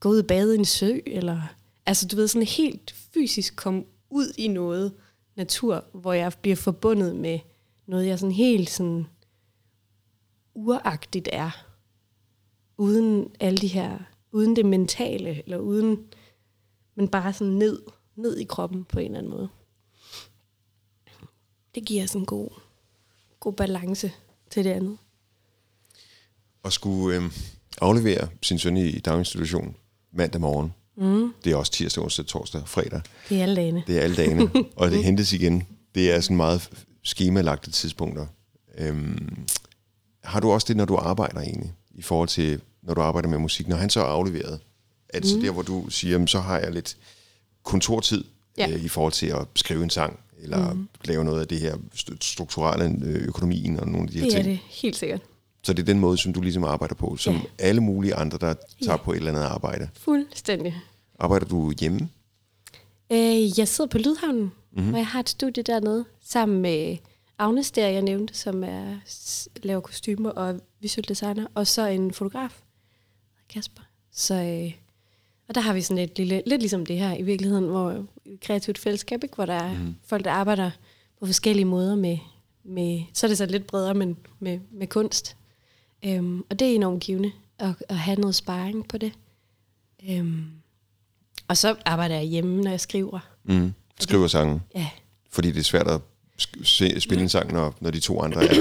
gå 0.00 0.08
ud 0.08 0.18
og 0.18 0.26
bade 0.26 0.54
i 0.54 0.58
en 0.58 0.64
sø, 0.64 0.98
eller 1.06 1.42
altså 1.86 2.08
du 2.08 2.16
ved, 2.16 2.28
sådan 2.28 2.46
helt 2.48 2.94
fysisk 3.14 3.56
komme 3.56 3.84
ud 4.10 4.32
i 4.38 4.48
noget 4.48 4.92
natur, 5.36 5.84
hvor 5.94 6.12
jeg 6.12 6.32
bliver 6.42 6.56
forbundet 6.56 7.16
med 7.16 7.38
noget, 7.86 8.06
jeg 8.06 8.18
sådan 8.18 8.34
helt 8.34 8.70
sådan 8.70 9.06
uragtigt 10.54 11.28
er. 11.32 11.50
Uden 12.78 13.30
alle 13.40 13.58
de 13.58 13.66
her, 13.66 13.98
uden 14.34 14.56
det 14.56 14.66
mentale, 14.66 15.42
eller 15.44 15.58
uden, 15.58 15.98
men 16.94 17.08
bare 17.08 17.32
sådan 17.32 17.52
ned, 17.52 17.82
ned 18.16 18.38
i 18.38 18.44
kroppen 18.44 18.84
på 18.84 18.98
en 18.98 19.04
eller 19.04 19.18
anden 19.18 19.32
måde. 19.32 19.48
Det 21.74 21.84
giver 21.84 22.06
sådan 22.06 22.22
en 22.22 22.26
god, 22.26 22.48
god 23.40 23.52
balance 23.52 24.12
til 24.50 24.64
det 24.64 24.70
andet. 24.70 24.98
Og 26.62 26.72
skulle, 26.72 27.16
øh, 27.16 27.22
afleverer 27.80 28.26
sin 28.42 28.58
søn 28.58 28.76
i 28.76 28.98
daginstitution 28.98 29.76
mandag 30.12 30.40
morgen. 30.40 30.74
Mm. 30.96 31.32
Det 31.44 31.52
er 31.52 31.56
også 31.56 31.72
tirsdag, 31.72 32.02
onsdag, 32.02 32.26
torsdag, 32.26 32.68
fredag. 32.68 33.00
Det 33.28 33.38
er 33.38 33.42
alle 33.42 33.56
dagene. 33.56 33.84
Det 33.86 33.98
er 33.98 34.00
alle 34.00 34.16
dagene. 34.16 34.50
og 34.76 34.90
det 34.90 35.04
hentes 35.04 35.32
igen. 35.32 35.66
Det 35.94 36.12
er 36.12 36.20
sådan 36.20 36.36
meget 36.36 36.70
skemalagte 37.02 37.70
tidspunkter. 37.70 38.26
Øhm, 38.78 39.46
har 40.24 40.40
du 40.40 40.50
også 40.50 40.64
det, 40.68 40.76
når 40.76 40.84
du 40.84 40.96
arbejder 40.96 41.40
egentlig, 41.40 41.72
i 41.94 42.02
forhold 42.02 42.28
til, 42.28 42.60
når 42.86 42.94
du 42.94 43.00
arbejder 43.00 43.28
med 43.28 43.38
musik? 43.38 43.68
Når 43.68 43.76
han 43.76 43.90
så 43.90 44.00
er 44.00 44.04
afleveret, 44.04 44.60
er 45.08 45.20
det 45.20 45.36
mm. 45.36 45.42
der, 45.42 45.50
hvor 45.50 45.62
du 45.62 45.90
siger, 45.90 46.26
så 46.26 46.40
har 46.40 46.58
jeg 46.58 46.72
lidt 46.72 46.96
kontortid 47.62 48.24
Ja. 48.58 48.70
øh, 48.70 48.84
i 48.84 48.88
forhold 48.88 49.12
til 49.12 49.26
at 49.26 49.46
skrive 49.56 49.82
en 49.84 49.90
sang, 49.90 50.20
eller 50.38 50.72
mm. 50.72 50.88
lave 51.04 51.24
noget 51.24 51.40
af 51.40 51.48
det 51.48 51.60
her 51.60 51.76
st- 51.94 52.16
strukturelle 52.20 52.84
øh, 53.04 53.14
økonomien 53.28 53.80
og 53.80 53.86
nogle 53.88 54.06
af 54.06 54.12
de 54.12 54.18
her 54.18 54.24
Det 54.24 54.32
er 54.38 54.42
ting? 54.42 54.48
det, 54.48 54.58
helt 54.70 54.96
sikkert. 54.96 55.20
Så 55.62 55.72
det 55.72 55.82
er 55.82 55.86
den 55.86 55.98
måde, 56.00 56.18
som 56.18 56.32
du 56.32 56.40
ligesom 56.40 56.64
arbejder 56.64 56.94
på, 56.94 57.16
som 57.16 57.34
Ja. 57.34 57.40
alle 57.58 57.80
mulige 57.80 58.14
andre, 58.14 58.38
der 58.38 58.54
tager 58.82 58.92
Ja. 58.92 58.96
på 58.96 59.12
et 59.12 59.16
eller 59.16 59.30
andet 59.30 59.42
arbejde. 59.42 59.88
Fuldstændig. 59.98 60.74
Arbejder 61.18 61.46
du 61.46 61.72
hjemme? 61.80 62.08
Øh, 63.12 63.58
jeg 63.58 63.68
sidder 63.68 63.90
på 63.90 63.98
Lydhavnen, 63.98 64.42
Mhm. 64.42 64.50
mm-hmm. 64.72 64.92
og 64.94 64.98
jeg 64.98 65.06
har 65.06 65.20
et 65.20 65.28
studie 65.28 65.62
dernede, 65.62 66.04
sammen 66.24 66.62
med 66.62 66.96
Agnes, 67.38 67.70
der 67.70 67.88
jeg 67.88 68.02
nævnte, 68.02 68.34
som 68.34 68.64
er, 68.64 68.94
laver 69.62 69.80
kostymer 69.80 70.30
og 70.30 70.60
visuel 70.80 71.08
designer, 71.08 71.46
og 71.54 71.66
så 71.66 71.86
en 71.86 72.12
fotograf, 72.12 72.60
Kasper. 73.48 73.82
Så, 74.12 74.34
øh, 74.34 74.72
og 75.48 75.54
der 75.54 75.60
har 75.60 75.72
vi 75.72 75.80
sådan 75.80 76.04
et 76.04 76.18
lille, 76.18 76.42
lidt 76.46 76.62
ligesom 76.62 76.86
det 76.86 76.98
her 76.98 77.16
i 77.16 77.22
virkeligheden, 77.22 77.64
hvor 77.64 77.90
et 77.90 78.40
kreativt 78.40 78.78
fællesskab, 78.78 79.22
ikke? 79.22 79.34
hvor 79.34 79.46
der 79.46 79.54
er 79.54 79.78
mm. 79.78 79.94
folk, 80.06 80.24
der 80.24 80.30
arbejder 80.30 80.70
på 81.20 81.26
forskellige 81.26 81.64
måder 81.64 81.96
med, 81.96 82.18
med, 82.64 83.02
så 83.12 83.26
er 83.26 83.28
det 83.28 83.38
så 83.38 83.46
lidt 83.46 83.66
bredere, 83.66 83.94
men 83.94 84.16
med, 84.38 84.60
med 84.72 84.86
kunst. 84.86 85.36
Øhm, 86.04 86.44
og 86.50 86.58
det 86.58 86.70
er 86.70 86.74
enormt 86.74 87.02
givende 87.02 87.32
at, 87.58 87.74
at 87.88 87.96
have 87.96 88.20
noget 88.20 88.34
sparring 88.34 88.88
på 88.88 88.98
det. 88.98 89.12
Øhm, 90.10 90.44
og 91.48 91.56
så 91.56 91.76
arbejder 91.84 92.14
jeg 92.14 92.24
hjemme, 92.24 92.62
når 92.62 92.70
jeg 92.70 92.80
skriver. 92.80 93.18
Mm. 93.44 93.74
Skriver 94.00 94.26
sange? 94.26 94.60
Ja, 94.74 94.88
Fordi 95.30 95.52
det 95.52 95.58
er 95.58 95.64
svært 95.64 95.88
at 95.88 96.00
se, 96.64 97.00
spille 97.00 97.22
en 97.22 97.28
sang, 97.28 97.52
når, 97.52 97.74
når 97.80 97.90
de 97.90 98.00
to 98.00 98.22
andre 98.22 98.44
er 98.44 98.54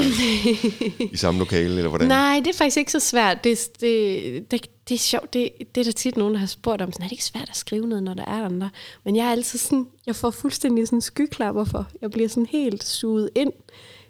i 1.13 1.17
samme 1.17 1.39
lokale, 1.39 1.77
eller 1.77 1.89
hvordan? 1.89 2.07
Nej, 2.07 2.41
det 2.45 2.47
er 2.47 2.57
faktisk 2.57 2.77
ikke 2.77 2.91
så 2.91 2.99
svært. 2.99 3.43
Det, 3.43 3.69
det, 3.81 4.51
det, 4.51 4.67
det 4.89 4.95
er 4.95 4.99
sjovt. 4.99 5.33
Det, 5.33 5.49
det 5.75 5.81
er 5.81 5.85
der 5.85 5.91
tit 5.91 6.17
nogen, 6.17 6.33
der 6.33 6.39
har 6.39 6.47
spurgt 6.47 6.81
om. 6.81 6.91
Sådan, 6.91 7.03
er 7.03 7.07
det 7.07 7.11
ikke 7.11 7.23
svært 7.23 7.49
at 7.49 7.57
skrive 7.57 7.87
noget, 7.87 8.03
når 8.03 8.13
der 8.13 8.25
er 8.25 8.45
andre? 8.45 8.69
Men 9.05 9.15
jeg 9.15 9.25
er 9.25 9.31
altid 9.31 9.59
sådan, 9.59 9.87
jeg 10.05 10.15
får 10.15 10.31
fuldstændig 10.31 10.87
sådan 10.87 11.01
skyklapper 11.01 11.63
for. 11.63 11.87
Jeg 12.01 12.11
bliver 12.11 12.29
sådan 12.29 12.45
helt 12.45 12.83
suget 12.83 13.29
ind. 13.35 13.51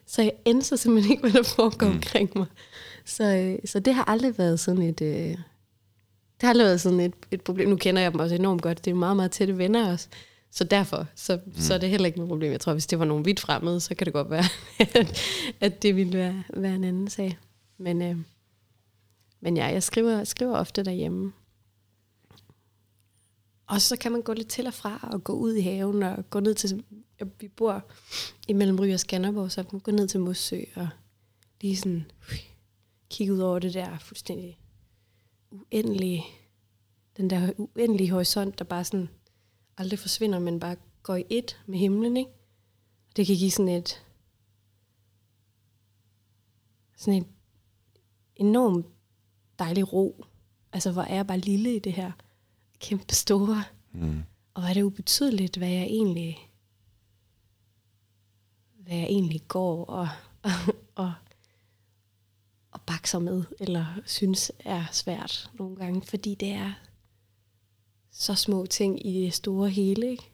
Så 0.07 0.21
jeg 0.21 0.31
ændrer 0.45 0.77
simpelthen 0.77 1.11
ikke, 1.11 1.21
hvad 1.21 1.31
der 1.31 1.43
foregår 1.43 1.87
mm. 1.87 1.93
omkring 1.93 2.29
mig. 2.35 2.45
Så, 3.05 3.23
øh, 3.23 3.59
så 3.65 3.79
det 3.79 3.93
har 3.93 4.03
aldrig 4.03 4.37
været 4.37 4.59
sådan 4.59 4.81
et... 4.81 5.01
Øh, 5.01 5.07
det 5.07 6.47
har 6.47 6.49
aldrig 6.49 6.65
været 6.65 6.81
sådan 6.81 6.99
et, 6.99 7.13
et 7.31 7.41
problem. 7.41 7.69
Nu 7.69 7.75
kender 7.75 8.01
jeg 8.01 8.11
dem 8.11 8.19
også 8.19 8.35
enormt 8.35 8.61
godt. 8.61 8.85
Det 8.85 8.91
er 8.91 8.95
meget, 8.95 9.15
meget 9.15 9.31
tætte 9.31 9.57
venner 9.57 9.91
også. 9.91 10.07
Så 10.55 10.63
derfor, 10.63 11.07
så, 11.15 11.39
mm. 11.45 11.53
så 11.55 11.73
er 11.73 11.77
det 11.77 11.89
heller 11.89 12.05
ikke 12.05 12.17
noget 12.17 12.29
problem. 12.29 12.51
Jeg 12.51 12.59
tror, 12.59 12.73
hvis 12.73 12.87
det 12.87 12.99
var 12.99 13.05
nogen 13.05 13.25
vidt 13.25 13.39
fremmede, 13.39 13.79
så 13.79 13.95
kan 13.95 14.05
det 14.05 14.13
godt 14.13 14.29
være, 14.29 14.43
at, 15.65 15.81
det 15.81 15.95
ville 15.95 16.17
være, 16.17 16.43
være 16.53 16.75
en 16.75 16.83
anden 16.83 17.07
sag. 17.07 17.37
Men, 17.77 18.01
øh, 18.01 18.17
men 19.39 19.57
ja, 19.57 19.65
jeg 19.65 19.83
skriver, 19.83 20.23
skriver 20.23 20.57
ofte 20.57 20.83
derhjemme. 20.83 21.33
Og 23.67 23.81
så 23.81 23.97
kan 23.97 24.11
man 24.11 24.21
gå 24.21 24.33
lidt 24.33 24.47
til 24.47 24.67
og 24.67 24.73
fra 24.73 25.09
og 25.11 25.23
gå 25.23 25.33
ud 25.33 25.53
i 25.53 25.61
haven 25.61 26.03
og 26.03 26.29
gå 26.29 26.39
ned 26.39 26.55
til... 26.55 26.83
Vi 27.39 27.47
bor 27.47 27.83
imellem 28.47 28.79
Ry 28.79 28.93
og 28.93 28.99
Skanderborg, 28.99 29.51
så 29.51 29.61
man 29.61 29.69
kan 29.69 29.79
gå 29.79 29.91
ned 29.91 30.07
til 30.07 30.19
Mossø 30.19 30.61
og 30.75 30.89
lige 31.61 31.77
sådan 31.77 32.11
kigge 33.09 33.33
ud 33.33 33.39
over 33.39 33.59
det 33.59 33.73
der 33.73 33.97
fuldstændig 33.99 34.59
uendelige, 35.51 36.25
den 37.17 37.29
der 37.29 37.51
uendelige 37.57 38.11
horisont, 38.11 38.59
der 38.59 38.65
bare 38.65 38.83
sådan 38.83 39.09
aldrig 39.77 39.99
forsvinder, 39.99 40.39
men 40.39 40.59
bare 40.59 40.75
går 41.03 41.15
i 41.15 41.25
et 41.29 41.61
med 41.65 41.79
himlen, 41.79 42.17
ikke? 42.17 42.31
Det 43.15 43.27
kan 43.27 43.35
give 43.35 43.51
sådan 43.51 43.67
et 43.67 44.05
sådan 46.97 47.21
et 47.21 47.27
enormt 48.35 48.85
dejlig 49.59 49.93
ro. 49.93 50.25
Altså, 50.73 50.91
hvor 50.91 51.01
er 51.01 51.15
jeg 51.15 51.27
bare 51.27 51.37
lille 51.37 51.75
i 51.75 51.79
det 51.79 51.93
her 51.93 52.11
kæmpe 52.79 53.15
store. 53.15 53.63
Mm. 53.91 54.23
Og 54.53 54.61
hvor 54.61 54.69
er 54.69 54.73
det 54.73 54.83
ubetydeligt, 54.83 55.57
hvad 55.57 55.69
jeg 55.69 55.83
egentlig 55.83 56.49
hvad 58.83 58.97
jeg 58.97 59.05
egentlig 59.05 59.41
går 59.47 59.85
og, 59.85 60.09
og, 60.41 60.51
og, 61.05 61.13
og 62.71 62.81
bakser 62.81 63.19
med, 63.19 63.43
eller 63.59 63.85
synes 64.05 64.51
er 64.59 64.85
svært 64.91 65.51
nogle 65.53 65.75
gange, 65.75 66.01
fordi 66.01 66.35
det 66.35 66.51
er 66.51 66.73
så 68.13 68.35
små 68.35 68.65
ting 68.65 69.07
i 69.07 69.25
det 69.25 69.33
store 69.33 69.69
hele, 69.69 70.09
ikke? 70.11 70.29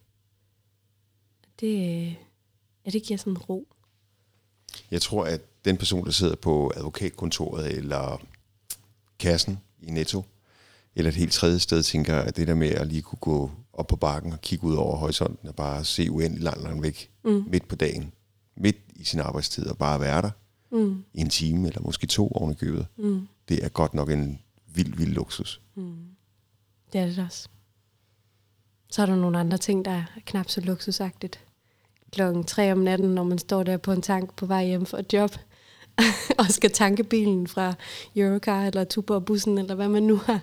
Det, 1.60 2.06
ja, 2.86 2.92
det 2.92 3.04
giver 3.04 3.18
sådan 3.18 3.38
ro. 3.38 3.68
Jeg 4.92 5.02
tror, 5.02 5.26
at 5.26 5.42
den 5.66 5.78
person, 5.78 6.06
der 6.06 6.12
sidder 6.12 6.36
på 6.36 6.72
advokatkontoret 6.76 7.78
eller 7.78 8.22
kassen 9.20 9.60
i 9.82 9.92
Netto, 9.92 10.24
eller 10.96 11.12
et 11.12 11.16
helt 11.16 11.32
tredje 11.32 11.60
sted, 11.60 11.84
tænker, 11.84 12.18
at 12.18 12.38
det 12.38 12.48
der 12.48 12.54
med 12.54 12.70
at 12.70 12.88
lige 12.88 13.02
kunne 13.02 13.20
gå 13.20 13.52
op 13.74 13.88
på 13.88 13.96
bakken 13.96 14.34
og 14.34 14.42
kigge 14.42 14.68
ud 14.68 14.76
over 14.76 14.96
horisonten 14.98 15.48
og 15.48 15.56
bare 15.56 15.86
se 15.86 16.12
uendelig 16.12 16.44
langt, 16.44 16.64
langt 16.64 16.84
væk 16.84 17.12
mm. 17.24 17.44
midt 17.48 17.68
på 17.68 17.76
dagen, 17.76 18.12
midt 18.56 18.78
i 18.96 19.04
sin 19.04 19.20
arbejdstid 19.20 19.68
og 19.68 19.78
bare 19.78 20.00
være 20.02 20.22
der 20.22 20.32
Mm. 20.72 21.04
i 21.14 21.22
en 21.22 21.30
time 21.30 21.68
eller 21.68 21.82
måske 21.82 22.08
to 22.08 22.28
oven 22.28 22.52
i 22.52 22.56
købet. 22.56 22.88
Mm. 22.98 23.28
Det 23.50 23.64
er 23.66 23.70
godt 23.70 23.94
nok 23.94 24.10
en 24.10 24.42
vild, 24.68 24.94
vild 24.94 25.14
luksus. 25.14 25.62
Det 26.94 27.02
er 27.02 27.06
det 27.06 27.20
også. 27.20 27.50
Så 28.90 29.02
er 29.02 29.06
der 29.06 29.16
nogle 29.16 29.40
andre 29.40 29.58
ting, 29.58 29.86
der 29.86 29.92
er 29.92 30.04
knap 30.26 30.50
så 30.50 30.62
luksusagtigt. 30.62 31.40
Klokken 32.12 32.44
tre 32.44 32.72
om 32.72 32.78
natten, 32.78 33.10
når 33.10 33.24
man 33.24 33.38
står 33.38 33.64
der 33.64 33.78
på 33.78 33.92
en 33.92 34.02
tank 34.02 34.36
på 34.36 34.46
vej 34.46 34.66
hjem 34.66 34.86
for 34.86 34.98
et 34.98 35.14
job, 35.14 35.32
og 36.40 36.46
skal 36.46 36.72
tanke 36.72 37.04
bilen 37.04 37.48
fra 37.48 37.74
Eurocar 38.16 38.66
eller 38.66 38.84
Tuborg-bussen, 38.84 39.58
eller 39.58 39.76
hvad 39.76 39.88
man 39.88 40.04
nu 40.04 40.16
har, 40.16 40.40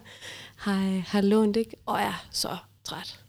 har, 0.56 1.00
har 1.06 1.20
lånt, 1.20 1.56
ikke? 1.56 1.76
og 1.87 2.00
er 2.00 2.26
så 2.30 2.56
træt. 2.85 3.20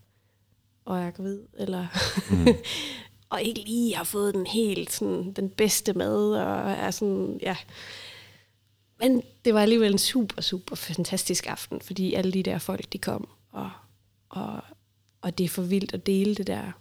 Og 0.86 1.00
er 1.00 1.12
gravid, 1.12 1.40
eller... 1.58 1.88
Mm. 2.30 2.48
og 3.30 3.42
ikke 3.42 3.62
lige 3.62 3.96
har 3.96 4.04
fået 4.04 4.34
den 4.34 4.46
helt 4.46 4.92
sådan, 4.92 5.34
den 5.34 5.50
bedste 5.50 5.94
mad, 5.94 6.34
og 6.34 6.72
er 6.72 6.92
sådan, 6.92 7.40
ja... 7.42 7.56
Men 9.00 9.22
det 9.46 9.54
var 9.54 9.62
alligevel 9.62 9.92
en 9.92 9.98
super, 9.98 10.42
super 10.42 10.76
fantastisk 10.76 11.48
aften, 11.48 11.82
fordi 11.82 12.14
alle 12.14 12.32
de 12.32 12.44
der 12.44 12.58
folk, 12.58 12.94
de 12.94 12.98
kom, 12.98 13.28
og, 13.52 13.70
og, 14.30 14.64
og 15.28 15.38
det 15.38 15.44
er 15.44 15.50
for 15.50 15.62
vildt 15.62 15.94
at 15.94 16.06
dele 16.06 16.36
det 16.36 16.48
der, 16.48 16.72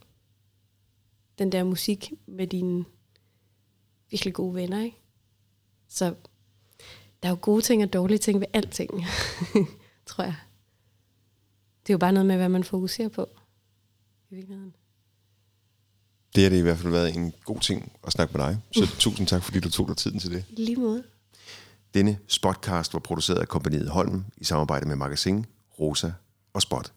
den 1.38 1.52
der 1.52 1.64
musik 1.64 2.12
med 2.26 2.46
dine 2.46 2.84
virkelig 4.10 4.34
gode 4.34 4.54
venner, 4.54 4.82
ikke? 4.82 4.96
Så 5.88 6.14
der 7.22 7.28
er 7.28 7.30
jo 7.30 7.38
gode 7.40 7.62
ting 7.62 7.82
og 7.82 7.92
dårlige 7.92 8.18
ting 8.18 8.40
ved 8.40 8.46
alting, 8.52 8.90
tror 10.06 10.24
jeg. 10.24 10.36
Det 11.82 11.90
er 11.90 11.94
jo 11.94 11.98
bare 11.98 12.12
noget 12.12 12.26
med, 12.26 12.36
hvad 12.36 12.48
man 12.48 12.64
fokuserer 12.64 13.08
på. 13.08 13.28
I 14.30 14.34
virkeligheden. 14.34 14.74
Det 16.34 16.42
har 16.42 16.50
det 16.50 16.58
i 16.58 16.62
hvert 16.62 16.78
fald 16.78 16.92
været 16.92 17.14
en 17.16 17.32
god 17.44 17.60
ting 17.60 17.92
at 18.06 18.12
snakke 18.12 18.38
med 18.38 18.46
dig. 18.46 18.58
Så 18.72 18.96
tusind 18.98 19.26
tak, 19.26 19.42
fordi 19.42 19.60
du 19.60 19.70
tog 19.70 19.88
dig 19.88 19.96
tiden 19.96 20.18
til 20.18 20.30
det. 20.30 20.44
Lige 20.48 20.76
måde. 20.76 21.04
Denne 21.94 22.18
spotcast 22.26 22.94
var 22.94 23.00
produceret 23.00 23.38
af 23.38 23.48
kompaniet 23.48 23.88
Holm 23.88 24.24
i 24.36 24.44
samarbejde 24.44 24.88
med 24.88 24.96
Magasin, 24.96 25.46
Rosa 25.80 26.12
og 26.52 26.62
Spot. 26.62 26.92